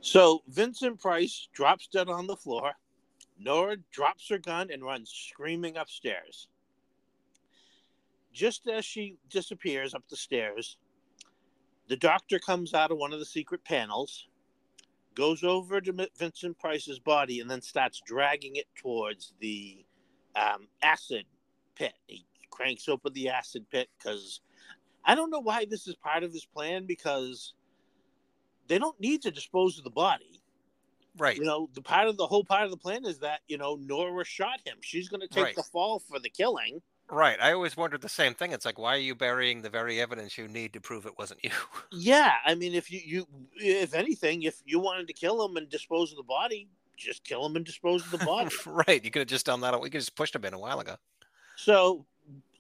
So 0.01 0.43
Vincent 0.49 1.01
Price 1.01 1.49
drops 1.53 1.89
dead 1.89 2.09
on 2.09 2.27
the 2.27 2.37
floor. 2.37 2.73
Nora 3.39 3.77
drops 3.93 4.29
her 4.29 4.39
gun 4.39 4.71
and 4.73 4.83
runs 4.83 5.11
screaming 5.11 5.77
upstairs. 5.77 6.49
Just 8.33 8.69
as 8.69 8.85
she 8.85 9.17
disappears 9.29 9.95
up 9.95 10.05
the 10.09 10.17
stairs, 10.17 10.77
the 11.89 11.97
doctor 11.97 12.39
comes 12.39 12.75
out 12.75 12.91
of 12.91 12.99
one 12.99 13.13
of 13.13 13.19
the 13.19 13.25
secret 13.27 13.65
panels, 13.65 14.29
goes 15.15 15.45
over 15.45 15.81
to 15.81 16.09
Vincent 16.17 16.59
Price's 16.59 16.99
body, 16.99 17.41
and 17.41 17.51
then 17.51 17.61
starts 17.61 18.01
dragging 18.07 18.57
it 18.57 18.67
towards 18.75 19.35
the 19.41 19.85
um, 20.35 20.69
acid 20.83 21.27
pit. 21.75 21.93
He 22.07 22.25
cranks 22.51 22.89
open 22.89 23.13
the 23.13 23.29
acid 23.29 23.65
pit 23.71 23.89
because 23.99 24.41
I 25.05 25.15
don't 25.15 25.31
know 25.31 25.41
why 25.41 25.65
this 25.65 25.87
is 25.87 25.95
part 25.97 26.23
of 26.23 26.33
his 26.33 26.45
plan 26.45 26.87
because 26.87 27.55
they 28.69 28.79
don't 28.79 28.99
need 29.01 29.23
to 29.23 29.31
dispose 29.31 29.79
of 29.79 29.85
the 29.85 29.91
body. 29.91 30.43
Right. 31.19 31.37
You 31.37 31.45
know, 31.45 31.69
the 31.75 31.83
part 31.83 32.09
of 32.09 32.17
the 32.17 32.27
whole 32.27 32.45
part 32.45 32.65
of 32.65 32.71
the 32.71 32.77
plan 32.77 33.05
is 33.05 33.19
that, 33.19 33.41
you 33.49 33.59
know, 33.59 33.77
Nora 33.81 34.25
shot 34.25 34.61
him. 34.65 34.77
She's 34.81 35.09
going 35.09 35.21
to 35.21 35.29
take 35.29 35.45
Right. 35.45 35.57
the 35.57 35.63
fall 35.63 35.99
for 35.99 36.19
the 36.19 36.31
killing. 36.31 36.81
Right. 37.11 37.39
I 37.39 37.53
always 37.53 37.77
wondered 37.77 38.01
the 38.01 38.09
same 38.09 38.33
thing. 38.33 38.53
It's 38.53 38.65
like, 38.65 38.79
why 38.79 38.95
are 38.95 39.01
you 39.01 39.15
burying 39.15 39.61
the 39.61 39.69
very 39.69 40.01
evidence 40.01 40.39
you 40.39 40.49
need 40.49 40.73
to 40.73 40.81
prove 40.81 41.05
it 41.05 41.19
wasn't 41.19 41.45
you? 41.45 41.51
Yeah, 41.93 42.33
I 42.47 42.55
mean, 42.55 42.73
if 42.75 42.91
you, 42.91 43.01
you 43.05 43.27
if 43.57 43.93
anything, 43.93 44.45
if 44.45 44.63
you 44.65 44.81
wanted 44.81 45.07
to 45.09 45.13
kill 45.13 45.45
him 45.45 45.57
and 45.59 45.69
dispose 45.69 46.11
of 46.13 46.17
the 46.17 46.23
body, 46.23 46.69
just 46.97 47.25
kill 47.25 47.45
him 47.45 47.57
and 47.57 47.67
dispose 47.67 48.03
of 48.05 48.11
the 48.19 48.25
body. 48.25 48.55
right. 48.67 49.05
You 49.05 49.11
could 49.11 49.21
have 49.21 49.29
just 49.29 49.45
done 49.45 49.61
that. 49.61 49.79
We 49.79 49.91
could 49.91 49.99
have 49.99 50.03
just 50.05 50.17
pushed 50.17 50.35
him 50.35 50.45
in 50.47 50.55
a 50.55 50.59
while 50.59 50.81
ago. 50.81 50.97
So, 51.65 52.05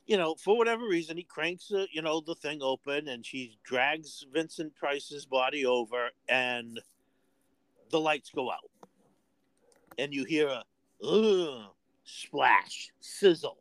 you 0.06 0.16
know, 0.16 0.36
for 0.36 0.56
whatever 0.56 0.86
reason, 0.86 1.16
he 1.16 1.24
cranks 1.24 1.66
the, 1.66 1.88
you 1.90 2.02
know, 2.02 2.20
the 2.20 2.36
thing 2.36 2.60
open 2.62 3.08
and 3.08 3.26
she 3.26 3.58
drags 3.64 4.24
Vincent 4.32 4.76
Price's 4.76 5.26
body 5.26 5.66
over 5.66 6.10
and 6.28 6.80
the 7.90 7.98
lights 7.98 8.30
go 8.30 8.52
out. 8.52 8.70
And 9.98 10.14
you 10.14 10.24
hear 10.24 10.46
a 10.46 10.62
Ugh, 11.04 11.64
splash, 12.04 12.92
sizzle. 13.00 13.58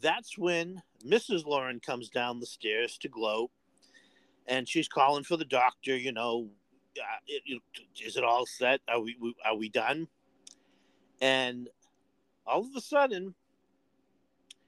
That's 0.00 0.38
when 0.38 0.80
Mrs. 1.04 1.44
Loren 1.44 1.80
comes 1.80 2.10
down 2.10 2.38
the 2.38 2.46
stairs 2.46 2.96
to 2.98 3.08
gloat 3.08 3.50
and 4.46 4.68
she's 4.68 4.86
calling 4.86 5.24
for 5.24 5.36
the 5.36 5.44
doctor, 5.44 5.96
you 5.96 6.12
know, 6.12 6.48
uh, 6.96 7.18
it, 7.26 7.42
it, 7.46 7.62
is 8.06 8.16
it 8.16 8.22
all 8.22 8.46
set? 8.46 8.80
Are 8.86 9.00
we, 9.00 9.16
we 9.20 9.34
are 9.44 9.56
we 9.56 9.68
done? 9.68 10.06
And 11.20 11.68
all 12.46 12.60
of 12.60 12.74
a 12.76 12.80
sudden, 12.80 13.34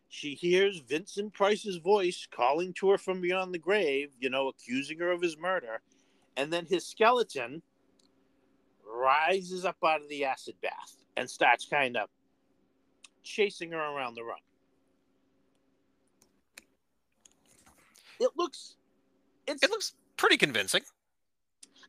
she 0.09 0.35
hears 0.35 0.79
Vincent 0.79 1.33
Price's 1.33 1.77
voice 1.77 2.29
calling 2.31 2.73
to 2.75 2.91
her 2.91 2.99
from 2.99 3.21
beyond 3.21 3.53
the 3.53 3.59
grave, 3.59 4.11
you 4.21 4.31
know, 4.31 4.49
accusing 4.49 4.99
her 5.01 5.11
of 5.11 5.21
his 5.21 5.37
murder. 5.37 5.81
And 6.37 6.53
then 6.53 6.67
his 6.67 6.87
skeleton 6.87 7.63
rises 8.87 9.65
up 9.65 9.77
out 9.85 10.03
of 10.03 10.09
the 10.09 10.25
acid 10.25 10.55
bath 10.63 10.97
and 11.17 11.29
starts 11.29 11.67
kind 11.67 11.97
of 11.97 12.09
chasing 13.23 13.73
her 13.73 13.79
around 13.79 14.15
the 14.15 14.23
room. 14.23 14.37
It 18.21 18.31
looks 18.37 18.77
it 19.47 19.69
looks 19.69 19.95
pretty 20.17 20.37
convincing. 20.37 20.83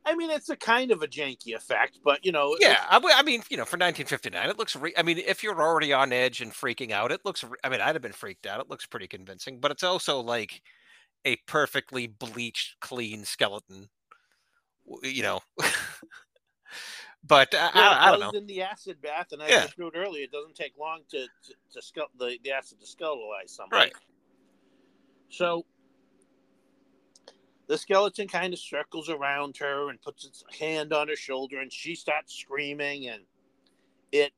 I 0.06 0.16
mean, 0.16 0.30
it's 0.30 0.50
a 0.50 0.56
kind 0.56 0.92
of 0.92 1.02
a 1.02 1.08
janky 1.08 1.56
effect, 1.56 2.00
but 2.04 2.24
you 2.24 2.32
know. 2.32 2.56
Yeah, 2.60 2.78
I, 2.90 3.00
I, 3.16 3.24
mean, 3.24 3.42
you 3.50 3.58
know, 3.58 3.66
for 3.66 3.78
1959, 3.78 4.50
it 4.50 4.58
looks. 4.58 4.76
Re- 4.76 4.94
I 4.96 5.04
mean, 5.04 5.18
if 5.18 5.44
you're 5.44 5.60
already 5.60 5.94
on 5.94 6.14
edge 6.14 6.42
and 6.42 6.52
freaking 6.52 6.92
out, 6.92 7.12
it 7.12 7.22
looks. 7.26 7.44
Re- 7.44 7.58
I 7.64 7.70
mean, 7.70 7.82
I'd 7.82 7.96
have 7.96 8.02
been 8.02 8.12
freaked 8.12 8.46
out. 8.46 8.60
It 8.60 8.70
looks 8.70 8.86
pretty 8.86 9.08
convincing, 9.08 9.60
but 9.60 9.72
it's 9.72 9.84
also 9.84 10.20
like 10.20 10.62
a 11.26 11.38
perfectly 11.48 12.06
bleached, 12.06 12.80
clean 12.80 13.26
skeleton. 13.26 13.90
You 15.02 15.24
know. 15.24 15.40
but 17.24 17.54
uh, 17.56 17.72
well, 17.74 17.94
I, 17.94 18.08
I, 18.08 18.12
don't 18.12 18.20
know. 18.20 18.40
in 18.40 18.46
the 18.46 18.62
acid 18.62 19.02
bath, 19.02 19.32
and 19.32 19.42
I 19.42 19.48
yeah. 19.48 19.62
just 19.64 19.80
wrote 19.80 19.94
earlier, 19.96 20.24
it 20.24 20.32
doesn't 20.32 20.56
take 20.56 20.74
long 20.80 21.02
to 21.10 21.24
to, 21.24 21.54
to 21.74 21.82
skull 21.82 22.08
the, 22.18 22.38
the 22.44 22.52
acid 22.52 22.80
to 22.80 22.86
skeletalize 22.86 23.50
somebody. 23.50 23.86
Right. 23.86 23.94
So 25.30 25.66
the 27.68 27.78
skeleton 27.78 28.28
kind 28.28 28.54
of 28.54 28.60
circles 28.60 29.10
around 29.10 29.58
her 29.58 29.90
and 29.90 30.02
puts 30.02 30.26
its 30.26 30.44
hand 30.60 30.94
on 30.94 31.08
her 31.08 31.16
shoulder 31.16 31.60
and 31.60 31.72
she 31.72 31.96
starts 31.96 32.36
screaming 32.36 33.08
and 33.08 33.24
it 34.12 34.34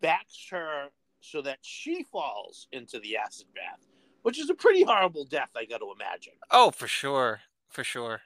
backs 0.00 0.46
her 0.50 0.88
so 1.20 1.40
that 1.42 1.58
she 1.62 2.02
falls 2.04 2.68
into 2.72 2.98
the 3.00 3.16
acid 3.16 3.46
bath 3.54 3.80
which 4.22 4.38
is 4.38 4.50
a 4.50 4.54
pretty 4.54 4.82
horrible 4.82 5.24
death 5.24 5.50
i 5.56 5.64
got 5.64 5.78
to 5.78 5.92
imagine. 5.94 6.34
Oh 6.50 6.70
for 6.70 6.88
sure 6.88 7.40
for 7.68 7.84
sure. 7.84 8.20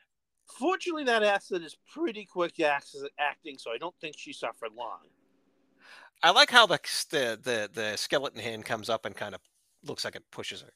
Fortunately 0.47 1.05
that 1.05 1.23
acid 1.23 1.63
is 1.63 1.77
pretty 1.93 2.25
quick 2.25 2.61
acting 2.61 3.59
so 3.59 3.71
i 3.71 3.79
don't 3.79 3.95
think 4.01 4.17
she 4.19 4.33
suffered 4.33 4.73
long. 4.77 5.01
I 6.23 6.31
like 6.31 6.51
how 6.51 6.67
the 6.67 6.79
the 7.11 7.39
the, 7.43 7.71
the 7.73 7.97
skeleton 7.97 8.41
hand 8.41 8.65
comes 8.65 8.89
up 8.89 9.05
and 9.05 9.15
kind 9.15 9.35
of 9.35 9.41
looks 9.85 10.05
like 10.05 10.17
it 10.17 10.25
pushes 10.31 10.63
her. 10.63 10.73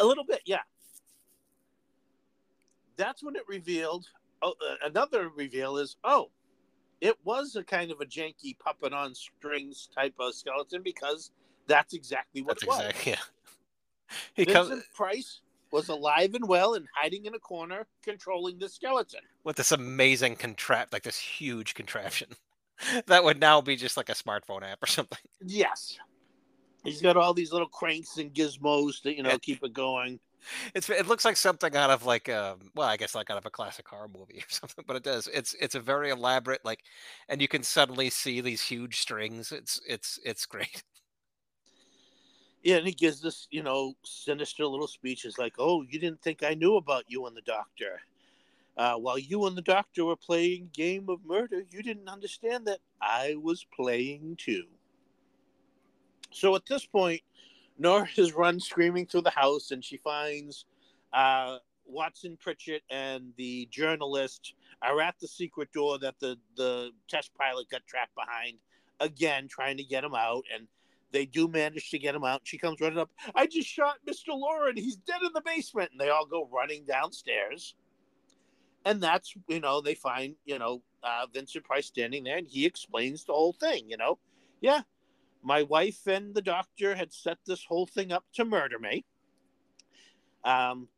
A 0.00 0.04
little 0.04 0.24
bit 0.24 0.42
yeah 0.44 0.60
that's 2.98 3.22
when 3.22 3.36
it 3.36 3.44
revealed. 3.48 4.06
Oh, 4.42 4.50
uh, 4.50 4.86
another 4.86 5.30
reveal 5.30 5.78
is 5.78 5.96
oh, 6.04 6.30
it 7.00 7.16
was 7.24 7.56
a 7.56 7.64
kind 7.64 7.90
of 7.90 8.00
a 8.00 8.04
janky 8.04 8.58
puppet 8.58 8.92
on 8.92 9.14
strings 9.14 9.88
type 9.94 10.14
of 10.18 10.34
skeleton 10.34 10.82
because 10.82 11.30
that's 11.66 11.94
exactly 11.94 12.42
what 12.42 12.60
that's 12.60 12.64
it 12.64 12.90
exactly, 12.90 13.12
was. 13.12 13.18
Yeah. 13.18 13.24
He 14.32 14.44
Vincent 14.44 14.70
comes... 14.70 14.84
Price 14.94 15.40
was 15.70 15.88
alive 15.90 16.34
and 16.34 16.48
well 16.48 16.74
and 16.74 16.86
hiding 16.94 17.26
in 17.26 17.34
a 17.34 17.38
corner, 17.38 17.86
controlling 18.02 18.58
the 18.58 18.70
skeleton 18.70 19.20
with 19.44 19.56
this 19.56 19.70
amazing 19.70 20.36
contrapt, 20.36 20.94
like 20.94 21.02
this 21.02 21.18
huge 21.18 21.74
contraption 21.74 22.28
that 23.06 23.22
would 23.22 23.38
now 23.38 23.60
be 23.60 23.76
just 23.76 23.98
like 23.98 24.08
a 24.08 24.14
smartphone 24.14 24.62
app 24.62 24.82
or 24.82 24.86
something. 24.86 25.18
Yes, 25.44 25.98
he's 26.84 27.02
got 27.02 27.18
all 27.18 27.34
these 27.34 27.52
little 27.52 27.68
cranks 27.68 28.16
and 28.16 28.32
gizmos 28.32 29.02
to 29.02 29.14
you 29.14 29.22
know 29.22 29.38
keep 29.38 29.62
it 29.62 29.74
going 29.74 30.18
it's 30.74 30.88
it 30.88 31.06
looks 31.06 31.24
like 31.24 31.36
something 31.36 31.74
out 31.76 31.90
of 31.90 32.04
like 32.04 32.28
um 32.28 32.70
well 32.74 32.88
I 32.88 32.96
guess 32.96 33.14
like 33.14 33.30
out 33.30 33.38
of 33.38 33.46
a 33.46 33.50
classic 33.50 33.86
horror 33.88 34.08
movie 34.08 34.38
or 34.38 34.44
something 34.48 34.84
but 34.86 34.96
it 34.96 35.02
does. 35.02 35.28
It's 35.32 35.54
it's 35.60 35.74
a 35.74 35.80
very 35.80 36.10
elaborate 36.10 36.64
like 36.64 36.80
and 37.28 37.40
you 37.40 37.48
can 37.48 37.62
suddenly 37.62 38.10
see 38.10 38.40
these 38.40 38.62
huge 38.62 39.00
strings. 39.00 39.52
It's 39.52 39.80
it's 39.86 40.18
it's 40.24 40.46
great. 40.46 40.82
Yeah 42.62 42.76
and 42.76 42.86
he 42.86 42.92
gives 42.92 43.20
this 43.20 43.46
you 43.50 43.62
know 43.62 43.94
sinister 44.04 44.66
little 44.66 44.88
speeches 44.88 45.38
like 45.38 45.54
oh 45.58 45.82
you 45.82 45.98
didn't 45.98 46.22
think 46.22 46.42
I 46.42 46.54
knew 46.54 46.76
about 46.76 47.04
you 47.08 47.26
and 47.26 47.36
the 47.36 47.42
doctor. 47.42 48.00
Uh, 48.76 48.94
while 48.94 49.18
you 49.18 49.44
and 49.46 49.56
the 49.56 49.62
doctor 49.62 50.04
were 50.04 50.14
playing 50.14 50.70
game 50.72 51.08
of 51.08 51.18
murder 51.24 51.62
you 51.70 51.82
didn't 51.82 52.08
understand 52.08 52.66
that 52.66 52.78
I 53.00 53.34
was 53.40 53.66
playing 53.74 54.36
too. 54.38 54.64
So 56.30 56.54
at 56.54 56.66
this 56.66 56.84
point 56.84 57.22
Nora 57.78 58.06
has 58.16 58.34
run 58.34 58.60
screaming 58.60 59.06
through 59.06 59.22
the 59.22 59.30
house, 59.30 59.70
and 59.70 59.84
she 59.84 59.96
finds 59.96 60.66
uh, 61.12 61.58
Watson 61.86 62.36
Pritchett 62.40 62.82
and 62.90 63.32
the 63.36 63.66
journalist 63.70 64.54
are 64.82 65.00
at 65.00 65.16
the 65.20 65.26
secret 65.26 65.72
door 65.72 65.98
that 65.98 66.20
the 66.20 66.36
the 66.56 66.90
test 67.08 67.32
pilot 67.34 67.68
got 67.70 67.86
trapped 67.86 68.14
behind. 68.14 68.58
Again, 69.00 69.46
trying 69.48 69.76
to 69.76 69.84
get 69.84 70.04
him 70.04 70.14
out, 70.14 70.44
and 70.54 70.66
they 71.12 71.24
do 71.24 71.48
manage 71.48 71.90
to 71.90 71.98
get 71.98 72.14
him 72.14 72.24
out. 72.24 72.42
She 72.44 72.58
comes 72.58 72.80
running 72.80 72.98
up. 72.98 73.10
I 73.34 73.46
just 73.46 73.68
shot 73.68 73.98
Mr. 74.06 74.28
Loren. 74.28 74.76
He's 74.76 74.96
dead 74.96 75.22
in 75.24 75.32
the 75.32 75.40
basement, 75.40 75.90
and 75.92 76.00
they 76.00 76.10
all 76.10 76.26
go 76.26 76.48
running 76.52 76.84
downstairs. 76.84 77.74
And 78.84 79.02
that's 79.02 79.34
you 79.48 79.60
know 79.60 79.80
they 79.80 79.94
find 79.94 80.34
you 80.44 80.58
know 80.58 80.82
uh, 81.02 81.26
Vincent 81.32 81.64
Price 81.64 81.86
standing 81.86 82.24
there, 82.24 82.38
and 82.38 82.46
he 82.46 82.66
explains 82.66 83.24
the 83.24 83.32
whole 83.32 83.52
thing. 83.52 83.88
You 83.88 83.96
know, 83.96 84.18
yeah, 84.60 84.82
my 85.42 85.62
wife 85.62 86.06
and 86.06 86.34
the 86.34 86.42
doctor 86.42 86.94
had 86.94 87.12
set 87.12 87.38
this 87.46 87.64
whole 87.64 87.86
thing 87.86 88.12
up 88.12 88.24
to 88.34 88.44
murder 88.44 88.78
me. 88.78 89.04
Um, 90.44 90.88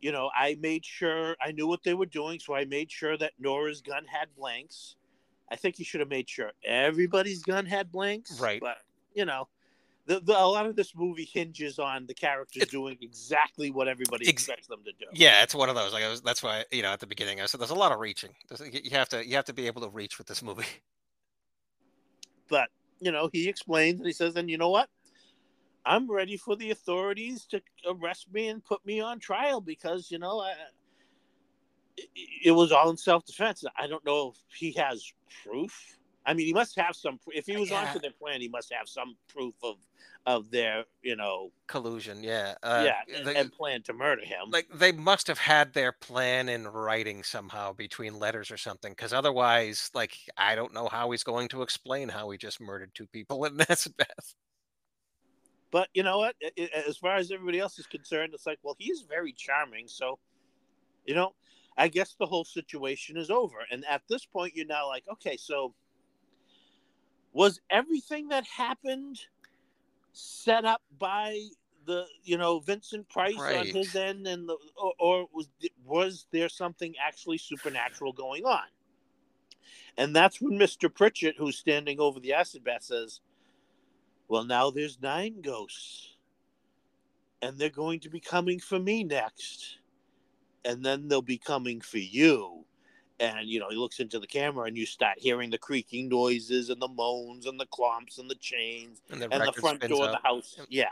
you 0.00 0.12
know, 0.12 0.30
I 0.36 0.56
made 0.60 0.84
sure 0.84 1.36
I 1.40 1.52
knew 1.52 1.66
what 1.66 1.82
they 1.82 1.94
were 1.94 2.06
doing, 2.06 2.38
so 2.38 2.54
I 2.54 2.64
made 2.64 2.90
sure 2.90 3.16
that 3.16 3.32
Nora's 3.38 3.80
gun 3.80 4.04
had 4.06 4.28
blanks. 4.36 4.96
I 5.50 5.56
think 5.56 5.78
you 5.78 5.84
should 5.84 6.00
have 6.00 6.08
made 6.08 6.28
sure 6.28 6.52
everybody's 6.64 7.42
gun 7.42 7.66
had 7.66 7.90
blanks. 7.90 8.40
Right. 8.40 8.60
But, 8.60 8.78
you 9.14 9.24
know, 9.24 9.48
the, 10.06 10.20
the, 10.20 10.32
a 10.32 10.44
lot 10.44 10.66
of 10.66 10.76
this 10.76 10.94
movie 10.94 11.24
hinges 11.24 11.78
on 11.78 12.06
the 12.06 12.14
characters 12.14 12.64
it's, 12.64 12.72
doing 12.72 12.98
exactly 13.00 13.70
what 13.70 13.88
everybody 13.88 14.26
ex- 14.26 14.42
expects 14.42 14.66
them 14.66 14.80
to 14.84 14.92
do. 14.92 15.06
Yeah, 15.12 15.42
it's 15.42 15.54
one 15.54 15.68
of 15.68 15.74
those. 15.74 15.92
Like, 15.92 16.06
was, 16.08 16.20
that's 16.20 16.42
why 16.42 16.64
you 16.70 16.82
know 16.82 16.92
at 16.92 17.00
the 17.00 17.06
beginning 17.06 17.40
I 17.40 17.46
said 17.46 17.60
there's 17.60 17.70
a 17.70 17.74
lot 17.74 17.92
of 17.92 18.00
reaching. 18.00 18.30
There's, 18.48 18.60
you 18.72 18.90
have 18.90 19.08
to 19.10 19.26
you 19.26 19.36
have 19.36 19.46
to 19.46 19.54
be 19.54 19.66
able 19.66 19.82
to 19.82 19.88
reach 19.88 20.18
with 20.18 20.26
this 20.26 20.42
movie. 20.42 20.66
But 22.48 22.68
you 23.00 23.12
know, 23.12 23.28
he 23.32 23.48
explains 23.48 24.00
and 24.00 24.06
he 24.06 24.12
says, 24.12 24.36
and 24.36 24.50
you 24.50 24.58
know 24.58 24.70
what? 24.70 24.88
I'm 25.86 26.10
ready 26.10 26.36
for 26.36 26.56
the 26.56 26.70
authorities 26.70 27.44
to 27.46 27.60
arrest 27.86 28.26
me 28.32 28.48
and 28.48 28.64
put 28.64 28.84
me 28.86 29.00
on 29.00 29.18
trial 29.18 29.60
because, 29.60 30.10
you 30.10 30.18
know, 30.18 30.40
I, 30.40 30.54
it 32.42 32.52
was 32.52 32.72
all 32.72 32.90
in 32.90 32.96
self 32.96 33.24
defense. 33.26 33.64
I 33.76 33.86
don't 33.86 34.04
know 34.04 34.32
if 34.34 34.58
he 34.58 34.72
has 34.72 35.12
proof. 35.44 35.98
I 36.26 36.34
mean, 36.34 36.46
he 36.46 36.52
must 36.52 36.76
have 36.76 36.96
some. 36.96 37.18
If 37.28 37.46
he 37.46 37.56
was 37.56 37.70
yeah. 37.70 37.86
onto 37.86 38.00
their 38.00 38.12
plan, 38.12 38.40
he 38.40 38.48
must 38.48 38.72
have 38.72 38.88
some 38.88 39.16
proof 39.28 39.54
of 39.62 39.76
of 40.26 40.50
their, 40.50 40.84
you 41.02 41.16
know, 41.16 41.50
collusion. 41.66 42.22
Yeah, 42.22 42.54
uh, 42.62 42.84
yeah, 42.86 43.18
and, 43.18 43.28
and 43.28 43.52
plan 43.52 43.82
to 43.82 43.92
murder 43.92 44.22
him. 44.24 44.50
Like 44.50 44.68
they 44.72 44.92
must 44.92 45.26
have 45.26 45.38
had 45.38 45.74
their 45.74 45.92
plan 45.92 46.48
in 46.48 46.66
writing 46.66 47.22
somehow 47.22 47.72
between 47.72 48.18
letters 48.18 48.50
or 48.50 48.56
something, 48.56 48.92
because 48.92 49.12
otherwise, 49.12 49.90
like, 49.94 50.16
I 50.36 50.54
don't 50.54 50.72
know 50.72 50.88
how 50.88 51.10
he's 51.10 51.24
going 51.24 51.48
to 51.48 51.62
explain 51.62 52.08
how 52.08 52.30
he 52.30 52.38
just 52.38 52.60
murdered 52.60 52.92
two 52.94 53.06
people 53.06 53.44
in 53.44 53.56
Beth. 53.58 53.86
But 55.70 55.88
you 55.92 56.04
know 56.04 56.18
what? 56.18 56.36
As 56.86 56.96
far 56.96 57.16
as 57.16 57.30
everybody 57.30 57.58
else 57.60 57.78
is 57.78 57.86
concerned, 57.86 58.32
it's 58.32 58.46
like, 58.46 58.60
well, 58.62 58.76
he's 58.78 59.02
very 59.02 59.32
charming, 59.32 59.88
so 59.88 60.18
you 61.04 61.14
know, 61.14 61.34
I 61.76 61.88
guess 61.88 62.14
the 62.18 62.26
whole 62.26 62.44
situation 62.44 63.16
is 63.16 63.30
over. 63.30 63.58
And 63.70 63.84
at 63.84 64.02
this 64.08 64.24
point, 64.24 64.54
you're 64.54 64.66
now 64.66 64.88
like, 64.88 65.04
okay, 65.12 65.36
so 65.36 65.74
was 67.34 67.60
everything 67.68 68.28
that 68.28 68.46
happened 68.46 69.18
set 70.12 70.64
up 70.64 70.80
by 70.98 71.36
the 71.84 72.06
you 72.22 72.38
know 72.38 72.60
Vincent 72.60 73.06
Price 73.10 73.36
right. 73.38 73.58
on 73.58 73.66
his 73.66 73.94
end, 73.94 74.26
and 74.26 74.48
the 74.48 74.56
or, 74.76 74.92
or, 74.98 75.26
was 75.32 75.48
was 75.84 76.26
there 76.30 76.48
something 76.48 76.94
actually 77.04 77.36
supernatural 77.36 78.12
going 78.12 78.44
on? 78.44 78.64
And 79.98 80.16
that's 80.16 80.40
when 80.40 80.56
Mister 80.56 80.88
Pritchett, 80.88 81.34
who's 81.36 81.58
standing 81.58 82.00
over 82.00 82.20
the 82.20 82.32
acid 82.32 82.64
bath, 82.64 82.84
says, 82.84 83.20
"Well, 84.28 84.44
now 84.44 84.70
there's 84.70 85.02
nine 85.02 85.40
ghosts, 85.42 86.14
and 87.42 87.58
they're 87.58 87.68
going 87.68 88.00
to 88.00 88.08
be 88.08 88.20
coming 88.20 88.60
for 88.60 88.78
me 88.78 89.04
next, 89.04 89.78
and 90.64 90.84
then 90.84 91.08
they'll 91.08 91.20
be 91.20 91.38
coming 91.38 91.80
for 91.80 91.98
you." 91.98 92.64
And 93.20 93.48
you 93.48 93.60
know 93.60 93.68
he 93.70 93.76
looks 93.76 94.00
into 94.00 94.18
the 94.18 94.26
camera 94.26 94.66
and 94.66 94.76
you 94.76 94.84
start 94.86 95.16
hearing 95.18 95.50
the 95.50 95.58
creaking 95.58 96.08
noises 96.08 96.70
and 96.70 96.80
the 96.82 96.88
moans 96.88 97.46
and 97.46 97.58
the 97.60 97.66
clumps 97.66 98.18
and 98.18 98.28
the 98.30 98.34
chains 98.36 99.00
And 99.10 99.20
the, 99.22 99.32
and 99.32 99.46
the 99.46 99.52
front 99.52 99.80
door 99.82 100.06
of 100.06 100.10
the 100.12 100.20
house 100.22 100.56
yeah 100.68 100.88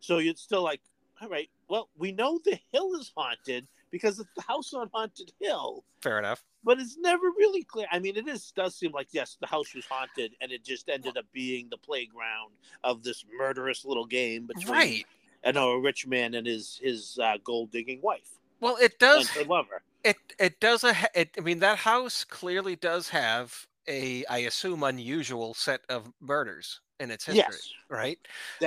so 0.00 0.18
you're 0.18 0.34
still 0.36 0.62
like 0.62 0.80
all 1.22 1.28
right 1.28 1.48
well 1.68 1.88
we 1.96 2.12
know 2.12 2.40
the 2.44 2.58
hill 2.72 2.94
is 2.94 3.12
haunted 3.16 3.66
because 3.90 4.18
it's 4.18 4.28
the 4.36 4.42
house 4.42 4.74
on 4.74 4.90
haunted 4.92 5.32
hill 5.40 5.84
Fair 6.02 6.18
enough. 6.18 6.44
but 6.64 6.78
it's 6.80 6.96
never 6.98 7.26
really 7.38 7.62
clear 7.62 7.86
i 7.92 7.98
mean 7.98 8.16
it 8.16 8.28
is 8.28 8.52
does 8.54 8.74
seem 8.76 8.92
like 8.92 9.08
yes 9.12 9.36
the 9.40 9.46
house 9.46 9.74
was 9.74 9.84
haunted 9.86 10.32
and 10.40 10.52
it 10.52 10.64
just 10.64 10.88
ended 10.88 11.16
up 11.16 11.24
being 11.32 11.68
the 11.70 11.78
playground 11.78 12.52
of 12.84 13.02
this 13.02 13.24
murderous 13.38 13.84
little 13.84 14.06
game 14.06 14.46
between 14.46 14.68
Right. 14.68 15.06
I 15.44 15.52
know 15.52 15.70
a 15.70 15.80
rich 15.80 16.06
man 16.08 16.34
and 16.34 16.44
his 16.46 16.80
his 16.82 17.18
uh, 17.22 17.34
gold 17.44 17.70
digging 17.70 18.00
wife 18.02 18.30
Well, 18.60 18.76
it 18.76 18.92
and 18.92 18.98
does. 18.98 19.28
her 19.30 19.44
lover. 19.44 19.82
It 20.06 20.18
it 20.38 20.60
does 20.60 20.84
a. 20.84 20.94
It, 21.14 21.30
I 21.38 21.40
mean, 21.40 21.60
that 21.60 21.78
house 21.78 22.24
clearly 22.24 22.76
does 22.76 23.08
have 23.10 23.66
a, 23.88 24.24
I 24.26 24.38
assume, 24.38 24.82
unusual 24.82 25.54
set 25.54 25.80
of 25.88 26.12
murders 26.20 26.80
in 27.00 27.10
its 27.10 27.24
history. 27.24 27.58
Yes, 27.58 27.72
Right. 27.90 28.18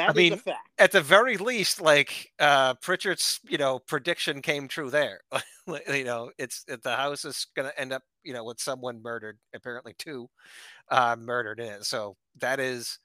I 0.08 0.14
mean, 0.14 0.34
a 0.34 0.38
fact. 0.38 0.70
At 0.78 0.92
the 0.92 1.02
very 1.02 1.38
least, 1.38 1.82
like 1.82 2.32
uh 2.40 2.76
Pritchard's, 2.76 3.40
you 3.50 3.58
know, 3.58 3.80
prediction 3.80 4.42
came 4.42 4.68
true 4.68 4.90
there. 4.90 5.22
you 5.88 6.04
know, 6.06 6.32
it's 6.38 6.66
it, 6.68 6.84
the 6.84 6.96
house 6.98 7.26
is 7.26 7.48
going 7.56 7.70
to 7.70 7.80
end 7.80 7.94
up, 7.94 8.04
you 8.24 8.34
know, 8.34 8.44
with 8.46 8.60
someone 8.62 9.02
murdered. 9.02 9.40
Apparently, 9.54 9.94
two 9.98 10.30
uh, 10.90 11.16
murdered 11.20 11.60
in 11.60 11.68
it. 11.68 11.86
So 11.86 12.18
that 12.40 12.60
is, 12.60 13.00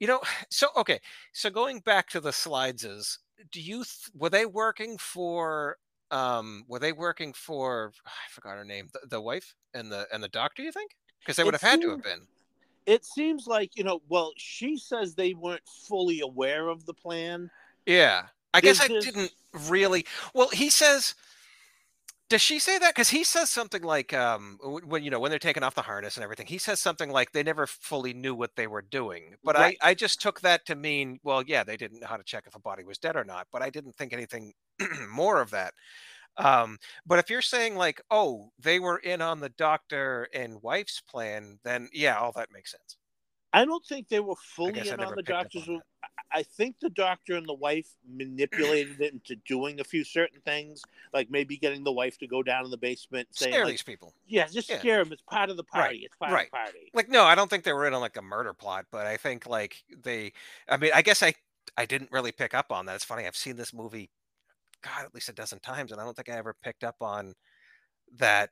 you 0.00 0.06
know, 0.08 0.20
so 0.50 0.68
okay. 0.76 1.00
So 1.32 1.50
going 1.50 1.80
back 1.80 2.08
to 2.10 2.20
the 2.20 2.30
Slydes, 2.30 2.84
is 2.84 3.18
do 3.52 3.60
you 3.60 3.78
th- 3.84 4.10
were 4.14 4.30
they 4.30 4.46
working 4.46 4.98
for? 4.98 5.78
Um, 6.12 6.64
were 6.68 6.78
they 6.78 6.92
working 6.92 7.32
for? 7.32 7.92
I 8.06 8.10
forgot 8.30 8.56
her 8.56 8.64
name. 8.64 8.88
The, 8.92 9.00
the 9.08 9.20
wife 9.20 9.54
and 9.74 9.90
the 9.90 10.06
and 10.12 10.22
the 10.22 10.28
doctor. 10.28 10.62
You 10.62 10.70
think? 10.70 10.92
Because 11.20 11.36
they 11.36 11.42
It 11.42 11.46
would 11.46 11.54
have 11.54 11.62
had 11.62 11.80
to 11.80 11.90
have 11.90 12.02
been. 12.02 12.20
It 12.86 13.04
seems 13.04 13.46
like 13.46 13.76
you 13.76 13.82
know. 13.84 14.00
Well, 14.08 14.32
she 14.36 14.76
says 14.76 15.14
they 15.14 15.34
weren't 15.34 15.66
fully 15.88 16.20
aware 16.20 16.68
of 16.68 16.84
the 16.86 16.94
plan. 16.94 17.50
Yeah. 17.86 18.26
I 18.54 18.60
guess 18.60 18.80
I 18.80 18.88
this- 18.88 19.04
didn't 19.04 19.32
really. 19.68 20.06
Well, 20.34 20.48
he 20.50 20.70
says. 20.70 21.14
Does 22.32 22.40
she 22.40 22.60
say 22.60 22.78
that? 22.78 22.94
Because 22.94 23.10
he 23.10 23.24
says 23.24 23.50
something 23.50 23.82
like, 23.82 24.14
um, 24.14 24.58
when 24.62 25.04
you 25.04 25.10
know 25.10 25.20
when 25.20 25.28
they're 25.28 25.38
taking 25.38 25.62
off 25.62 25.74
the 25.74 25.82
harness 25.82 26.16
and 26.16 26.24
everything, 26.24 26.46
he 26.46 26.56
says 26.56 26.80
something 26.80 27.10
like 27.10 27.32
they 27.32 27.42
never 27.42 27.66
fully 27.66 28.14
knew 28.14 28.34
what 28.34 28.56
they 28.56 28.66
were 28.66 28.80
doing. 28.80 29.34
But 29.44 29.58
Right. 29.58 29.76
I, 29.82 29.90
I 29.90 29.92
just 29.92 30.22
took 30.22 30.40
that 30.40 30.64
to 30.64 30.74
mean, 30.74 31.20
well, 31.22 31.42
yeah, 31.46 31.62
they 31.62 31.76
didn't 31.76 32.00
know 32.00 32.06
how 32.06 32.16
to 32.16 32.24
check 32.24 32.44
if 32.46 32.54
a 32.54 32.58
body 32.58 32.84
was 32.84 32.96
dead 32.96 33.16
or 33.16 33.24
not. 33.24 33.48
But 33.52 33.60
I 33.60 33.68
didn't 33.68 33.96
think 33.98 34.14
anything 34.14 34.54
more 35.10 35.42
of 35.42 35.50
that. 35.50 35.74
Um, 36.38 36.78
but 37.04 37.18
if 37.18 37.28
you're 37.28 37.42
saying 37.42 37.76
like, 37.76 38.00
oh, 38.10 38.52
they 38.58 38.80
were 38.80 38.96
in 38.96 39.20
on 39.20 39.40
the 39.40 39.50
doctor 39.50 40.26
and 40.32 40.62
wife's 40.62 41.02
plan, 41.02 41.58
then 41.64 41.90
yeah, 41.92 42.18
all 42.18 42.32
that 42.32 42.48
makes 42.50 42.70
sense. 42.70 42.96
I 43.52 43.64
don't 43.64 43.84
think 43.84 44.08
they 44.08 44.20
were 44.20 44.36
fully 44.36 44.88
in 44.88 45.00
on 45.00 45.14
the 45.14 45.22
doctor's. 45.22 45.68
on 45.68 45.82
I 46.34 46.42
think 46.42 46.76
the 46.80 46.88
doctor 46.88 47.36
and 47.36 47.46
the 47.46 47.54
wife 47.54 47.88
manipulated 48.08 49.00
it 49.00 49.12
into 49.12 49.36
doing 49.36 49.80
a 49.80 49.84
few 49.84 50.02
certain 50.04 50.40
things, 50.40 50.82
like 51.12 51.30
maybe 51.30 51.58
getting 51.58 51.84
the 51.84 51.92
wife 51.92 52.16
to 52.18 52.26
go 52.26 52.42
down 52.42 52.64
in 52.64 52.70
the 52.70 52.78
basement, 52.78 53.28
saying, 53.32 53.52
Scare 53.52 53.64
like, 53.64 53.72
these 53.72 53.82
people. 53.82 54.14
"Yeah, 54.26 54.46
just 54.46 54.68
Yeah. 54.68 54.78
scare 54.78 55.04
them. 55.04 55.12
It's 55.12 55.22
part 55.22 55.50
of 55.50 55.58
the 55.58 55.64
Right, 55.74 55.80
party. 55.80 55.98
It's 56.04 56.16
part 56.16 56.32
right. 56.32 56.46
of 56.46 56.50
the 56.50 56.56
party." 56.56 56.90
like 56.94 57.08
no 57.08 57.24
i 57.24 57.34
don't 57.34 57.48
think 57.48 57.64
they 57.64 57.72
were 57.72 57.86
in 57.86 57.94
on 57.94 58.00
like 58.00 58.16
a 58.16 58.22
murder 58.22 58.52
plot 58.52 58.86
but 58.90 59.06
i 59.06 59.16
think 59.16 59.46
like 59.46 59.82
they 60.02 60.32
i 60.68 60.76
mean 60.76 60.90
i 60.94 61.00
guess 61.00 61.22
i 61.22 61.32
i 61.76 61.86
didn't 61.86 62.10
really 62.12 62.32
pick 62.32 62.52
up 62.54 62.70
on 62.70 62.84
that 62.86 62.94
it's 62.94 63.04
funny 63.04 63.26
i've 63.26 63.36
seen 63.36 63.56
this 63.56 63.72
movie 63.72 64.10
god 64.82 65.04
at 65.04 65.14
least 65.14 65.28
a 65.30 65.32
dozen 65.32 65.58
times 65.60 65.92
and 65.92 66.00
i 66.00 66.04
don't 66.04 66.14
think 66.14 66.28
i 66.28 66.36
ever 66.36 66.54
picked 66.62 66.84
up 66.84 66.96
on 67.00 67.32
that 68.16 68.50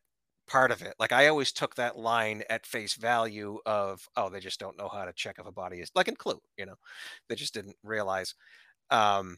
part 0.50 0.72
of 0.72 0.82
it 0.82 0.94
like 0.98 1.12
i 1.12 1.28
always 1.28 1.52
took 1.52 1.76
that 1.76 1.96
line 1.96 2.42
at 2.50 2.66
face 2.66 2.94
value 2.94 3.58
of 3.66 4.04
oh 4.16 4.28
they 4.28 4.40
just 4.40 4.58
don't 4.58 4.76
know 4.76 4.88
how 4.88 5.04
to 5.04 5.12
check 5.12 5.36
if 5.38 5.46
a 5.46 5.52
body 5.52 5.78
is 5.78 5.92
like 5.94 6.08
in 6.08 6.16
clue 6.16 6.40
you 6.58 6.66
know 6.66 6.74
they 7.28 7.36
just 7.36 7.54
didn't 7.54 7.76
realize 7.84 8.34
um 8.90 9.36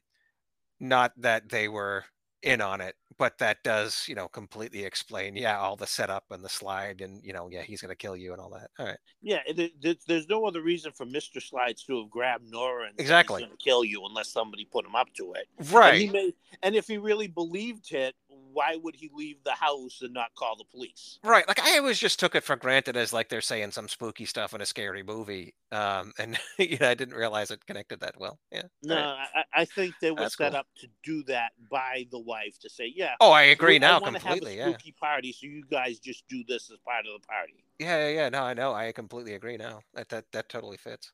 not 0.81 1.13
that 1.19 1.49
they 1.51 1.69
were 1.69 2.03
in 2.43 2.61
on 2.61 2.81
it 2.81 2.95
but 3.19 3.39
that 3.39 3.59
does 3.63 4.05
you 4.09 4.15
know 4.15 4.27
completely 4.27 4.85
explain 4.85 5.37
yeah 5.37 5.59
all 5.59 5.77
the 5.77 5.87
setup 5.87 6.25
and 6.31 6.43
the 6.43 6.49
slide 6.49 7.01
and 7.01 7.23
you 7.23 7.33
know 7.33 7.49
yeah 7.53 7.63
he's 7.63 7.81
gonna 7.81 7.95
kill 7.95 8.17
you 8.17 8.33
and 8.33 8.41
all 8.41 8.51
that 8.51 8.71
all 8.79 8.87
right 8.87 8.99
Yeah, 9.21 9.41
it, 9.47 9.73
it, 9.83 9.99
there's 10.09 10.29
no 10.29 10.45
other 10.45 10.63
reason 10.63 10.91
for 10.91 11.07
Mister 11.07 11.39
Slydes 11.39 11.87
to 11.87 12.01
have 12.01 12.11
grabbed 12.11 12.51
Nora 12.51 12.89
and 12.89 12.99
Exactly. 12.99 13.43
"He's 13.43 13.47
gonna 13.47 13.57
kill 13.59 13.85
you 13.85 14.05
unless 14.07 14.33
somebody 14.33 14.65
put 14.65 14.85
him 14.85 14.97
up 14.97 15.13
to 15.15 15.35
it. 15.35 15.47
And, 15.59 15.69
he 15.69 15.75
right 15.77 16.13
may, 16.13 16.33
and 16.65 16.75
if 16.75 16.89
he 16.89 16.99
really 16.99 17.29
believed 17.29 17.93
it, 17.93 18.17
why 18.53 18.77
would 18.77 18.97
he 18.97 19.11
leave 19.13 19.43
the 19.45 19.53
house 19.53 20.01
and 20.03 20.13
not 20.15 20.35
call 20.35 20.57
the 20.57 20.65
police? 20.65 21.21
right 21.25 21.47
like 21.47 21.61
i 21.61 21.79
always 21.79 21.99
just 21.99 22.19
took 22.19 22.35
it 22.35 22.43
for 22.45 22.57
granted 22.57 22.97
as 22.97 23.13
like 23.13 23.29
they're 23.29 23.41
saying 23.41 23.71
some 23.71 23.89
spooky 23.89 24.25
stuff 24.25 24.55
in 24.55 24.61
a 24.61 24.67
scary 24.67 25.03
movie 25.03 25.55
um 25.71 26.13
and 26.19 26.39
you 26.59 26.77
know 26.79 26.89
i 26.89 26.95
didn't 26.95 27.15
realize 27.15 27.51
it 27.51 27.65
connected 27.67 28.01
that 28.01 28.19
well 28.19 28.39
yeah 28.51 28.63
No, 28.83 28.97
right. 28.97 29.07
I, 29.35 29.45
I 29.55 29.65
think 29.65 29.99
they 30.01 30.11
were 30.11 30.27
That's 30.27 30.37
set 30.37 30.55
cool. 30.55 30.57
up 30.57 30.67
to 30.79 30.89
do 31.05 31.23
that 31.25 31.53
by 31.71 32.07
the 32.11 32.19
wife 32.19 32.59
to 32.61 32.69
say, 32.69 32.87
"Yeah, 32.95 33.15
oh 33.21 33.31
i 33.33 33.43
agree 33.43 33.79
I 33.85 33.93
now 33.93 34.01
wanna 34.01 34.19
completely 34.19 34.57
have 34.57 34.67
a 34.67 34.71
yeah 34.71 34.77
spooky 34.77 34.93
party, 34.93 35.33
so 35.33 35.47
you 35.47 35.65
guys 35.65 35.99
just 36.01 36.27
do 36.29 36.45
this 36.45 36.71
as 36.71 36.79
part 36.81 37.07
of 37.07 37.21
the 37.21 37.27
party." 37.27 37.65
yeah 37.79 38.09
yeah 38.09 38.09
yeah 38.09 38.29
no 38.29 38.43
i 38.43 38.55
know 38.55 38.73
i 38.73 38.93
completely 38.93 39.35
agree 39.35 39.57
now 39.57 39.81
that 39.95 40.09
that, 40.09 40.25
that 40.33 40.49
totally 40.49 40.77
fits 40.77 41.13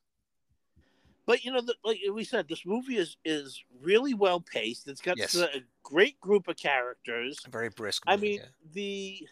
But 1.25 1.43
you 1.45 1.51
know, 1.51 1.61
the, 1.61 1.75
like 1.83 1.99
we 2.11 2.23
said, 2.23 2.47
this 2.47 2.65
movie 2.65 2.97
is 2.97 3.17
is 3.23 3.63
really 3.81 4.13
well 4.13 4.39
paced. 4.41 4.87
It's 4.87 5.01
got 5.01 5.17
Yes. 5.17 5.35
a 5.35 5.61
great 5.83 6.19
group 6.19 6.47
of 6.47 6.57
characters. 6.57 7.39
a 7.45 7.49
very 7.49 7.69
brisk 7.69 8.03
I 8.07 8.15
mean, 8.15 8.39
yeah. 8.39 8.45
the 8.73 9.27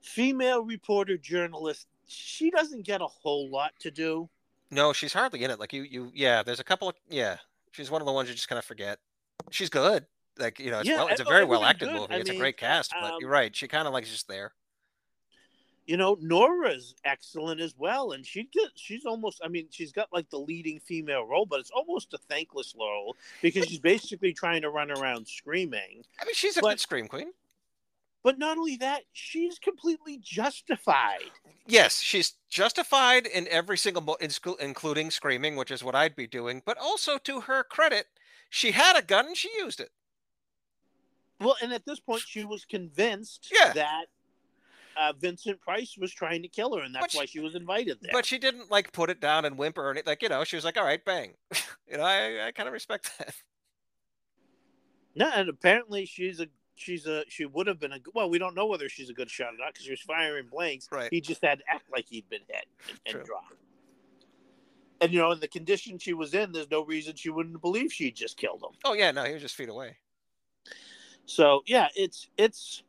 female 0.00 0.62
reporter 0.64 1.16
journalist, 1.16 1.86
she 2.06 2.50
doesn't 2.50 2.82
get 2.84 3.00
a 3.00 3.06
whole 3.06 3.50
lot 3.50 3.72
to 3.80 3.90
do. 3.90 4.28
no 4.70 4.92
she's 4.92 5.12
hardly 5.12 5.42
in 5.44 5.50
it 5.50 5.58
like 5.60 5.72
you 5.72 5.82
you 5.82 6.10
yeah 6.14 6.42
there's 6.42 6.58
a 6.60 6.64
couple 6.64 6.88
of 6.88 6.94
yeah 7.08 7.36
she's 7.72 7.88
one 7.90 8.00
of 8.02 8.06
the 8.06 8.12
ones 8.12 8.28
you 8.28 8.34
just 8.34 8.48
kind 8.48 8.58
of 8.58 8.64
forget 8.64 8.98
she's 9.50 9.70
good 9.70 10.04
like 10.38 10.58
you 10.58 10.70
know 10.72 10.80
it's, 10.80 10.88
Yeah, 10.88 10.96
well, 10.96 11.08
it's 11.08 11.20
a 11.20 11.24
very 11.24 11.44
well 11.44 11.62
acted 11.64 11.92
movie 11.92 12.14
I 12.14 12.16
it's 12.18 12.30
a 12.30 12.36
great 12.36 12.56
cast 12.56 12.92
but 13.00 13.12
um, 13.12 13.18
you're 13.20 13.30
right 13.30 13.54
she 13.54 13.68
kind 13.68 13.86
of 13.86 13.92
like 13.94 14.04
just 14.04 14.26
there 14.28 14.52
You 15.86 15.96
know, 15.96 16.16
Nora's 16.20 16.94
excellent 17.04 17.60
as 17.60 17.74
well, 17.78 18.10
and 18.12 18.26
she 18.26 18.44
get 18.52 18.70
she's 18.74 19.04
almost. 19.06 19.40
I 19.44 19.48
mean, 19.48 19.68
she's 19.70 19.92
got 19.92 20.12
like 20.12 20.28
the 20.30 20.38
leading 20.38 20.80
female 20.80 21.24
role, 21.24 21.46
but 21.46 21.60
it's 21.60 21.70
almost 21.70 22.12
a 22.12 22.18
thankless 22.28 22.74
role 22.78 23.14
because 23.40 23.66
she's 23.66 23.78
basically 23.78 24.32
trying 24.32 24.62
to 24.62 24.70
run 24.70 24.90
around 24.90 25.28
screaming. 25.28 26.02
i 26.20 26.24
mean 26.24 26.34
she's 26.34 26.56
a 26.56 26.60
but- 26.60 26.70
good 26.70 26.80
scream 26.80 27.06
queen 27.06 27.32
But 28.24 28.38
not 28.40 28.58
only 28.58 28.76
that, 28.78 29.02
she's 29.12 29.60
completely 29.60 30.18
justified. 30.20 31.30
Yes, 31.68 32.00
she's 32.00 32.34
justified 32.50 33.24
in 33.26 33.46
every 33.48 33.78
single, 33.78 34.02
mo- 34.02 34.16
in 34.20 34.30
sco- 34.30 34.54
including 34.56 35.12
screaming, 35.12 35.54
which 35.54 35.70
is 35.70 35.84
what 35.84 35.94
I'd 35.94 36.16
be 36.16 36.26
doing. 36.26 36.62
But 36.66 36.78
also, 36.78 37.18
to 37.18 37.42
her 37.42 37.62
credit, 37.62 38.06
she 38.50 38.72
had 38.72 38.96
a 38.98 39.02
gun 39.02 39.26
and 39.26 39.36
she 39.36 39.50
used 39.56 39.78
it. 39.80 39.90
Well, 41.40 41.56
and 41.62 41.72
at 41.72 41.84
this 41.86 42.00
point, 42.00 42.22
she 42.26 42.44
was 42.44 42.64
convinced 42.64 43.52
Yeah. 43.56 43.72
that 43.74 44.06
uh, 44.98 45.12
Vincent 45.18 45.60
Price 45.60 45.96
was 45.98 46.12
trying 46.12 46.42
to 46.42 46.48
kill 46.48 46.76
her, 46.76 46.82
and 46.82 46.94
that's 46.94 47.12
she- 47.12 47.18
why 47.18 47.24
she 47.24 47.40
was 47.40 47.54
invited 47.54 47.98
there. 48.00 48.12
But 48.12 48.26
she 48.26 48.38
didn't 48.38 48.70
like 48.70 48.92
put 48.92 49.10
it 49.10 49.20
down 49.20 49.44
and 49.44 49.56
whimper 49.58 49.82
or 49.86 49.90
anything. 49.90 50.10
Like 50.10 50.22
you 50.22 50.28
know, 50.28 50.44
she 50.44 50.56
was 50.56 50.64
like, 50.64 50.76
"All 50.76 50.84
right, 50.84 51.04
bang." 51.04 51.34
you 51.90 51.96
know, 51.96 52.02
I, 52.04 52.46
I 52.48 52.52
kind 52.52 52.66
of 52.68 52.72
respect 52.72 53.10
that. 53.18 53.34
no, 55.14 55.30
and 55.34 55.48
apparently 55.48 56.06
she's 56.06 56.40
a 56.40 56.46
she's 56.76 57.06
a 57.06 57.24
she 57.28 57.44
would 57.46 57.66
have 57.66 57.78
been 57.78 57.92
a 57.92 57.98
well. 58.14 58.28
We 58.30 58.38
don't 58.38 58.54
know 58.54 58.66
whether 58.66 58.88
she's 58.88 59.10
a 59.10 59.14
good 59.14 59.30
shot 59.30 59.54
or 59.54 59.58
not 59.58 59.72
because 59.72 59.84
she 59.84 59.90
was 59.90 60.00
firing 60.00 60.46
blanks. 60.50 60.88
Right. 60.90 61.08
He 61.10 61.20
just 61.20 61.42
had 61.44 61.58
to 61.60 61.64
act 61.72 61.90
like 61.90 62.06
he'd 62.08 62.28
been 62.28 62.42
hit 62.48 62.66
and, 62.88 62.98
True. 63.12 63.20
and 63.20 63.26
drop. 63.26 63.44
And 65.00 65.12
you 65.12 65.18
know, 65.20 65.32
in 65.32 65.40
the 65.40 65.48
condition 65.48 65.98
she 65.98 66.14
was 66.14 66.32
in, 66.34 66.52
there's 66.52 66.70
no 66.70 66.84
reason 66.84 67.16
she 67.16 67.28
wouldn't 67.28 67.60
believe 67.60 67.92
she 67.92 68.10
just 68.10 68.36
killed 68.36 68.62
him. 68.62 68.70
Oh 68.84 68.94
yeah, 68.94 69.10
no, 69.10 69.24
he 69.24 69.32
was 69.34 69.42
just 69.42 69.54
feet 69.54 69.68
away. 69.68 69.96
So 71.26 71.62
yeah, 71.66 71.88
it's 71.94 72.28
it's 72.38 72.82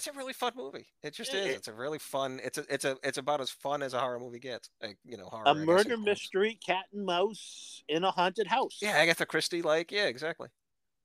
It's 0.00 0.06
a 0.06 0.12
really 0.12 0.32
fun 0.32 0.52
movie. 0.56 0.86
It 1.02 1.12
just 1.12 1.34
Yeah, 1.34 1.40
is. 1.40 1.56
It's 1.56 1.68
a 1.68 1.74
really 1.74 1.98
fun. 1.98 2.40
It's 2.42 2.56
a, 2.56 2.64
it's 2.72 2.86
a, 2.86 2.96
it's 3.02 3.18
about 3.18 3.42
as 3.42 3.50
fun 3.50 3.82
as 3.82 3.92
a 3.92 4.00
horror 4.00 4.18
movie 4.18 4.38
gets. 4.38 4.70
Like 4.82 4.96
you 5.04 5.18
know, 5.18 5.26
horror. 5.26 5.44
a 5.44 5.50
I 5.50 5.52
guess, 5.52 5.60
in 5.60 5.66
murder 5.66 5.96
quotes. 5.96 6.06
mystery, 6.06 6.58
cat 6.64 6.86
and 6.94 7.04
mouse 7.04 7.84
in 7.86 8.02
a 8.02 8.10
haunted 8.10 8.46
house. 8.46 8.78
Yeah, 8.80 8.92
Agatha 8.92 9.26
Christie. 9.26 9.60
Like 9.60 9.92
yeah, 9.92 10.06
exactly. 10.06 10.48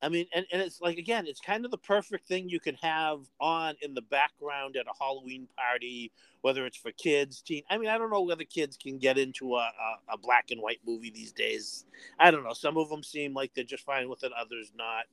I 0.01 0.07
mean, 0.07 0.27
and, 0.33 0.45
and 0.53 0.61
it's 0.61 0.79
like 0.79 0.97
again, 0.97 1.25
it's 1.27 1.41
kind 1.41 1.65
of 1.65 1.71
the 1.71 1.77
perfect 1.77 2.25
thing 2.25 2.47
you 2.47 2.61
can 2.61 2.75
have 2.75 3.19
on 3.41 3.75
in 3.81 3.93
the 3.93 4.01
background 4.01 4.77
at 4.77 4.85
a 4.85 4.93
Halloween 4.97 5.47
party, 5.57 6.13
whether 6.39 6.65
it's 6.65 6.77
for 6.77 6.91
kids, 6.93 7.41
teen. 7.41 7.63
I 7.69 7.77
mean, 7.77 7.89
I 7.89 7.97
don't 7.97 8.11
know 8.11 8.21
whether 8.21 8.45
kids 8.45 8.77
can 8.77 8.97
get 8.97 9.17
into 9.17 9.55
a, 9.55 9.71
a, 10.09 10.13
a 10.13 10.17
black 10.17 10.51
and 10.51 10.61
white 10.61 10.79
movie 10.87 11.11
these 11.11 11.33
days. 11.33 11.83
I 12.17 12.31
don't 12.31 12.45
know. 12.45 12.53
Some 12.53 12.77
of 12.77 12.87
them 12.87 13.03
seem 13.03 13.33
like 13.33 13.53
they're 13.53 13.65
just 13.65 13.83
fine 13.83 14.07
with 14.07 14.23
it, 14.23 14.31
others 14.39 14.71
not. 14.77 15.05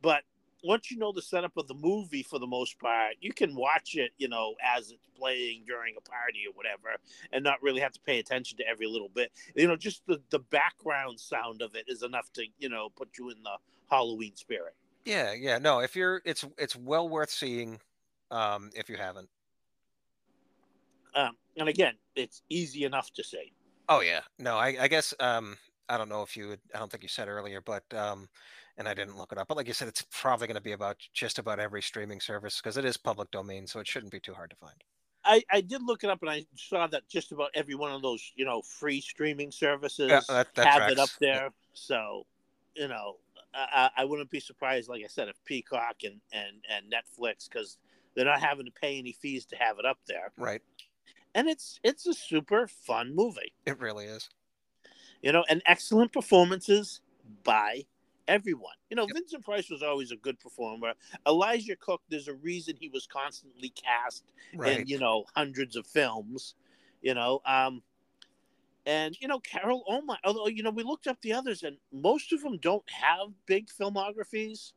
But 0.00 0.22
once 0.64 0.90
you 0.90 0.98
know 0.98 1.12
the 1.12 1.22
setup 1.22 1.56
of 1.56 1.68
the 1.68 1.74
movie 1.74 2.22
for 2.22 2.38
the 2.38 2.46
most 2.46 2.78
part, 2.78 3.14
you 3.20 3.32
can 3.32 3.54
watch 3.54 3.94
it, 3.94 4.12
you 4.18 4.28
know, 4.28 4.54
as 4.62 4.90
it's 4.90 5.06
playing 5.18 5.64
during 5.66 5.94
a 5.96 6.00
party 6.08 6.40
or 6.48 6.52
whatever, 6.54 6.96
and 7.32 7.44
not 7.44 7.62
really 7.62 7.80
have 7.80 7.92
to 7.92 8.00
pay 8.00 8.18
attention 8.18 8.58
to 8.58 8.66
every 8.68 8.86
little 8.86 9.08
bit. 9.08 9.32
You 9.54 9.68
know, 9.68 9.76
just 9.76 10.06
the, 10.06 10.20
the 10.30 10.38
background 10.38 11.20
sound 11.20 11.62
of 11.62 11.74
it 11.74 11.84
is 11.88 12.02
enough 12.02 12.32
to, 12.34 12.44
you 12.58 12.68
know, 12.68 12.88
put 12.96 13.10
you 13.18 13.30
in 13.30 13.42
the 13.42 13.56
Halloween 13.90 14.34
spirit. 14.36 14.74
Yeah, 15.04 15.32
yeah. 15.32 15.58
No, 15.58 15.80
if 15.80 15.96
you're, 15.96 16.20
it's 16.24 16.44
it's 16.58 16.76
well 16.76 17.08
worth 17.08 17.30
seeing. 17.30 17.80
Um, 18.30 18.70
if 18.74 18.90
you 18.90 18.96
haven't. 18.96 19.28
Um, 21.14 21.36
and 21.56 21.68
again, 21.68 21.94
it's 22.14 22.42
easy 22.50 22.84
enough 22.84 23.10
to 23.14 23.24
say. 23.24 23.52
Oh 23.88 24.00
yeah, 24.00 24.20
no, 24.38 24.56
I, 24.56 24.76
I 24.80 24.88
guess 24.88 25.14
um, 25.18 25.56
I 25.88 25.96
don't 25.96 26.10
know 26.10 26.22
if 26.22 26.36
you 26.36 26.48
would. 26.48 26.60
I 26.74 26.78
don't 26.78 26.90
think 26.90 27.02
you 27.02 27.08
said 27.08 27.28
earlier, 27.28 27.62
but 27.62 27.84
um, 27.94 28.28
and 28.78 28.88
I 28.88 28.94
didn't 28.94 29.16
look 29.18 29.32
it 29.32 29.38
up. 29.38 29.48
But 29.48 29.56
like 29.56 29.66
you 29.66 29.74
said, 29.74 29.88
it's 29.88 30.04
probably 30.10 30.46
going 30.46 30.54
to 30.56 30.62
be 30.62 30.72
about 30.72 30.96
just 31.12 31.38
about 31.38 31.58
every 31.58 31.82
streaming 31.82 32.20
service 32.20 32.60
because 32.60 32.76
it 32.76 32.84
is 32.84 32.96
public 32.96 33.30
domain, 33.30 33.66
so 33.66 33.80
it 33.80 33.86
shouldn't 33.88 34.12
be 34.12 34.20
too 34.20 34.32
hard 34.34 34.50
to 34.50 34.56
find. 34.56 34.76
I, 35.24 35.42
I 35.50 35.60
did 35.60 35.82
look 35.82 36.04
it 36.04 36.10
up 36.10 36.22
and 36.22 36.30
I 36.30 36.46
saw 36.56 36.86
that 36.86 37.06
just 37.08 37.32
about 37.32 37.50
every 37.54 37.74
one 37.74 37.92
of 37.92 38.00
those 38.02 38.32
you 38.36 38.44
know 38.46 38.62
free 38.62 39.00
streaming 39.00 39.50
services 39.50 40.08
Yeah, 40.10 40.20
that- 40.28 40.54
that 40.54 40.66
have 40.66 40.90
it 40.90 40.98
up 40.98 41.10
there. 41.20 41.50
So 41.74 42.24
you 42.74 42.88
know, 42.88 43.16
I, 43.52 43.90
I 43.96 44.02
I 44.02 44.04
wouldn't 44.04 44.30
be 44.30 44.40
surprised, 44.40 44.88
like 44.88 45.02
I 45.04 45.08
said, 45.08 45.28
if 45.28 45.36
Peacock 45.44 45.96
and 46.04 46.20
and 46.32 46.64
and 46.70 46.86
Netflix 46.90 47.48
because 47.50 47.76
they're 48.14 48.24
not 48.24 48.40
having 48.40 48.64
to 48.66 48.72
pay 48.72 48.98
any 48.98 49.12
fees 49.12 49.44
to 49.46 49.56
have 49.56 49.78
it 49.78 49.84
up 49.84 49.98
there, 50.06 50.30
Right, 50.38 50.62
and 51.34 51.48
it's 51.48 51.80
it's 51.82 52.06
a 52.06 52.14
super 52.14 52.66
fun 52.68 53.14
movie. 53.14 53.52
it 53.66 53.78
really 53.80 54.06
is. 54.06 54.30
you 55.20 55.32
know, 55.32 55.44
and 55.48 55.62
excellent 55.66 56.12
performances 56.12 57.00
by 57.42 57.84
everyone. 58.28 58.74
You 58.90 58.96
know, 58.96 59.06
Yep. 59.06 59.16
Vincent 59.16 59.44
Price 59.44 59.70
was 59.70 59.82
always 59.82 60.12
a 60.12 60.16
good 60.16 60.38
performer. 60.38 60.94
Elisha 61.26 61.76
Cook, 61.76 62.02
there's 62.08 62.28
a 62.28 62.34
reason 62.34 62.76
he 62.78 62.88
was 62.88 63.06
constantly 63.06 63.70
cast 63.70 64.32
Right. 64.54 64.80
in, 64.80 64.86
you 64.86 64.98
know, 64.98 65.24
hundreds 65.34 65.76
of 65.76 65.86
films, 65.86 66.54
you 67.02 67.14
know. 67.14 67.40
Um, 67.44 67.82
and, 68.86 69.16
you 69.20 69.28
know, 69.28 69.40
Carol 69.40 69.84
Ohmart, 69.90 70.18
although, 70.24 70.46
you 70.46 70.62
know, 70.62 70.70
we 70.70 70.82
looked 70.82 71.06
up 71.08 71.20
the 71.20 71.32
others 71.32 71.62
and 71.62 71.78
most 71.92 72.32
of 72.32 72.42
them 72.42 72.58
don't 72.58 72.88
have 72.90 73.28
big 73.46 73.68
filmographies. 73.68 74.72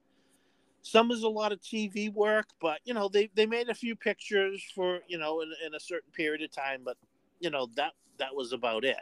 Some 0.81 1.11
is 1.11 1.23
a 1.23 1.29
lot 1.29 1.51
of 1.51 1.61
TV 1.61 2.11
work, 2.11 2.47
but, 2.59 2.79
you 2.85 2.93
know, 2.93 3.07
they, 3.07 3.29
they 3.35 3.45
made 3.45 3.69
a 3.69 3.75
few 3.75 3.95
pictures 3.95 4.63
for, 4.73 4.99
you 5.07 5.17
know, 5.17 5.41
in, 5.41 5.51
in 5.65 5.75
a 5.75 5.79
certain 5.79 6.11
period 6.11 6.41
of 6.41 6.51
time, 6.51 6.81
but, 6.83 6.97
you 7.39 7.51
know, 7.51 7.67
that, 7.75 7.93
that 8.17 8.35
was 8.35 8.51
about 8.51 8.83
it 8.83 8.97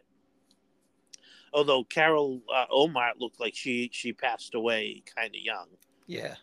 although 1.53 1.83
Carol 1.83 2.41
uh, 2.53 2.65
Ohmart 2.71 3.13
looked 3.19 3.39
like 3.39 3.55
she 3.55 3.89
she 3.91 4.13
passed 4.13 4.55
away 4.55 5.03
kind 5.15 5.35
of 5.35 5.41
young. 5.41 5.67
Yeah. 6.07 6.35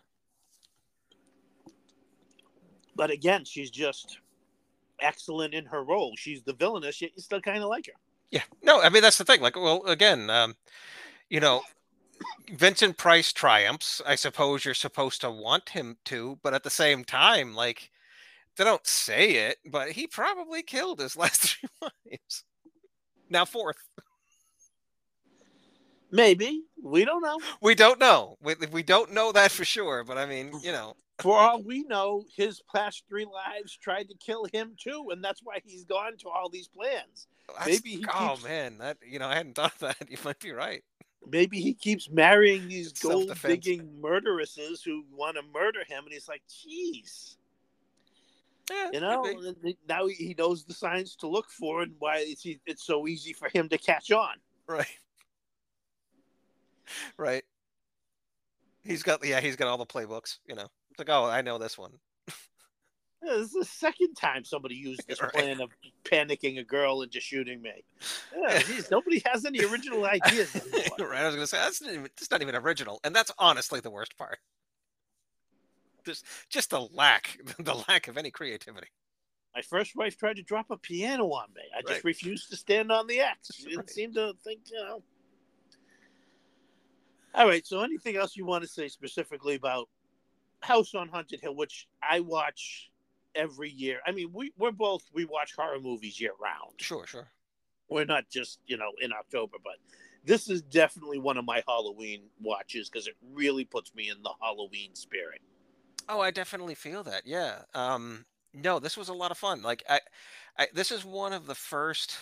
But 2.95 3.11
again, 3.11 3.45
she's 3.45 3.71
just 3.71 4.19
excellent 5.01 5.55
in 5.55 5.67
her 5.67 5.85
role. 5.85 6.15
She's 6.17 6.43
the 6.43 6.55
villainess, 6.55 7.03
yet 7.03 7.13
you 7.15 7.23
still 7.23 7.41
kind 7.41 7.63
of 7.63 7.69
like 7.69 7.87
her. 7.87 7.93
Yeah. 8.31 8.43
No, 8.63 8.81
I 8.81 8.89
mean 8.89 9.03
that's 9.03 9.19
the 9.19 9.25
thing. 9.25 9.41
Like, 9.41 9.57
well, 9.57 9.85
again, 9.87 10.31
um, 10.31 10.55
you 11.29 11.41
know, 11.41 11.63
Vincent 12.55 12.97
Price 12.97 13.33
triumphs. 13.33 14.01
I 14.07 14.15
suppose 14.15 14.65
you're 14.65 14.75
supposed 14.75 15.21
to 15.21 15.31
want 15.31 15.71
him 15.71 15.97
to, 16.07 16.39
but 16.43 16.55
at 16.55 16.63
the 16.63 16.71
same 16.71 17.05
time, 17.05 17.55
like, 17.55 17.91
they 18.57 18.65
don't 18.65 18.87
say 18.87 19.33
it, 19.33 19.59
but 19.67 19.91
he 19.91 20.07
probably 20.07 20.63
killed 20.63 21.01
his 21.01 21.17
last 21.17 21.43
three 21.43 21.69
wives. 21.83 22.45
Now 23.29 23.45
fourth. 23.45 23.77
Maybe 26.11 26.63
we 26.83 27.05
don't 27.05 27.23
know. 27.23 27.39
We 27.61 27.75
don't 27.75 27.99
know. 27.99 28.37
We, 28.43 28.55
we 28.73 28.83
don't 28.83 29.13
know 29.13 29.33
that 29.33 29.51
for 29.51 29.65
sure, 29.65 30.05
but 30.05 30.17
I 30.19 30.27
mean, 30.27 30.53
you 30.63 30.73
know, 30.73 30.95
For 31.19 31.37
all 31.39 31.63
we 31.63 31.83
know, 31.85 32.25
his 32.35 32.63
past 32.75 33.05
three 33.09 33.25
lives 33.27 33.77
tried 33.77 34.09
to 34.11 34.15
kill 34.17 34.45
him 34.53 34.77
too, 34.79 35.09
and 35.11 35.23
that's 35.23 35.41
why 35.43 35.61
he's 35.65 35.85
gone 35.85 36.17
to 36.19 36.29
all 36.29 36.49
these 36.49 36.69
plans. 36.69 37.27
that's- 37.49 37.67
Maybe 37.67 37.97
he 37.97 38.07
oh 38.15 38.31
keeps- 38.35 38.45
man, 38.45 38.79
that 38.79 38.99
you 39.07 39.19
know, 39.19 39.27
I 39.27 39.35
hadn't 39.35 39.55
thought 39.55 39.73
of 39.75 39.79
that. 39.81 39.97
You 40.11 40.19
might 40.25 40.39
be 40.41 40.53
right. 40.53 40.83
Maybe 41.29 41.61
he 41.61 41.75
keeps 41.75 42.09
marrying 42.09 42.69
these 42.69 42.93
gold 42.93 43.33
digging 43.43 44.01
murderesses 44.01 44.81
who 44.85 45.05
want 45.13 45.37
to 45.37 45.43
murder 45.53 45.81
him, 45.89 46.05
and 46.05 46.13
he's 46.13 46.29
like, 46.29 46.43
"Jeez." 46.49 47.37
Yeah, 48.71 48.91
You 48.93 49.01
know, 49.01 49.23
be. 49.23 49.31
and 49.49 49.57
he- 49.63 49.79
now 49.89 50.07
he 50.07 50.35
knows 50.39 50.65
the 50.65 50.75
signs 50.75 51.17
to 51.17 51.27
look 51.29 51.51
for 51.51 51.83
and 51.83 51.95
why 51.99 52.19
it's 52.19 52.45
it's 52.67 52.85
so 52.85 53.07
easy 53.09 53.33
for 53.33 53.49
him 53.49 53.69
to 53.71 53.79
catch 53.79 54.13
on. 54.13 54.37
Right. 54.69 54.87
Right. 57.19 57.45
He's 58.83 59.03
got 59.03 59.25
yeah, 59.27 59.41
he's 59.41 59.57
got 59.57 59.69
all 59.69 59.79
the 59.79 59.87
playbooks, 59.87 60.39
you 60.47 60.55
know. 60.55 60.67
It's 60.91 60.99
like, 60.99 61.09
oh, 61.11 61.25
I 61.25 61.43
know 61.43 61.59
this 61.59 61.77
one. 61.79 61.93
Yeah, 63.25 63.33
This 63.39 63.47
is 63.47 63.53
the 63.53 63.65
second 63.65 64.15
time 64.15 64.45
somebody 64.45 64.75
used 64.75 65.09
this 65.09 65.21
Right. 65.23 65.33
plan 65.33 65.61
of 65.61 65.71
panicking 66.05 66.61
a 66.61 66.63
girl 66.65 67.03
into 67.03 67.19
shooting 67.19 67.63
me. 67.63 67.83
Yeah, 68.37 68.59
geez, 68.61 68.91
nobody 68.91 69.23
has 69.25 69.45
any 69.47 69.65
original 69.65 70.05
ideas. 70.05 70.55
right. 71.01 71.23
I 71.23 71.27
was 71.27 71.35
gonna 71.35 71.47
say 71.47 71.57
that's 71.57 71.81
not 71.81 71.91
even 71.93 72.03
that's 72.05 72.31
not 72.31 72.43
even 72.43 72.55
original. 72.55 73.01
And 73.05 73.17
that's 73.17 73.33
honestly 73.39 73.81
the 73.81 73.91
worst 73.91 74.17
part. 74.19 74.39
Just 76.05 76.25
just 76.51 76.71
the 76.71 76.81
lack 76.93 77.39
the 77.59 77.75
lack 77.89 78.07
of 78.07 78.17
any 78.19 78.31
creativity. 78.31 78.89
My 79.55 79.63
first 79.63 79.97
wife 79.97 80.19
tried 80.19 80.37
to 80.37 80.43
drop 80.43 80.67
a 80.71 80.77
piano 80.77 81.25
on 81.33 81.47
me. 81.55 81.63
I 81.75 81.81
just 81.81 81.91
Right. 81.95 82.05
refused 82.05 82.51
to 82.51 82.57
stand 82.57 82.93
on 82.93 83.07
the 83.07 83.21
X. 83.21 83.51
She 83.55 83.65
didn't 83.65 83.79
Right. 83.79 83.91
seem 83.91 84.13
to 84.13 84.35
think, 84.45 84.61
you 84.71 84.77
know. 84.77 85.03
All 87.35 87.47
right. 87.47 87.67
So, 87.67 87.83
anything 87.83 88.17
else 88.17 88.37
you 88.37 88.47
want 88.47 88.63
to 88.65 88.69
say 88.69 88.89
specifically 88.89 89.55
about 89.55 89.89
House 90.61 90.95
on 90.95 91.09
Haunted 91.09 91.41
Hill, 91.41 91.55
which 91.55 91.87
I 92.03 92.21
watch 92.21 92.91
every 93.35 93.71
year? 93.71 94.01
I 94.07 94.13
mean, 94.13 94.31
we 94.33 94.53
we're 94.59 94.73
both 94.73 95.03
we 95.13 95.25
watch 95.25 95.55
horror 95.57 95.81
movies 95.81 96.21
year 96.21 96.33
round. 96.41 96.75
Sure, 96.79 97.07
sure. 97.07 97.29
We're 97.89 98.05
not 98.05 98.29
just 98.31 98.61
you 98.67 98.77
know 98.77 98.91
in 99.01 99.13
October, 99.13 99.59
but 99.63 99.77
this 100.25 100.51
is 100.51 100.61
definitely 100.63 101.19
one 101.19 101.37
of 101.37 101.45
my 101.45 101.63
Halloween 101.67 102.23
watches 102.41 102.91
because 102.91 103.07
it 103.07 103.15
really 103.33 103.65
puts 103.65 103.95
me 103.95 104.11
in 104.11 104.23
the 104.23 104.33
Halloween 104.43 104.95
spirit. 104.95 105.41
Oh, 106.09 106.21
I 106.21 106.31
definitely 106.31 106.75
feel 106.75 107.03
that. 107.05 107.23
Yeah. 107.27 107.63
Um 107.75 108.27
no, 108.53 108.79
this 108.79 108.97
was 108.97 109.09
a 109.09 109.15
lot 109.15 109.31
of 109.31 109.39
fun. 109.39 109.63
Like 109.63 109.85
I, 109.89 110.01
I 110.59 110.69
this 110.75 110.91
is 110.91 111.05
one 111.05 111.33
of 111.33 111.47
the 111.47 111.55
first 111.55 112.19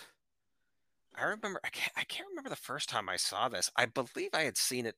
I 1.17 1.23
remember 1.23 1.59
I 1.63 1.69
can't 1.69 1.91
I 1.95 2.03
can't 2.03 2.29
remember 2.29 2.49
the 2.49 2.55
first 2.55 2.89
time 2.89 3.09
I 3.09 3.15
saw 3.17 3.49
this. 3.49 3.71
I 3.75 3.85
believe 3.85 4.31
I 4.33 4.43
had 4.43 4.57
seen 4.57 4.85
it 4.85 4.95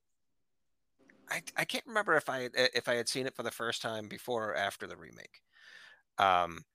I 1.29 1.41
I 1.55 1.65
can't 1.65 1.85
remember 1.85 2.15
if 2.15 2.29
I 2.29 2.49
if 2.55 2.87
I 2.87 2.95
had 2.95 3.09
seen 3.09 3.27
it 3.27 3.35
for 3.35 3.43
the 3.43 3.51
first 3.51 3.81
time 3.81 4.07
before 4.07 4.51
or 4.51 4.55
after 4.55 4.87
the 4.87 4.97
remake. 4.97 5.41
Um 6.17 6.65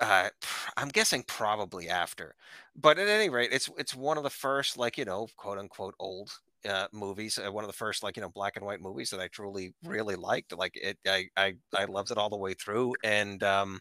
uh, 0.00 0.30
I'm 0.78 0.88
guessing 0.88 1.24
probably 1.24 1.90
after, 1.90 2.34
but 2.74 2.98
at 2.98 3.06
any 3.08 3.28
rate, 3.28 3.50
it's 3.52 3.68
it's 3.76 3.94
one 3.94 4.16
of 4.16 4.22
the 4.22 4.30
first 4.30 4.78
like 4.78 4.96
you 4.96 5.04
know 5.04 5.28
quote 5.36 5.58
unquote 5.58 5.94
old 5.98 6.40
uh, 6.68 6.86
movies. 6.92 7.38
Uh, 7.38 7.50
one 7.52 7.64
of 7.64 7.68
the 7.68 7.76
first 7.76 8.02
like 8.02 8.16
you 8.16 8.22
know 8.22 8.28
black 8.28 8.56
and 8.56 8.64
white 8.64 8.80
movies 8.80 9.10
that 9.10 9.20
I 9.20 9.28
truly 9.28 9.74
really 9.84 10.16
liked. 10.16 10.56
Like 10.56 10.72
it, 10.76 10.98
I 11.06 11.26
I 11.36 11.54
I 11.76 11.84
loved 11.88 12.10
it 12.10 12.18
all 12.18 12.30
the 12.30 12.36
way 12.36 12.54
through, 12.54 12.94
and 13.04 13.42
um, 13.42 13.80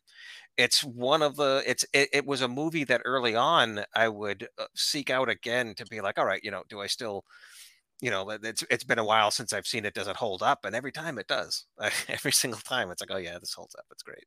it's 0.57 0.83
one 0.83 1.21
of 1.21 1.35
the 1.37 1.63
it's 1.67 1.85
it, 1.93 2.09
it 2.13 2.25
was 2.25 2.41
a 2.41 2.47
movie 2.47 2.83
that 2.85 3.01
early 3.05 3.35
on 3.35 3.83
I 3.95 4.09
would 4.09 4.47
uh, 4.59 4.65
seek 4.75 5.09
out 5.09 5.29
again 5.29 5.75
to 5.77 5.85
be 5.85 6.01
like, 6.01 6.19
all 6.19 6.25
right, 6.25 6.41
you 6.43 6.51
know, 6.51 6.63
do 6.69 6.81
I 6.81 6.87
still 6.87 7.23
you 8.01 8.11
know, 8.11 8.29
it's 8.29 8.63
it's 8.69 8.83
been 8.83 8.99
a 8.99 9.05
while 9.05 9.31
since 9.31 9.53
I've 9.53 9.67
seen 9.67 9.85
it. 9.85 9.93
Does 9.93 10.07
it 10.07 10.15
hold 10.17 10.41
up? 10.43 10.59
And 10.65 10.75
every 10.75 10.91
time 10.91 11.17
it 11.19 11.27
does. 11.27 11.65
every 12.07 12.31
single 12.31 12.61
time, 12.61 12.91
it's 12.91 13.01
like, 13.01 13.11
oh 13.11 13.17
yeah, 13.17 13.37
this 13.39 13.53
holds 13.53 13.75
up. 13.75 13.85
It's 13.91 14.03
great. 14.03 14.25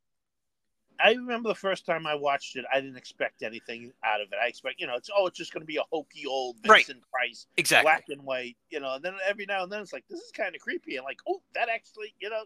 I 1.02 1.12
remember 1.12 1.48
the 1.48 1.54
first 1.54 1.84
time 1.86 2.06
I 2.06 2.14
watched 2.14 2.56
it, 2.56 2.64
I 2.72 2.80
didn't 2.80 2.96
expect 2.96 3.42
anything 3.42 3.92
out 4.04 4.20
of 4.20 4.28
it. 4.32 4.38
I 4.42 4.46
expect, 4.46 4.80
you 4.80 4.86
know, 4.86 4.96
it's 4.96 5.10
oh, 5.16 5.26
it's 5.26 5.38
just 5.38 5.52
going 5.52 5.62
to 5.62 5.66
be 5.66 5.76
a 5.76 5.84
hokey 5.90 6.26
old 6.26 6.56
Right. 6.66 6.86
Price, 7.10 7.46
Exactly. 7.56 7.84
black 7.84 8.04
and 8.08 8.22
white, 8.22 8.56
you 8.70 8.80
know. 8.80 8.94
And 8.94 9.04
then 9.04 9.14
every 9.26 9.46
now 9.46 9.62
and 9.62 9.72
then 9.72 9.80
it's 9.80 9.92
like, 9.92 10.04
this 10.08 10.20
is 10.20 10.30
kind 10.30 10.54
of 10.54 10.60
creepy. 10.60 10.96
And 10.96 11.04
like, 11.04 11.20
oh, 11.28 11.42
that 11.54 11.68
actually, 11.68 12.14
you 12.20 12.30
know, 12.30 12.44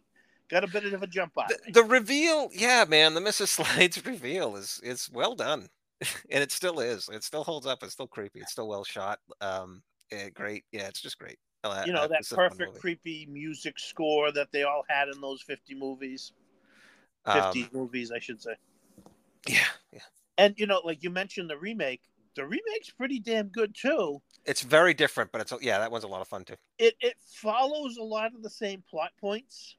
got 0.48 0.64
a 0.64 0.68
bit 0.68 0.92
of 0.92 1.02
a 1.02 1.06
jump 1.06 1.32
out. 1.38 1.48
the, 1.48 1.72
the 1.72 1.84
reveal, 1.84 2.50
yeah, 2.52 2.84
man, 2.88 3.14
the 3.14 3.20
Mrs. 3.20 3.58
Slydes 3.62 4.04
reveal 4.06 4.56
is 4.56 4.80
is 4.82 5.10
well 5.12 5.34
done, 5.34 5.68
and 6.30 6.42
it 6.42 6.52
still 6.52 6.80
is. 6.80 7.08
It 7.12 7.24
still 7.24 7.44
holds 7.44 7.66
up. 7.66 7.82
It's 7.82 7.92
still 7.92 8.06
creepy. 8.06 8.40
It's 8.40 8.52
still 8.52 8.68
well 8.68 8.84
shot. 8.84 9.18
Um, 9.40 9.82
eh, 10.12 10.30
great. 10.30 10.64
Yeah, 10.72 10.88
it's 10.88 11.00
just 11.00 11.18
great. 11.18 11.38
Uh, 11.64 11.82
you 11.84 11.92
know, 11.92 12.06
that 12.06 12.24
fun 12.24 12.48
perfect 12.50 12.78
creepy 12.78 13.26
music 13.30 13.78
score 13.78 14.30
that 14.30 14.52
they 14.52 14.62
all 14.62 14.84
had 14.88 15.08
in 15.08 15.20
those 15.20 15.42
fifty 15.42 15.74
movies, 15.74 16.32
Um, 17.26 17.42
fifty 17.52 17.68
movies, 17.72 18.12
I 18.12 18.18
should 18.18 18.40
say. 18.40 18.54
yeah, 19.48 19.64
yeah. 19.92 20.00
And 20.38 20.54
you 20.58 20.66
know, 20.66 20.80
like 20.84 21.02
you 21.02 21.10
mentioned, 21.10 21.50
the 21.50 21.58
remake. 21.58 22.02
The 22.34 22.44
remake's 22.44 22.90
pretty 22.90 23.18
damn 23.18 23.48
good 23.48 23.74
too. 23.74 24.20
It's 24.44 24.60
very 24.60 24.92
different, 24.92 25.32
but 25.32 25.40
it's 25.40 25.52
yeah, 25.62 25.78
that 25.78 25.90
one's 25.90 26.04
a 26.04 26.08
lot 26.08 26.20
of 26.20 26.28
fun 26.28 26.44
too. 26.44 26.56
it 26.78 26.94
it 27.00 27.14
follows 27.18 27.96
a 27.96 28.02
lot 28.02 28.34
of 28.34 28.42
the 28.42 28.50
same 28.50 28.82
plot 28.88 29.10
points 29.20 29.76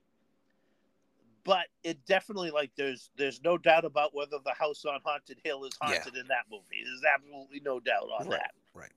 but 1.43 1.67
it 1.83 2.03
definitely 2.05 2.51
like 2.51 2.71
there's 2.75 3.09
there's 3.15 3.41
no 3.43 3.57
doubt 3.57 3.85
about 3.85 4.13
whether 4.13 4.37
the 4.43 4.51
house 4.51 4.83
on 4.83 4.99
haunted 5.05 5.37
hill 5.45 5.63
is 5.63 5.71
Yeah. 5.81 5.93
haunted 5.93 6.17
in 6.17 6.27
that 6.27 6.43
movie 6.51 6.83
there's 6.83 7.03
absolutely 7.15 7.61
no 7.61 7.79
doubt 7.79 8.09
on 8.19 8.27
Right, 8.27 8.39
that 8.39 8.51
right. 8.73 8.91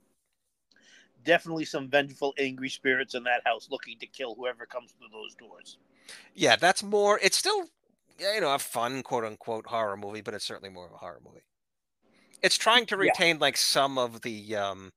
definitely 1.24 1.64
some 1.64 1.88
vengeful 1.88 2.34
angry 2.38 2.68
spirits 2.68 3.14
in 3.14 3.22
that 3.24 3.42
house 3.44 3.68
looking 3.70 3.98
to 4.00 4.06
kill 4.06 4.34
whoever 4.34 4.66
comes 4.66 4.90
through 4.92 5.08
those 5.12 5.34
doors 5.36 5.78
Yeah, 6.34 6.56
that's 6.56 6.82
more. 6.82 7.20
It's 7.22 7.36
still, 7.36 7.60
yeah, 7.60 7.66
you 8.20 8.40
know, 8.40 8.54
a 8.54 8.58
fun 8.58 9.02
quote 9.02 9.24
unquote 9.24 9.66
horror 9.66 9.96
movie, 9.96 10.20
but 10.20 10.34
it's 10.34 10.44
certainly 10.44 10.70
more 10.70 10.86
of 10.86 10.92
a 10.92 10.98
horror 10.98 11.20
movie. 11.24 11.44
It's 12.42 12.56
trying 12.56 12.86
to 12.86 12.96
Yeah. 12.96 13.10
retain 13.10 13.38
like 13.38 13.56
some 13.56 13.98
of 13.98 14.22
the 14.22 14.56
um 14.56 14.92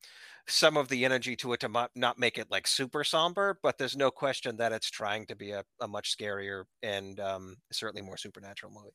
some 0.48 0.76
of 0.76 0.90
the 0.90 1.06
energy 1.06 1.36
to 1.38 1.54
it 1.54 1.62
to 1.62 1.90
not 1.96 2.20
make 2.20 2.38
it 2.38 2.52
like 2.52 2.68
super 2.68 3.04
somber, 3.04 3.60
but 3.64 3.78
there's 3.78 3.96
no 3.96 4.12
question 4.12 4.58
that 4.58 4.74
it's 4.74 4.90
trying 4.90 5.26
to 5.28 5.36
be 5.36 5.52
a, 5.52 5.64
a 5.80 5.88
much 5.88 6.18
scarier 6.18 6.66
and 6.82 7.20
um, 7.22 7.56
certainly 7.72 8.02
more 8.02 8.18
supernatural 8.18 8.72
movie. 8.74 8.94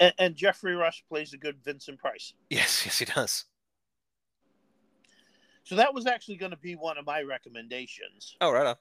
And, 0.00 0.12
and 0.18 0.34
Geoffrey 0.34 0.74
Rush 0.74 1.04
plays 1.08 1.32
a 1.34 1.38
good 1.38 1.62
Vincent 1.64 2.00
Price. 2.00 2.34
Yes, 2.50 2.82
yes, 2.84 2.98
he 2.98 3.04
does. 3.04 3.44
So 5.62 5.76
that 5.76 5.94
was 5.94 6.06
actually 6.06 6.36
going 6.36 6.50
to 6.50 6.56
be 6.56 6.74
one 6.74 6.98
of 6.98 7.06
my 7.06 7.22
recommendations. 7.22 8.36
Oh, 8.40 8.50
right 8.50 8.66
on. 8.66 8.76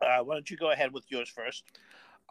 Uh, 0.00 0.24
why 0.24 0.34
don't 0.34 0.50
you 0.50 0.56
go 0.56 0.70
ahead 0.70 0.92
with 0.94 1.04
yours 1.10 1.28
first? 1.28 1.64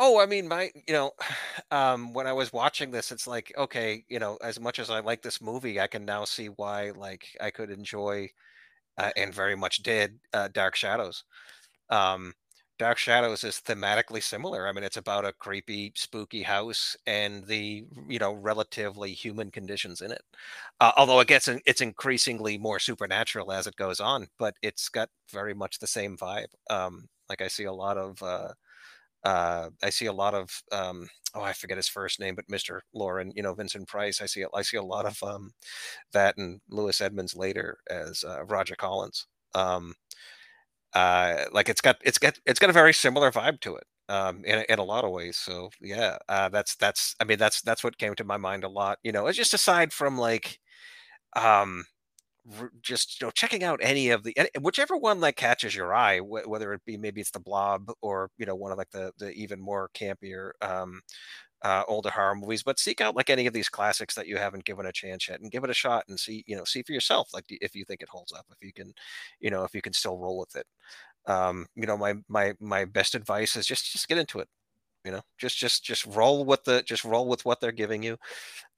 Oh, 0.04 0.20
I 0.20 0.26
mean, 0.26 0.48
my, 0.48 0.72
you 0.88 0.94
know, 0.94 1.12
um, 1.72 2.14
when 2.14 2.28
I 2.28 2.34
was 2.34 2.54
watching 2.54 2.92
this, 2.92 3.12
it's 3.12 3.28
like, 3.28 3.54
okay, 3.58 4.06
you 4.10 4.20
know, 4.20 4.38
as 4.44 4.60
much 4.60 4.80
as 4.80 4.90
I 4.90 5.00
like 5.02 5.22
this 5.22 5.42
movie, 5.42 5.80
I 5.80 5.88
can 5.88 6.06
now 6.06 6.26
see 6.26 6.48
why, 6.50 6.92
like, 6.92 7.28
I 7.42 7.52
could 7.52 7.70
enjoy, 7.72 8.30
uh, 8.98 9.12
and 9.18 9.34
very 9.34 9.56
much 9.56 9.78
did, 9.84 10.20
uh, 10.34 10.50
Dark 10.50 10.76
Shadows. 10.78 11.26
Um, 11.90 12.34
Dark 12.80 12.98
Shadows 13.00 13.44
is 13.44 13.62
thematically 13.66 14.24
similar. 14.24 14.68
I 14.68 14.74
mean, 14.74 14.84
it's 14.86 14.98
about 14.98 15.26
a 15.26 15.34
creepy, 15.34 15.94
spooky 15.96 16.44
house 16.44 16.96
and 17.08 17.46
the, 17.48 17.86
you 18.10 18.20
know, 18.20 18.34
relatively 18.34 19.14
human 19.14 19.52
conditions 19.52 20.02
in 20.02 20.12
it. 20.12 20.24
Uh, 20.82 20.92
although 20.98 21.20
it 21.22 21.28
gets, 21.30 21.48
it's 21.66 21.82
increasingly 21.82 22.58
more 22.58 22.80
supernatural 22.80 23.52
as 23.54 23.68
it 23.68 23.76
goes 23.78 24.00
on, 24.02 24.28
but 24.40 24.56
it's 24.64 24.90
got 24.90 25.10
very 25.32 25.54
much 25.56 25.80
the 25.80 25.88
same 25.88 26.18
vibe. 26.18 26.48
Um, 26.70 27.10
like 27.30 27.42
I 27.42 27.50
see 27.50 27.66
a 27.66 27.74
lot 27.74 27.98
of, 27.98 28.22
uh, 29.24 29.70
I 29.84 29.90
see 29.90 30.08
a 30.08 30.14
lot 30.14 30.34
of 30.34 30.50
um, 30.72 31.10
oh 31.36 31.42
I 31.42 31.54
forget 31.54 31.78
his 31.78 31.88
first 31.90 32.20
name, 32.20 32.36
but 32.36 32.48
Mr. 32.50 32.82
Loren, 32.94 33.32
you 33.36 33.44
know 33.44 33.54
Vincent 33.54 33.88
Price. 33.88 34.22
I 34.22 34.26
see 34.28 34.46
I 34.54 34.62
see 34.64 34.78
a 34.78 34.84
lot 34.84 35.06
of 35.06 35.22
um, 35.24 35.52
that 36.14 36.38
and 36.38 36.62
Louis 36.70 37.00
Edmonds 37.02 37.36
later 37.36 37.80
as 37.90 38.24
uh, 38.28 38.44
Roger 38.46 38.76
Collins. 38.76 39.28
Um, 39.56 39.96
uh, 40.94 41.46
like 41.54 41.70
it's 41.70 41.82
got 41.82 41.98
it's 42.04 42.18
got 42.18 42.38
it's 42.46 42.60
got 42.60 42.70
a 42.70 42.74
very 42.74 42.94
similar 42.94 43.32
vibe 43.32 43.60
to 43.62 43.76
it 43.76 43.86
um, 44.10 44.44
in 44.46 44.66
in 44.70 44.80
a 44.80 44.84
lot 44.84 45.06
of 45.06 45.12
ways. 45.12 45.38
So 45.38 45.70
yeah, 45.82 46.18
uh, 46.30 46.50
that's 46.50 46.76
that's 46.76 47.16
I 47.20 47.24
mean 47.26 47.38
that's 47.38 47.62
that's 47.62 47.84
what 47.84 47.98
came 47.98 48.16
to 48.16 48.24
my 48.24 48.38
mind 48.38 48.64
a 48.64 48.70
lot. 48.70 49.00
You 49.04 49.12
know, 49.12 49.28
it's 49.28 49.38
just 49.38 49.54
aside 49.54 49.94
from 49.94 50.18
like 50.18 50.60
um 51.36 51.86
just 52.82 53.22
you 53.22 53.28
know 53.28 53.32
checking 53.32 53.64
out 53.64 53.80
any 53.84 54.10
of 54.10 54.24
the 54.24 54.36
whichever 54.62 54.98
one 54.98 55.20
like 55.20 55.36
catches 55.36 55.76
your 55.76 55.94
eye 55.94 56.20
wh- 56.20 56.48
whether 56.50 56.74
it 56.74 56.82
be 56.86 56.98
maybe 56.98 57.22
it's 57.22 57.32
the 57.32 57.40
blob 57.40 57.92
or 58.02 58.30
you 58.38 58.46
know 58.46 58.56
one 58.56 58.72
of 58.72 58.78
like 58.78 58.90
the 58.92 59.12
the 59.20 59.32
even 59.32 59.62
more 59.62 59.90
campier 59.94 60.52
um 60.62 61.02
uh 61.64 61.84
older 61.88 62.10
horror 62.10 62.36
movies 62.36 62.64
but 62.64 62.80
seek 62.80 63.02
out 63.02 63.16
like 63.16 63.30
any 63.30 63.48
of 63.48 63.54
these 63.54 63.70
classics 63.70 64.16
that 64.16 64.28
you 64.28 64.38
haven't 64.38 64.66
given 64.66 64.86
a 64.88 64.92
chance 64.92 65.30
yet 65.30 65.40
and 65.42 65.52
give 65.52 65.64
it 65.64 65.70
a 65.70 65.74
shot 65.74 66.04
and 66.10 66.20
see 66.20 66.44
you 66.48 66.56
know 66.56 66.64
see 66.64 66.84
for 66.84 66.94
yourself 66.94 67.30
like 67.34 67.46
if 67.50 67.76
you 67.76 67.86
think 67.86 68.02
it 68.02 68.10
holds 68.10 68.34
up 68.34 68.46
if 68.52 68.66
you 68.66 68.74
can 68.74 68.94
you 69.40 69.50
know 69.52 69.64
if 69.64 69.74
you 69.76 69.82
can 69.82 69.94
still 69.94 70.18
roll 70.18 70.38
with 70.40 70.56
it. 70.56 70.66
Um 71.28 71.68
you 71.76 71.86
know 71.88 71.98
my 71.98 72.16
my 72.30 72.54
my 72.60 72.86
best 72.86 73.16
advice 73.16 73.56
is 73.56 73.68
just 73.68 73.92
just 73.92 74.08
get 74.08 74.18
into 74.18 74.40
it 74.40 74.48
you 75.06 75.12
know 75.12 75.22
just 75.40 75.58
just 75.58 75.84
just 75.84 76.06
roll 76.08 76.46
with 76.46 76.64
the 76.66 76.84
just 76.84 77.06
roll 77.06 77.28
with 77.28 77.46
what 77.46 77.62
they're 77.62 77.72
giving 77.72 78.04
you 78.04 78.18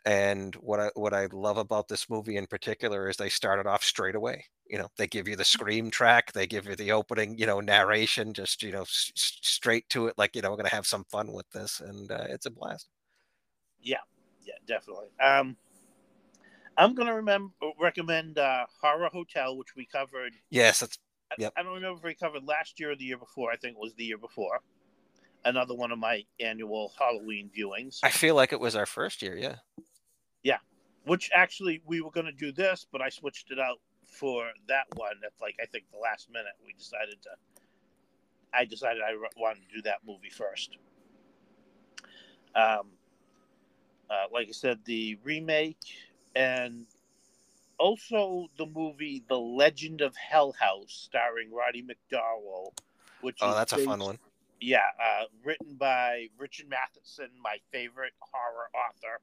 and 0.05 0.53
what 0.55 0.79
I 0.79 0.89
what 0.95 1.13
I 1.13 1.27
love 1.31 1.57
about 1.57 1.87
this 1.87 2.09
movie 2.09 2.37
in 2.37 2.47
particular 2.47 3.09
is 3.09 3.17
they 3.17 3.29
started 3.29 3.65
off 3.67 3.83
straight 3.83 4.15
away. 4.15 4.45
You 4.67 4.79
know, 4.79 4.87
they 4.97 5.07
give 5.07 5.27
you 5.27 5.35
the 5.35 5.45
scream 5.45 5.91
track, 5.91 6.31
they 6.33 6.47
give 6.47 6.65
you 6.65 6.75
the 6.75 6.91
opening, 6.91 7.37
you 7.37 7.45
know, 7.45 7.59
narration, 7.59 8.33
just 8.33 8.63
you 8.63 8.71
know, 8.71 8.81
s- 8.81 9.11
straight 9.15 9.87
to 9.89 10.07
it. 10.07 10.15
Like 10.17 10.35
you 10.35 10.41
know, 10.41 10.51
we're 10.51 10.57
gonna 10.57 10.69
have 10.69 10.87
some 10.87 11.05
fun 11.05 11.31
with 11.31 11.49
this, 11.51 11.79
and 11.79 12.11
uh, 12.11 12.25
it's 12.29 12.45
a 12.45 12.51
blast. 12.51 12.89
Yeah, 13.81 13.97
yeah, 14.43 14.53
definitely. 14.67 15.07
Um, 15.21 15.55
I'm 16.77 16.95
gonna 16.95 17.15
remember 17.15 17.53
recommend 17.79 18.37
uh, 18.37 18.65
Horror 18.81 19.09
Hotel, 19.11 19.55
which 19.57 19.75
we 19.75 19.85
covered. 19.85 20.33
Yes, 20.49 20.81
that's. 20.81 20.97
Yep. 21.37 21.53
I, 21.55 21.61
I 21.61 21.63
don't 21.63 21.73
remember 21.75 21.97
if 21.97 22.03
we 22.03 22.13
covered 22.13 22.43
last 22.45 22.79
year 22.79 22.91
or 22.91 22.95
the 22.95 23.05
year 23.05 23.17
before. 23.17 23.51
I 23.51 23.55
think 23.55 23.75
it 23.75 23.79
was 23.79 23.95
the 23.95 24.03
year 24.03 24.17
before. 24.17 24.59
Another 25.45 25.73
one 25.73 25.91
of 25.91 25.99
my 25.99 26.23
annual 26.39 26.93
Halloween 26.97 27.49
viewings. 27.57 27.99
I 28.03 28.09
feel 28.11 28.35
like 28.35 28.53
it 28.53 28.59
was 28.59 28.75
our 28.75 28.85
first 28.85 29.21
year. 29.21 29.35
Yeah 29.35 29.55
yeah, 29.77 29.83
which 31.05 31.29
actually 31.33 31.81
we 31.85 32.01
were 32.01 32.11
going 32.11 32.25
to 32.25 32.31
do 32.31 32.51
this, 32.51 32.85
but 32.91 33.01
I 33.01 33.09
switched 33.09 33.51
it 33.51 33.59
out 33.59 33.79
for 34.05 34.45
that 34.67 34.85
one. 34.95 35.15
That's 35.21 35.39
like 35.41 35.55
I 35.61 35.65
think 35.65 35.85
the 35.91 35.99
last 35.99 36.29
minute 36.31 36.53
we 36.65 36.73
decided 36.73 37.21
to. 37.23 37.29
I 38.53 38.65
decided 38.65 39.01
I 39.01 39.15
wanted 39.35 39.67
to 39.67 39.75
do 39.75 39.81
that 39.83 39.99
movie 40.05 40.29
first. 40.29 40.77
Um, 42.55 42.91
uh, 44.09 44.25
like 44.31 44.47
I 44.47 44.51
said, 44.51 44.79
the 44.85 45.17
remake 45.23 45.77
and 46.35 46.85
also 47.79 48.47
the 48.57 48.67
movie 48.67 49.23
The 49.27 49.39
Legend 49.39 50.01
of 50.01 50.15
Hell 50.15 50.53
House, 50.59 51.09
starring 51.11 51.51
Roddy 51.51 51.83
McDowall. 51.83 52.73
Which 53.21 53.39
oh, 53.41 53.55
that's 53.55 53.73
based, 53.73 53.85
a 53.85 53.89
fun 53.89 53.99
one. 54.01 54.19
Yeah, 54.61 54.85
uh, 54.99 55.23
written 55.43 55.75
by 55.75 56.27
Richard 56.37 56.69
Matheson, 56.69 57.29
my 57.41 57.57
favorite 57.71 58.13
horror 58.19 58.69
author 58.75 59.19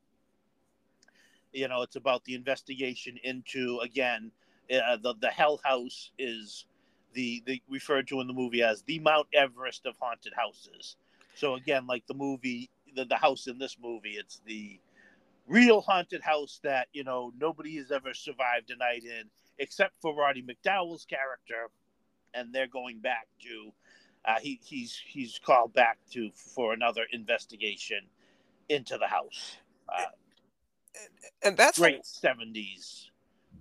you 1.52 1.68
know 1.68 1.82
it's 1.82 1.96
about 1.96 2.24
the 2.24 2.34
investigation 2.34 3.18
into 3.24 3.78
again 3.82 4.30
uh, 4.72 4.96
the 5.02 5.14
the 5.20 5.28
hell 5.28 5.60
house 5.64 6.10
is 6.18 6.66
the 7.12 7.42
the 7.46 7.62
referred 7.68 8.06
to 8.08 8.20
in 8.20 8.26
the 8.26 8.32
movie 8.32 8.62
as 8.62 8.82
the 8.82 8.98
mount 9.00 9.26
everest 9.34 9.86
of 9.86 9.96
haunted 10.00 10.32
houses. 10.34 10.96
So 11.34 11.54
again 11.54 11.86
like 11.86 12.06
the 12.06 12.14
movie 12.14 12.70
the, 12.94 13.04
the 13.04 13.16
house 13.16 13.46
in 13.46 13.58
this 13.58 13.76
movie 13.80 14.16
it's 14.18 14.40
the 14.46 14.78
real 15.46 15.80
haunted 15.80 16.22
house 16.22 16.60
that 16.62 16.88
you 16.92 17.04
know 17.04 17.32
nobody 17.38 17.76
has 17.76 17.90
ever 17.90 18.14
survived 18.14 18.70
a 18.70 18.76
night 18.76 19.04
in 19.04 19.24
except 19.58 19.92
for 20.00 20.14
roddy 20.14 20.42
mcdowall's 20.42 21.04
character. 21.04 21.70
And 22.32 22.52
they're 22.52 22.68
going 22.68 23.00
back 23.00 23.26
to 23.42 23.72
uh, 24.24 24.38
he, 24.40 24.60
he's 24.62 25.00
he's 25.04 25.40
called 25.44 25.72
back 25.72 25.98
to 26.12 26.30
for 26.34 26.72
another 26.72 27.02
investigation 27.12 28.02
into 28.68 28.98
the 28.98 29.06
house. 29.06 29.56
Uh, 29.88 30.04
and 31.42 31.56
that's 31.56 31.78
great 31.78 32.04
seventies 32.04 33.10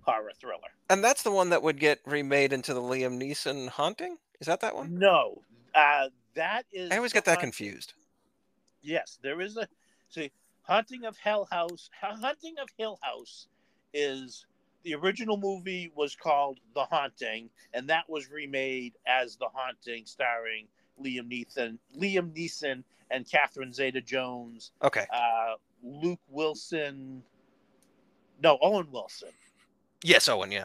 horror 0.02 0.32
thriller. 0.40 0.68
And 0.88 1.04
that's 1.04 1.22
the 1.22 1.30
one 1.30 1.50
that 1.50 1.62
would 1.62 1.78
get 1.78 2.00
remade 2.06 2.52
into 2.52 2.74
the 2.74 2.80
Liam 2.80 3.20
Neeson 3.20 3.68
haunting. 3.68 4.16
Is 4.40 4.46
that 4.46 4.60
that 4.60 4.74
one? 4.74 4.98
No, 4.98 5.42
uh, 5.74 6.08
that 6.34 6.64
is. 6.72 6.90
I 6.90 6.96
always 6.96 7.12
get 7.12 7.24
that 7.26 7.32
haunting. 7.32 7.52
confused. 7.52 7.94
Yes, 8.82 9.18
there 9.22 9.40
is 9.40 9.56
a 9.56 9.68
see. 10.08 10.30
Haunting 10.62 11.04
of 11.04 11.16
Hell 11.16 11.48
House. 11.50 11.90
Haunting 12.00 12.54
of 12.60 12.68
Hill 12.76 12.98
House 13.02 13.48
is 13.92 14.46
the 14.82 14.94
original 14.94 15.36
movie 15.36 15.90
was 15.94 16.14
called 16.14 16.58
The 16.74 16.84
Haunting, 16.84 17.50
and 17.74 17.88
that 17.88 18.08
was 18.08 18.30
remade 18.30 18.94
as 19.06 19.36
The 19.36 19.48
Haunting, 19.52 20.06
starring 20.06 20.68
Liam 21.02 21.28
Neeson, 21.30 21.78
Liam 21.96 22.32
Neeson, 22.34 22.84
and 23.10 23.28
Catherine 23.30 23.72
Zeta-Jones. 23.72 24.72
Okay. 24.82 25.06
Uh, 25.12 25.54
Luke 25.82 26.20
Wilson. 26.28 27.22
No, 28.42 28.58
Owen 28.62 28.90
Wilson. 28.90 29.30
Yes, 30.02 30.28
Owen. 30.28 30.50
Yeah. 30.50 30.64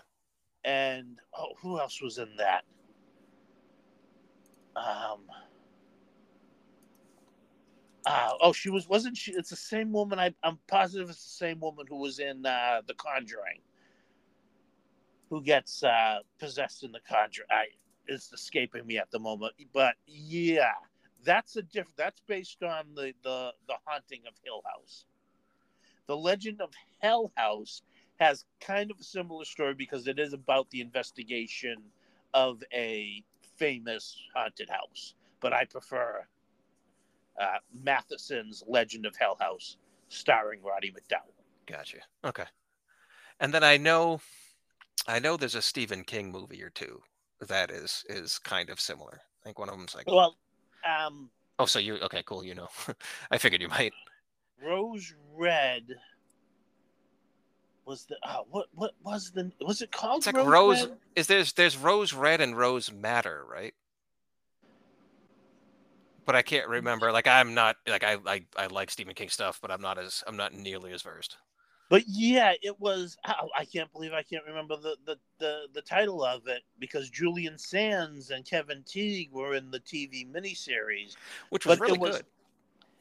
And 0.64 1.20
oh, 1.38 1.50
who 1.62 1.80
else 1.80 2.02
was 2.02 2.18
in 2.18 2.30
that? 2.38 2.64
Um. 4.76 5.22
Uh, 8.06 8.32
oh, 8.40 8.54
she 8.54 8.70
was 8.70 8.88
wasn't 8.88 9.18
she? 9.18 9.32
It's 9.32 9.50
the 9.50 9.56
same 9.56 9.92
woman. 9.92 10.20
I, 10.20 10.34
I'm 10.44 10.60
positive 10.68 11.10
it's 11.10 11.24
the 11.24 11.46
same 11.46 11.60
woman 11.60 11.86
who 11.88 11.98
was 11.98 12.20
in 12.20 12.46
uh, 12.46 12.82
The 12.86 12.94
Conjuring. 12.94 13.62
Who 15.30 15.42
gets 15.42 15.84
uh, 15.84 16.20
possessed 16.40 16.84
in 16.84 16.92
The 16.92 17.00
Conjuring? 17.10 17.48
I, 17.50 17.66
it's 18.08 18.32
escaping 18.32 18.86
me 18.86 19.00
at 19.00 19.10
the 19.10 19.18
moment, 19.18 19.54
but 19.74 19.96
yeah, 20.06 20.74
that's 21.26 21.56
a 21.56 21.62
different. 21.62 21.98
That's 21.98 22.22
based 22.28 22.64
on 22.64 22.86
the 22.96 23.14
the 23.24 23.52
the 23.68 23.76
haunting 23.86 24.22
of 24.28 24.34
Hill 24.44 24.62
House. 24.66 25.06
The 26.08 26.16
Legend 26.16 26.62
of 26.62 26.70
Hell 27.00 27.32
House 27.36 27.82
has 28.20 28.46
kind 28.62 28.92
of 28.92 29.00
a 29.00 29.04
similar 29.04 29.44
story 29.44 29.74
because 29.74 30.08
it 30.08 30.20
is 30.20 30.34
about 30.34 30.70
the 30.70 30.80
investigation 30.80 31.78
of 32.34 32.64
a 32.72 33.24
famous 33.58 34.18
haunted 34.34 34.70
house. 34.70 35.16
But 35.42 35.52
I 35.52 35.66
prefer 35.66 36.26
uh, 37.42 37.58
Matheson's 37.84 38.64
Legend 38.68 39.06
of 39.06 39.16
Hell 39.16 39.38
House, 39.40 39.78
starring 40.10 40.62
Roddy 40.64 40.92
McDowall. 40.92 41.34
Gotcha. 41.66 41.98
Okay. 42.24 42.46
And 43.40 43.54
then 43.54 43.64
I 43.64 43.78
know, 43.78 44.22
I 45.08 45.20
know 45.20 45.36
there's 45.36 45.56
a 45.56 45.62
Stephen 45.62 46.04
King 46.04 46.32
movie 46.32 46.64
or 46.64 46.70
two 46.70 47.02
that 47.42 47.70
is 47.70 48.06
is 48.08 48.40
kind 48.40 48.70
of 48.70 48.80
similar. 48.80 49.20
I 49.22 49.44
think 49.44 49.60
one 49.60 49.70
of 49.70 49.78
them's 49.78 49.94
like 49.96 50.08
well, 50.08 50.38
um, 50.86 51.30
oh, 51.60 51.66
so 51.66 51.80
you 51.80 51.98
okay? 51.98 52.24
Cool. 52.26 52.44
You 52.44 52.56
know, 52.56 52.70
I 53.32 53.38
figured 53.38 53.62
you 53.62 53.70
might. 53.70 53.94
Rose 54.62 55.14
Red 55.36 55.96
was 57.86 58.06
the 58.06 58.16
uh, 58.24 58.40
what 58.50 58.68
what 58.74 58.92
was 59.04 59.32
the 59.32 59.52
was 59.62 59.82
it 59.82 59.92
called? 59.92 60.18
It's 60.18 60.28
like 60.28 60.36
Rose. 60.36 60.86
Rose 60.86 60.90
is 61.16 61.28
there's 61.28 61.54
there's 61.54 61.78
Rose 61.78 62.14
Red 62.14 62.42
and 62.42 62.58
Rose 62.58 62.92
Madder, 62.92 63.44
right? 63.50 63.74
But 66.26 66.36
I 66.36 66.42
can't 66.42 66.68
remember. 66.68 67.12
Like 67.12 67.28
I'm 67.28 67.54
not 67.54 67.78
like 67.88 68.04
I 68.04 68.18
I, 68.26 68.42
I 68.58 68.68
like 68.68 68.90
Stephen 68.90 69.14
King 69.14 69.30
stuff, 69.30 69.60
but 69.62 69.72
I'm 69.72 69.82
not 69.82 69.98
as 69.98 70.24
I'm 70.26 70.38
not 70.38 70.54
nearly 70.54 70.92
as 70.92 71.04
versed. 71.04 71.38
But 71.90 72.04
yeah, 72.08 72.54
it 72.62 72.80
was. 72.80 73.16
Oh, 73.28 73.50
I 73.58 73.66
can't 73.66 73.92
believe 73.92 74.12
I 74.14 74.24
can't 74.24 74.46
remember 74.46 74.76
the, 74.76 74.98
the, 75.06 75.18
the, 75.38 75.62
the 75.74 75.82
title 75.82 76.24
of 76.24 76.48
it 76.48 76.64
because 76.80 77.10
Julian 77.10 77.58
Sands 77.58 78.32
and 78.32 78.46
Kevin 78.46 78.84
Tighe 78.84 79.32
were 79.32 79.54
in 79.54 79.70
the 79.72 79.80
TV 79.80 80.30
miniseries, 80.32 81.16
which 81.50 81.66
was 81.66 81.78
but 81.78 81.88
really 81.88 82.00
was 82.00 82.18
good. 82.18 82.26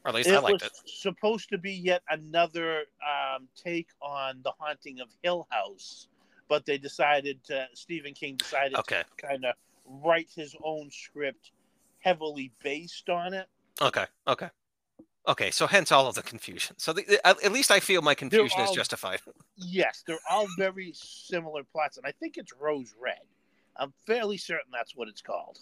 Or 0.05 0.09
at 0.11 0.14
least 0.14 0.28
I 0.28 0.35
it 0.35 0.43
liked 0.43 0.62
was 0.62 0.62
it. 0.62 0.72
supposed 0.85 1.49
to 1.49 1.59
be 1.59 1.72
yet 1.72 2.03
another 2.11 2.85
um, 3.03 3.49
take 3.57 3.89
on 4.03 4.41
the 4.45 4.53
haunting 4.59 5.01
of 5.01 5.09
Hill 5.22 5.47
House, 5.51 6.09
but 6.49 6.66
they 6.66 6.76
decided 6.76 7.43
to. 7.45 7.66
Stephen 7.72 8.12
King 8.12 8.37
decided 8.37 8.76
Okay. 8.80 9.03
to 9.18 9.26
kind 9.26 9.47
of 9.47 9.55
write 9.87 10.28
his 10.35 10.55
own 10.62 10.91
script 10.91 11.53
heavily 12.01 12.53
based 12.62 13.09
on 13.09 13.32
it. 13.32 13.47
Okay. 13.80 14.05
Okay. 14.28 14.51
Okay. 15.26 15.50
So 15.50 15.66
hence 15.66 15.90
all 15.92 16.06
of 16.06 16.14
the 16.14 16.22
confusion. 16.22 16.76
So 16.78 16.92
the, 16.92 17.20
at 17.26 17.42
at 17.44 17.52
least 17.52 17.70
I 17.70 17.80
feel 17.80 18.02
my 18.02 18.14
confusion 18.14 18.60
is 18.60 18.70
justified. 18.70 19.20
Yes, 19.56 20.02
they're 20.06 20.18
all 20.30 20.46
very 20.58 20.92
similar 20.94 21.62
plots, 21.64 21.96
and 21.96 22.06
I 22.06 22.12
think 22.12 22.36
it's 22.36 22.52
Rose 22.58 22.94
Red. 23.00 23.20
I'm 23.76 23.92
fairly 24.06 24.36
certain 24.36 24.70
that's 24.72 24.94
what 24.94 25.08
it's 25.08 25.22
called. 25.22 25.60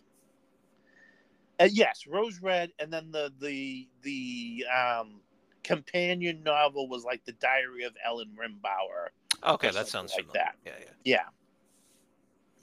Uh, 1.60 1.68
yes, 1.70 2.04
Rose 2.08 2.40
Red, 2.42 2.72
and 2.78 2.92
then 2.92 3.10
the 3.12 3.32
the 3.40 3.88
the 4.02 4.64
um, 4.74 5.20
companion 5.62 6.42
novel 6.42 6.88
was 6.88 7.04
like 7.04 7.24
the 7.24 7.32
Diary 7.32 7.84
of 7.84 7.94
Ellen 8.04 8.30
Rimbauer. 8.36 9.08
Okay, 9.44 9.70
that 9.70 9.86
sounds 9.88 10.12
like 10.12 10.26
familiar. 10.26 10.44
that. 10.44 10.56
Yeah, 10.64 10.72
yeah. 11.04 11.20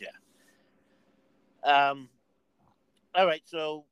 Yeah, 0.02 0.10
yeah. 1.64 1.90
Um. 1.90 2.10
All 3.16 3.26
right, 3.26 3.42
so 3.46 3.86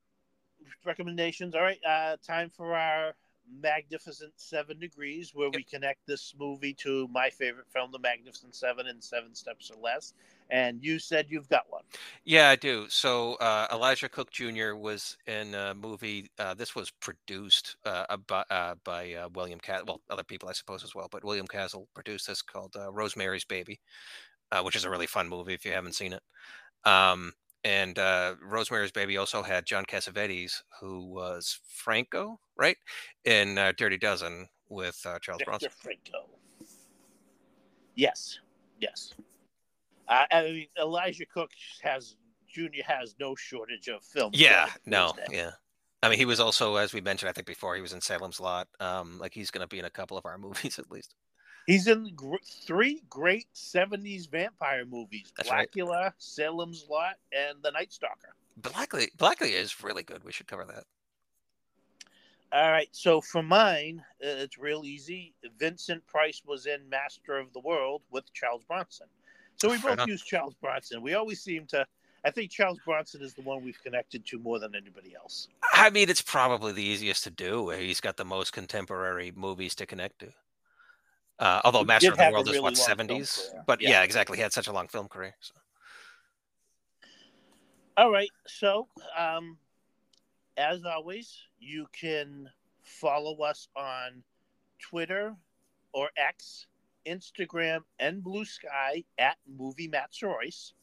recommendations. 0.85 1.55
All 1.55 1.61
right, 1.61 1.79
uh, 1.87 2.17
time 2.25 2.49
for 2.49 2.75
our 2.75 3.13
Magnificent 3.61 4.33
Seven 4.35 4.79
Degrees, 4.79 5.31
where 5.33 5.49
we 5.49 5.63
connect 5.63 6.05
this 6.05 6.33
movie 6.37 6.73
to 6.75 7.07
my 7.09 7.29
favorite 7.29 7.67
film, 7.71 7.91
The 7.91 7.99
Magnificent 7.99 8.55
Seven, 8.55 8.87
and 8.87 9.03
Seven 9.03 9.33
Steps 9.35 9.71
or 9.71 9.81
Less. 9.81 10.13
And 10.49 10.83
you 10.83 10.99
said 10.99 11.27
you've 11.29 11.49
got 11.49 11.65
one. 11.69 11.83
Yeah, 12.23 12.49
I 12.49 12.55
do. 12.55 12.87
So 12.89 13.35
uh, 13.35 13.67
Elisha 13.69 14.09
Cook 14.09 14.31
Jr. 14.31 14.75
was 14.75 15.17
in 15.27 15.55
a 15.55 15.73
movie. 15.73 16.29
Uh, 16.39 16.53
this 16.53 16.75
was 16.75 16.91
produced 16.91 17.75
uh, 17.85 18.17
by, 18.27 18.43
uh, 18.49 18.75
by 18.83 19.13
uh, 19.13 19.29
William 19.33 19.59
Castle. 19.59 19.85
Well, 19.87 20.01
other 20.09 20.23
people, 20.23 20.47
I 20.47 20.53
suppose, 20.53 20.83
as 20.83 20.95
well. 20.95 21.09
But 21.11 21.23
William 21.23 21.47
Castle 21.47 21.87
produced 21.93 22.27
this 22.27 22.41
called 22.41 22.75
uh, 22.77 22.91
Rosemary's 22.91 23.45
Baby, 23.45 23.79
uh, 24.51 24.61
which 24.61 24.75
is 24.75 24.85
a 24.85 24.89
really 24.89 25.07
fun 25.07 25.27
movie 25.27 25.53
if 25.53 25.65
you 25.65 25.71
haven't 25.71 25.95
seen 25.95 26.13
it. 26.13 26.23
Um, 26.85 27.33
and 27.67 27.99
uh, 27.99 28.35
Rosemary's 28.41 28.93
Baby 28.93 29.17
also 29.17 29.43
had 29.43 29.65
John 29.65 29.83
Cassavetes, 29.83 30.61
who 30.79 31.05
was 31.05 31.59
Franco, 31.67 32.39
right, 32.55 32.77
in 33.25 33.57
uh, 33.57 33.73
Dirty 33.77 33.97
Dozen 33.97 34.47
with 34.69 34.97
uh, 35.05 35.19
Charles 35.19 35.39
Victor 35.39 35.49
Bronson. 35.49 35.69
Franco. 35.77 36.29
Yes, 37.95 38.39
yes. 38.79 39.13
Uh, 40.07 40.23
I 40.31 40.43
mean, 40.43 40.67
Elisha 40.77 41.25
Cook 41.25 41.51
has 41.83 42.15
Junior 42.47 42.83
has 42.87 43.15
no 43.19 43.35
shortage 43.35 43.89
of 43.89 44.01
film. 44.01 44.31
Yeah, 44.33 44.69
no, 44.85 45.11
yeah. 45.29 45.51
I 46.01 46.07
mean, 46.07 46.19
he 46.19 46.25
was 46.25 46.39
also, 46.39 46.77
as 46.77 46.93
we 46.93 47.01
mentioned, 47.01 47.29
I 47.29 47.33
think 47.33 47.47
before, 47.47 47.75
he 47.75 47.81
was 47.81 47.91
in 47.91 47.99
Salem's 47.99 48.39
Lot. 48.39 48.69
Um, 48.79 49.19
like 49.19 49.33
he's 49.33 49.51
going 49.51 49.63
to 49.63 49.67
be 49.67 49.79
in 49.79 49.85
a 49.85 49.89
couple 49.89 50.17
of 50.17 50.25
our 50.25 50.37
movies 50.37 50.79
at 50.79 50.89
least. 50.89 51.15
He's 51.67 51.87
in 51.87 52.13
gr- 52.15 52.35
three 52.65 53.03
great 53.09 53.47
'70s 53.53 54.29
vampire 54.29 54.85
movies: 54.85 55.31
That's 55.37 55.51
right. 55.51 55.69
Blacula, 55.71 56.13
Salem's 56.17 56.85
Lot, 56.89 57.15
and 57.31 57.57
The 57.61 57.71
Night 57.71 57.91
Stalker. 57.91 58.33
Blacula, 58.61 59.07
Blacula 59.17 59.51
is 59.51 59.83
really 59.83 60.03
good. 60.03 60.23
We 60.23 60.31
should 60.31 60.47
cover 60.47 60.65
that. 60.65 60.85
All 62.53 62.71
right, 62.71 62.87
so 62.93 63.19
for 63.19 63.43
mine, 63.43 64.01
uh, 64.23 64.39
it's 64.39 64.57
real 64.57 64.85
easy. 64.85 65.33
Vincent 65.59 66.05
Price 66.07 66.41
was 66.45 66.65
in 66.65 66.87
Master 66.89 67.37
of 67.37 67.51
the 67.51 67.59
World 67.59 68.01
with 68.09 68.31
Charles 68.33 68.63
Bronson. 68.63 69.07
So 69.57 69.67
we 69.69 69.75
Right 69.75 69.83
both 69.83 69.99
on. 69.99 70.07
use 70.07 70.23
Charles 70.23 70.53
Bronson. 70.61 71.01
We 71.01 71.13
always 71.15 71.41
seem 71.41 71.65
to. 71.67 71.85
I 72.23 72.31
think 72.31 72.49
Charles 72.49 72.79
Bronson 72.85 73.21
is 73.21 73.33
the 73.33 73.41
one 73.41 73.63
we've 73.63 73.81
connected 73.83 74.25
to 74.27 74.39
more 74.39 74.59
than 74.59 74.75
anybody 74.75 75.13
else. 75.15 75.49
I 75.73 75.89
mean, 75.89 76.09
it's 76.09 76.21
probably 76.21 76.71
the 76.71 76.83
easiest 76.83 77.23
to 77.25 77.29
do. 77.29 77.69
He's 77.71 77.99
got 78.01 78.15
the 78.17 78.25
most 78.25 78.53
contemporary 78.53 79.31
movies 79.35 79.75
to 79.75 79.85
connect 79.85 80.19
to. 80.19 80.31
Uh, 81.39 81.61
although 81.63 81.79
He 81.79 81.85
Master 81.85 82.11
of 82.11 82.17
the 82.17 82.23
have 82.23 82.33
a 82.33 82.35
World 82.35 82.49
is 82.49 82.61
what 82.61 82.77
seventies, 82.77 83.51
but 83.65 83.81
Yeah. 83.81 83.89
yeah. 83.89 84.03
exactly. 84.03 84.37
He 84.37 84.43
had 84.43 84.53
such 84.53 84.67
a 84.67 84.73
long 84.73 84.87
film 84.87 85.07
career. 85.07 85.35
So. 85.39 85.53
All 87.97 88.11
right, 88.11 88.29
so 88.45 88.87
um, 89.17 89.57
as 90.55 90.83
always, 90.85 91.35
you 91.59 91.87
can 91.99 92.49
follow 92.83 93.37
us 93.43 93.69
on 93.75 94.23
Twitter 94.79 95.35
or 95.93 96.09
X, 96.15 96.67
Instagram, 97.07 97.79
and 97.99 98.23
Blue 98.23 98.45
Sky 98.45 99.03
at 99.17 99.37
Movie 99.47 99.87
Matt 99.87 100.11
Sirois. 100.11 100.73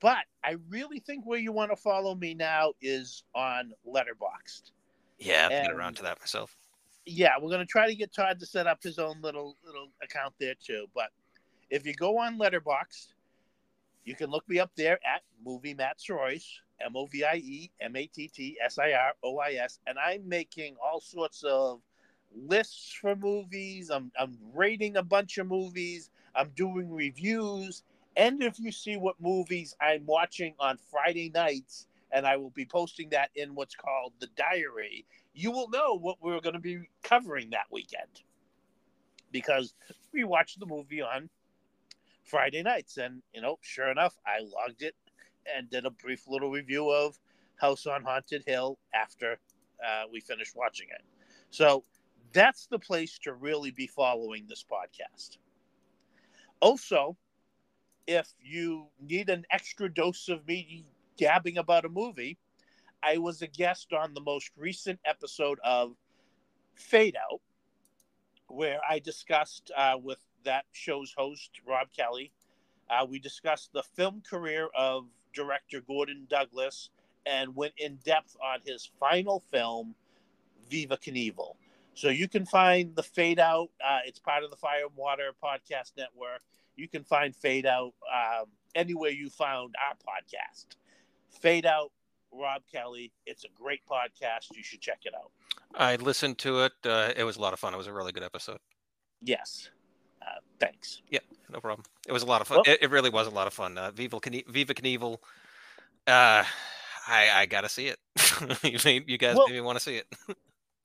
But 0.00 0.24
I 0.42 0.56
really 0.68 0.98
think 0.98 1.24
where 1.24 1.38
you 1.38 1.52
want 1.52 1.70
to 1.70 1.76
follow 1.76 2.16
me 2.16 2.34
now 2.34 2.72
is 2.80 3.22
on 3.34 3.72
Letterboxd. 3.86 4.72
Yeah, 5.20 5.44
I'll 5.44 5.66
get 5.66 5.70
around 5.70 5.94
to 5.98 6.02
that 6.02 6.18
myself. 6.18 6.56
Yeah, 7.04 7.32
we're 7.40 7.50
gonna 7.50 7.66
try 7.66 7.88
to 7.88 7.94
get 7.94 8.14
Todd 8.14 8.38
to 8.40 8.46
set 8.46 8.66
up 8.66 8.82
his 8.82 8.98
own 8.98 9.20
little 9.22 9.56
little 9.64 9.88
account 10.02 10.34
there 10.38 10.54
too. 10.54 10.86
But 10.94 11.10
if 11.70 11.84
you 11.84 11.94
go 11.94 12.18
on 12.18 12.38
Letterbox, 12.38 13.14
you 14.04 14.14
can 14.14 14.30
look 14.30 14.48
me 14.48 14.58
up 14.60 14.70
there 14.76 14.98
at 15.04 15.22
Movie 15.44 15.74
Matt 15.74 15.98
Sirois, 15.98 16.44
M 16.80 16.92
O 16.94 17.06
V 17.06 17.24
I 17.24 17.36
E 17.36 17.70
M 17.80 17.96
A 17.96 18.06
T 18.06 18.28
T 18.28 18.56
S 18.64 18.78
I 18.78 18.92
R 18.92 19.12
O 19.24 19.38
I 19.38 19.52
S, 19.52 19.80
and 19.86 19.98
I'm 19.98 20.28
making 20.28 20.76
all 20.82 21.00
sorts 21.00 21.42
of 21.42 21.80
lists 22.34 22.92
for 22.92 23.16
movies. 23.16 23.90
I'm 23.90 24.12
I'm 24.18 24.38
rating 24.54 24.96
a 24.96 25.02
bunch 25.02 25.38
of 25.38 25.48
movies. 25.48 26.10
I'm 26.36 26.50
doing 26.54 26.92
reviews, 26.92 27.82
and 28.16 28.42
if 28.42 28.60
you 28.60 28.70
see 28.70 28.96
what 28.96 29.16
movies 29.20 29.74
I'm 29.80 30.06
watching 30.06 30.54
on 30.60 30.78
Friday 30.90 31.30
nights, 31.34 31.88
and 32.12 32.26
I 32.26 32.36
will 32.36 32.50
be 32.50 32.64
posting 32.64 33.10
that 33.10 33.30
in 33.34 33.54
what's 33.56 33.74
called 33.74 34.12
the 34.20 34.28
diary 34.36 35.04
you 35.34 35.50
will 35.50 35.68
know 35.70 35.98
what 35.98 36.18
we're 36.20 36.40
going 36.40 36.54
to 36.54 36.60
be 36.60 36.80
covering 37.02 37.50
that 37.50 37.66
weekend 37.70 38.22
because 39.30 39.74
we 40.12 40.24
watched 40.24 40.60
the 40.60 40.66
movie 40.66 41.02
on 41.02 41.30
Friday 42.24 42.62
nights. 42.62 42.98
And, 42.98 43.22
you 43.34 43.40
know, 43.40 43.58
sure 43.62 43.90
enough, 43.90 44.18
I 44.26 44.40
logged 44.40 44.82
it 44.82 44.94
and 45.56 45.70
did 45.70 45.86
a 45.86 45.90
brief 45.90 46.28
little 46.28 46.50
review 46.50 46.90
of 46.90 47.18
House 47.56 47.86
on 47.86 48.04
Haunted 48.04 48.44
Hill 48.46 48.78
after 48.94 49.38
uh, 49.84 50.04
we 50.12 50.20
finished 50.20 50.54
watching 50.54 50.88
it. 50.90 51.02
So 51.50 51.84
that's 52.32 52.66
the 52.66 52.78
place 52.78 53.18
to 53.20 53.34
really 53.34 53.70
be 53.70 53.86
following 53.86 54.46
this 54.48 54.64
podcast. 54.64 55.38
Also, 56.60 57.16
if 58.06 58.28
you 58.40 58.86
need 59.00 59.28
an 59.28 59.44
extra 59.50 59.92
dose 59.92 60.28
of 60.28 60.46
me 60.46 60.86
gabbing 61.16 61.58
about 61.58 61.84
a 61.84 61.88
movie, 61.88 62.38
I 63.02 63.18
was 63.18 63.42
a 63.42 63.46
guest 63.46 63.92
on 63.92 64.14
the 64.14 64.20
most 64.20 64.50
recent 64.56 65.00
episode 65.04 65.58
of 65.64 65.94
Fade 66.74 67.16
Out, 67.16 67.40
where 68.48 68.80
I 68.88 68.98
discussed 69.00 69.70
uh, 69.76 69.96
with 70.02 70.18
that 70.44 70.64
show's 70.72 71.12
host, 71.16 71.50
Rob 71.66 71.88
Kelly. 71.96 72.32
Uh, 72.88 73.06
we 73.08 73.18
discussed 73.18 73.72
the 73.72 73.82
film 73.82 74.22
career 74.28 74.68
of 74.76 75.06
director 75.34 75.80
Gordon 75.80 76.26
Douglas 76.28 76.90
and 77.26 77.54
went 77.54 77.74
in 77.76 77.96
depth 78.04 78.36
on 78.42 78.60
his 78.64 78.90
final 79.00 79.40
film, 79.50 79.94
Viva 80.70 80.96
Knievel. 80.96 81.54
So 81.94 82.08
you 82.08 82.28
can 82.28 82.46
find 82.46 82.94
the 82.96 83.02
Fade 83.02 83.38
Out. 83.38 83.70
Uh, 83.84 84.00
it's 84.06 84.18
part 84.18 84.44
of 84.44 84.50
the 84.50 84.56
Fire 84.56 84.86
and 84.86 84.96
Water 84.96 85.30
Podcast 85.42 85.92
Network. 85.96 86.42
You 86.76 86.88
can 86.88 87.04
find 87.04 87.34
Fade 87.34 87.66
Out 87.66 87.92
um, 88.12 88.46
anywhere 88.74 89.10
you 89.10 89.28
found 89.28 89.74
our 89.86 89.94
podcast. 89.94 90.76
Fade 91.28 91.66
Out 91.66 91.92
Rob 92.32 92.62
Kelly. 92.72 93.12
It's 93.26 93.44
a 93.44 93.48
great 93.54 93.80
podcast. 93.90 94.46
You 94.54 94.62
should 94.62 94.80
check 94.80 95.00
it 95.04 95.14
out. 95.14 95.30
I 95.74 95.96
listened 95.96 96.38
to 96.38 96.60
it. 96.60 96.72
Uh, 96.84 97.12
it 97.16 97.24
was 97.24 97.36
a 97.36 97.40
lot 97.40 97.52
of 97.52 97.58
fun. 97.58 97.74
It 97.74 97.76
was 97.76 97.86
a 97.86 97.92
really 97.92 98.12
good 98.12 98.22
episode. 98.22 98.58
Yes. 99.22 99.70
Uh, 100.20 100.40
thanks. 100.60 101.02
Yeah, 101.10 101.20
no 101.50 101.60
problem. 101.60 101.84
It 102.06 102.12
was 102.12 102.22
a 102.22 102.26
lot 102.26 102.40
of 102.40 102.48
fun. 102.48 102.58
Well- 102.64 102.74
it, 102.74 102.82
it 102.82 102.90
really 102.90 103.10
was 103.10 103.26
a 103.26 103.30
lot 103.30 103.46
of 103.46 103.52
fun. 103.54 103.76
Uh, 103.78 103.90
Viva, 103.90 104.20
Knie- 104.20 104.46
Viva 104.48 104.74
Knievel. 104.74 105.18
Uh, 106.06 106.44
I 107.08 107.30
I 107.34 107.46
gotta 107.46 107.68
see 107.68 107.88
it. 107.88 107.98
you, 108.62 108.78
may, 108.84 109.04
you 109.06 109.18
guys 109.18 109.36
Well- 109.36 109.48
maybe 109.48 109.60
want 109.60 109.78
to 109.78 109.84
see 109.84 109.96
it. 109.96 110.06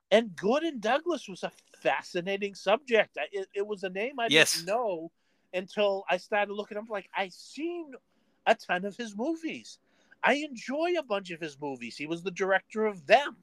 And 0.09 0.33
Gordon 0.37 0.79
Douglas 0.79 1.27
was 1.27 1.43
a 1.43 1.51
fascinating 1.81 2.55
subject. 2.55 3.17
I, 3.19 3.23
it, 3.29 3.47
it 3.53 3.67
was 3.67 3.83
a 3.83 3.89
name 3.89 4.17
I 4.21 4.27
Yes. 4.29 4.53
didn't 4.53 4.67
know 4.67 5.11
until 5.53 6.05
I 6.09 6.15
started 6.15 6.53
looking 6.53 6.77
up. 6.77 6.85
Like 6.89 7.09
I've 7.13 7.33
seen 7.33 7.91
a 8.45 8.55
ton 8.55 8.85
of 8.85 8.95
his 8.95 9.17
movies. 9.17 9.79
I 10.27 10.33
enjoy 10.35 10.93
a 10.97 11.03
bunch 11.03 11.31
of 11.31 11.39
his 11.39 11.57
movies. 11.59 11.97
He 11.97 12.07
was 12.07 12.23
the 12.23 12.31
director 12.31 12.85
of 12.85 13.05
them. 13.05 13.35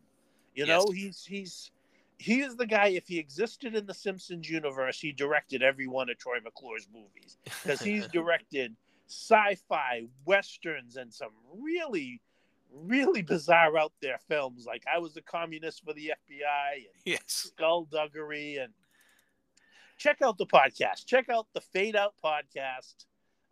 You 0.55 0.66
know, 0.66 0.87
he's 0.93 1.24
he's 1.24 1.70
he 2.18 2.41
is 2.41 2.57
the 2.57 2.66
guy. 2.66 2.89
If 2.89 3.09
he 3.09 3.18
existed 3.18 3.74
in 3.74 3.87
the 3.87 3.95
Simpsons 3.95 4.49
universe, 4.49 5.01
he 5.01 5.12
directed 5.12 5.62
every 5.62 5.87
one 5.87 6.09
of 6.11 6.18
Troy 6.18 6.39
McClure's 6.45 6.89
movies 6.93 7.39
because 7.45 7.80
he's 7.80 8.07
directed 8.12 8.74
sci-fi 9.09 10.07
westerns 10.24 10.97
and 10.97 11.12
some 11.12 11.30
really 11.59 12.20
really 12.72 13.22
bizarre 13.22 13.76
out 13.76 13.93
there 14.01 14.18
films 14.26 14.64
like 14.66 14.82
i 14.93 14.99
was 14.99 15.16
a 15.16 15.22
communist 15.22 15.85
for 15.85 15.93
the 15.93 16.11
fbi 16.28 16.74
and 16.74 17.03
yes. 17.05 17.20
skullduggery 17.26 18.57
and 18.57 18.72
check 19.99 20.22
out 20.22 20.39
the 20.39 20.47
podcast. 20.47 21.07
Check 21.07 21.28
out 21.28 21.47
the 21.55 21.61
Fade 21.61 21.97
Out 21.97 22.14
podcast, 22.22 23.07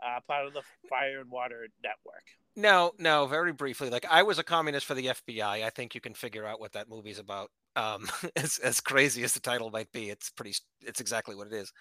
uh, 0.04 0.20
part 0.26 0.46
of 0.46 0.54
the 0.54 0.62
Fire 0.88 1.20
and 1.20 1.30
Water 1.30 1.68
Network. 1.82 2.24
No, 2.54 2.92
no, 2.98 3.26
very 3.26 3.52
briefly. 3.52 3.88
Like 3.88 4.04
I 4.10 4.22
was 4.22 4.38
a 4.38 4.44
communist 4.44 4.86
for 4.86 4.94
the 4.94 5.06
FBI. 5.06 5.64
I 5.64 5.70
think 5.70 5.94
you 5.94 6.00
can 6.00 6.14
figure 6.14 6.46
out 6.46 6.60
what 6.60 6.72
that 6.72 6.88
movie's 6.88 7.18
about. 7.18 7.50
Um, 7.76 8.08
as 8.36 8.58
as 8.58 8.80
crazy 8.80 9.22
as 9.22 9.32
the 9.32 9.40
title 9.40 9.70
might 9.70 9.90
be, 9.92 10.10
it's 10.10 10.30
pretty. 10.30 10.54
It's 10.82 11.00
exactly 11.00 11.34
what 11.34 11.46
it 11.46 11.54
is. 11.54 11.72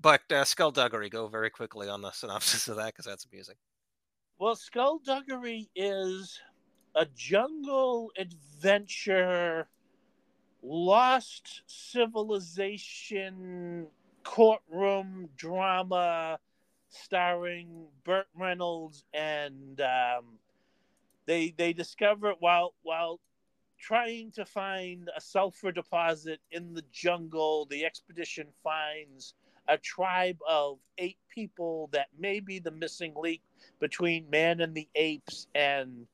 But 0.00 0.20
uh, 0.30 0.44
Skullduggery, 0.44 1.10
go 1.10 1.26
very 1.26 1.50
quickly 1.50 1.88
on 1.88 2.00
the 2.00 2.10
synopsis 2.12 2.68
of 2.68 2.76
that 2.76 2.86
because 2.86 3.06
that's 3.06 3.26
amusing. 3.26 3.56
Well, 4.38 4.54
Skullduggery 4.54 5.68
is 5.74 6.38
a 6.94 7.06
jungle 7.06 8.12
adventure, 8.16 9.68
lost 10.62 11.62
civilization 11.66 13.88
courtroom 14.22 15.28
drama 15.36 16.38
starring 16.90 17.86
Burt 18.04 18.26
Reynolds, 18.34 19.04
and 19.14 19.80
um, 19.80 20.38
they 21.26 21.54
they 21.56 21.72
discover 21.72 22.34
while 22.40 22.74
while 22.82 23.20
trying 23.78 24.30
to 24.32 24.44
find 24.44 25.08
a 25.16 25.20
sulfur 25.20 25.72
deposit 25.72 26.40
in 26.50 26.74
the 26.74 26.84
jungle, 26.92 27.66
the 27.70 27.84
expedition 27.84 28.46
finds 28.62 29.34
a 29.68 29.78
tribe 29.78 30.38
of 30.48 30.78
eight 30.98 31.18
people 31.32 31.88
that 31.92 32.08
may 32.18 32.40
be 32.40 32.58
the 32.58 32.70
missing 32.70 33.14
link 33.16 33.40
between 33.78 34.28
man 34.28 34.60
and 34.60 34.74
the 34.74 34.88
apes 34.94 35.46
and 35.54 36.06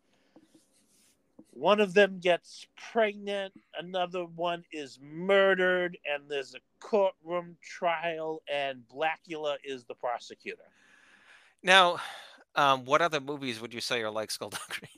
one 1.59 1.81
of 1.81 1.95
them 1.95 2.19
gets 2.21 2.67
pregnant, 2.93 3.55
another 3.79 4.25
one 4.25 4.65
is 4.73 4.99
murdered, 5.03 5.97
and 6.07 6.25
there's 6.29 6.55
a 6.55 6.59
courtroom 6.81 7.57
trial, 7.63 8.43
and 8.53 8.83
Blacula 8.93 9.57
is 9.65 9.85
the 9.85 9.95
prosecutor. 9.95 10.63
Now, 11.63 11.99
um, 12.55 12.85
what 12.85 13.01
other 13.01 13.21
movies 13.21 13.61
would 13.61 13.73
you 13.73 13.81
say 13.81 14.03
are 14.03 14.11
like 14.11 14.31
Skullduggery? 14.31 14.91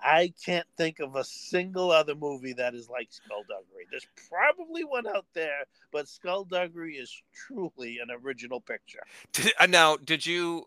I 0.00 0.32
can't 0.44 0.66
think 0.76 1.00
of 1.00 1.16
a 1.16 1.24
single 1.24 1.90
other 1.90 2.14
movie 2.14 2.52
that 2.52 2.74
is 2.74 2.88
like 2.88 3.08
Skullduggery. 3.10 3.86
There's 3.90 4.06
probably 4.28 4.84
one 4.84 5.08
out 5.08 5.26
there, 5.34 5.64
but 5.90 6.08
Skullduggery 6.08 6.94
is 6.94 7.12
truly 7.34 7.98
an 7.98 8.08
original 8.22 8.60
picture. 8.60 9.02
Did, 9.32 9.52
uh, 9.58 9.66
now, 9.66 9.96
did 9.96 10.24
you 10.24 10.66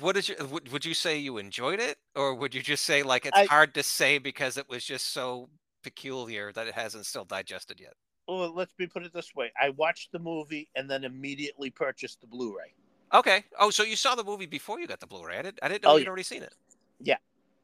what 0.00 0.14
did 0.14 0.28
you 0.28 0.36
would, 0.50 0.70
would 0.72 0.84
you 0.84 0.94
say 0.94 1.18
you 1.18 1.38
enjoyed 1.38 1.80
it? 1.80 1.98
Or 2.14 2.34
would 2.34 2.54
you 2.54 2.62
just 2.62 2.84
say 2.84 3.02
like 3.02 3.26
it's 3.26 3.36
I- 3.38 3.46
hard 3.46 3.74
to 3.74 3.82
say 3.82 4.18
because 4.18 4.56
it 4.56 4.68
was 4.68 4.84
just 4.84 5.12
so 5.12 5.48
peculiar 5.82 6.52
that 6.52 6.66
it 6.68 6.74
hasn't 6.74 7.06
still 7.06 7.24
digested 7.24 7.80
yet? 7.80 7.94
Well, 8.28 8.54
let's 8.54 8.72
be 8.74 8.86
put 8.86 9.02
it 9.04 9.12
this 9.12 9.34
way: 9.34 9.52
I 9.60 9.70
watched 9.70 10.12
the 10.12 10.18
movie 10.18 10.68
and 10.76 10.88
then 10.90 11.04
immediately 11.04 11.70
purchased 11.70 12.20
the 12.20 12.26
Blu-ray. 12.26 12.74
okay. 13.14 13.44
Oh 13.58 13.70
so 13.70 13.82
you 13.82 13.96
saw 13.96 14.14
the 14.14 14.24
movie 14.24 14.46
before 14.46 14.78
you 14.80 14.86
got 14.86 15.00
the 15.00 15.06
blu-ray. 15.06 15.38
I 15.38 15.42
didn't, 15.42 15.58
I 15.62 15.68
didn't 15.68 15.82
know 15.84 15.90
Oh, 15.92 15.96
you'd 15.96 16.04
yeah. 16.04 16.08
already 16.08 16.22
seen 16.22 16.42
it. 16.42 16.54
Yeah. 17.00 17.16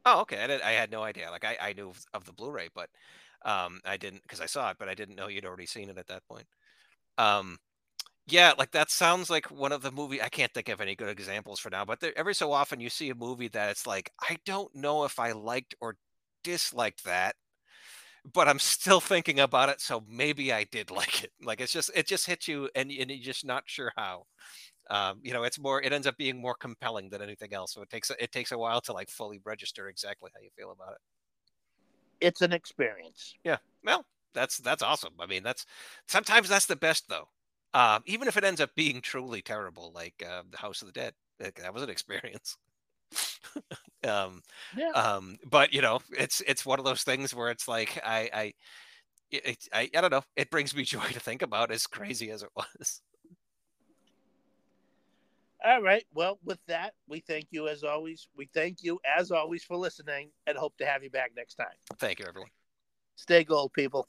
oh 0.05 0.21
okay. 0.23 0.43
I, 0.43 0.47
did, 0.49 0.63
I 0.63 0.73
had 0.73 0.91
no 0.91 1.03
idea. 1.03 1.31
Like 1.31 1.45
i, 1.45 1.57
I 1.61 1.73
knew 1.75 1.91
of, 1.91 2.05
of 2.15 2.25
the 2.25 2.33
blu-ray 2.33 2.69
but 2.75 2.91
um 3.45 3.81
i 3.85 3.97
didn't 3.97 4.23
because 4.23 4.41
i 4.41 4.47
saw 4.47 4.69
it 4.71 4.77
but 4.81 4.89
i 4.89 4.95
didn't 4.95 5.15
know 5.15 5.29
you'd 5.29 5.45
already 5.45 5.65
seen 5.67 5.89
it 5.91 5.97
at 5.99 6.09
that 6.09 6.27
point. 6.27 6.47
Um 7.19 7.59
yeah 8.29 8.53
like 8.59 8.71
that 8.73 8.91
sounds 8.91 9.31
like 9.31 9.47
one 9.51 9.73
of 9.73 9.83
the 9.83 9.93
movie 9.93 10.21
i 10.23 10.29
can't 10.29 10.53
think 10.53 10.69
of 10.69 10.81
any 10.81 10.95
good 10.95 11.09
examples 11.09 11.61
for 11.61 11.71
now 11.71 11.85
but 11.85 12.01
there, 12.01 12.17
every 12.17 12.35
so 12.35 12.53
often 12.53 12.81
you 12.81 12.91
see 12.91 13.11
a 13.11 13.15
movie 13.15 13.49
that 13.49 13.71
it's 13.71 13.87
like 13.87 14.11
i 14.29 14.37
don't 14.45 14.75
know 14.75 15.05
if 15.05 15.19
i 15.19 15.33
liked 15.33 15.75
or 15.81 15.97
disliked 16.45 17.05
that 17.05 17.35
but 18.33 18.49
i'm 18.49 18.59
still 18.59 19.01
thinking 19.03 19.41
about 19.41 19.69
it 19.69 19.81
so 19.81 20.05
maybe 20.09 20.53
i 20.53 20.65
did 20.65 20.91
like 20.93 21.25
it 21.25 21.33
like 21.43 21.61
it's 21.61 21.73
just 21.73 21.91
it 21.95 22.07
just 22.07 22.27
hits 22.27 22.49
you 22.49 22.69
and, 22.75 22.91
and 22.91 23.11
you're 23.11 23.19
just 23.21 23.45
not 23.45 23.63
sure 23.67 23.93
how 23.97 24.25
um, 24.91 25.21
you 25.23 25.33
know 25.35 25.43
it's 25.45 25.59
more 25.59 25.83
it 25.83 25.93
ends 25.93 26.07
up 26.07 26.17
being 26.17 26.41
more 26.41 26.55
compelling 26.55 27.11
than 27.11 27.23
anything 27.23 27.53
else 27.55 27.75
so 27.75 27.83
it 27.83 27.91
takes 27.91 28.11
it 28.11 28.33
takes 28.33 28.53
a 28.53 28.59
while 28.59 28.81
to 28.81 28.93
like 28.93 29.11
fully 29.11 29.41
register 29.45 29.89
exactly 29.89 30.31
how 30.35 30.41
you 30.41 30.51
feel 30.57 30.71
about 30.73 30.93
it 30.93 30.99
It's 32.21 32.43
an 32.43 32.53
experience. 32.53 33.35
Yeah. 33.45 33.59
Well 33.85 34.05
that's 34.35 34.59
that's 34.59 34.83
awesome 34.83 35.15
i 35.19 35.27
mean 35.27 35.43
that's 35.43 35.65
sometimes 36.07 36.51
that's 36.51 36.67
the 36.67 36.77
best 36.77 37.09
though 37.09 37.29
um, 37.75 38.03
even 38.07 38.29
if 38.29 38.37
it 38.37 38.45
ends 38.45 38.61
up 38.61 38.71
being 38.75 39.01
truly 39.01 39.43
terrible 39.43 39.93
like 39.95 40.15
uh, 40.29 40.43
the 40.51 40.59
house 40.59 40.83
of 40.83 40.87
the 40.87 40.93
dead 40.93 41.15
Like, 41.41 41.55
that 41.57 41.75
was 41.75 41.83
an 41.83 41.91
experience 41.97 42.57
um 44.07 44.43
Yeah. 44.77 44.93
um 44.95 45.39
but 45.51 45.73
you 45.73 45.81
know 45.83 46.01
it's 46.11 46.41
it's 46.47 46.65
one 46.65 46.79
of 46.79 46.85
those 46.85 47.03
things 47.03 47.35
where 47.35 47.51
it's 47.51 47.67
like 47.67 47.99
i 48.05 48.31
i 48.33 48.53
it- 49.31 49.69
I, 49.73 49.91
I 49.95 50.01
don't 50.01 50.11
know 50.13 50.23
it 50.37 50.51
brings 50.51 50.75
me 50.75 50.83
joy 50.85 51.07
to 51.09 51.21
think 51.21 51.43
about 51.43 51.71
as 51.71 51.87
crazy 51.87 52.31
as 52.31 52.43
it 52.43 52.51
was 52.55 53.03
All 55.65 55.83
right. 55.83 56.05
Well, 56.15 56.39
with 56.45 56.61
that, 56.69 56.95
we 57.09 57.21
thank 57.21 57.47
you 57.51 57.69
as 57.69 57.83
always. 57.83 58.29
We 58.37 58.49
thank 58.55 58.83
you 58.83 59.01
as 59.05 59.31
always 59.33 59.65
for 59.65 59.77
listening, 59.77 60.31
and 60.47 60.57
hope 60.57 60.77
to 60.79 60.87
have 60.87 61.03
you 61.03 61.11
back 61.11 61.33
next 61.37 61.57
time. 61.57 61.67
thank 61.99 62.19
you 62.21 62.27
everyone 62.29 62.51
Stay 63.17 63.43
gold, 63.45 63.73
people. 63.73 64.09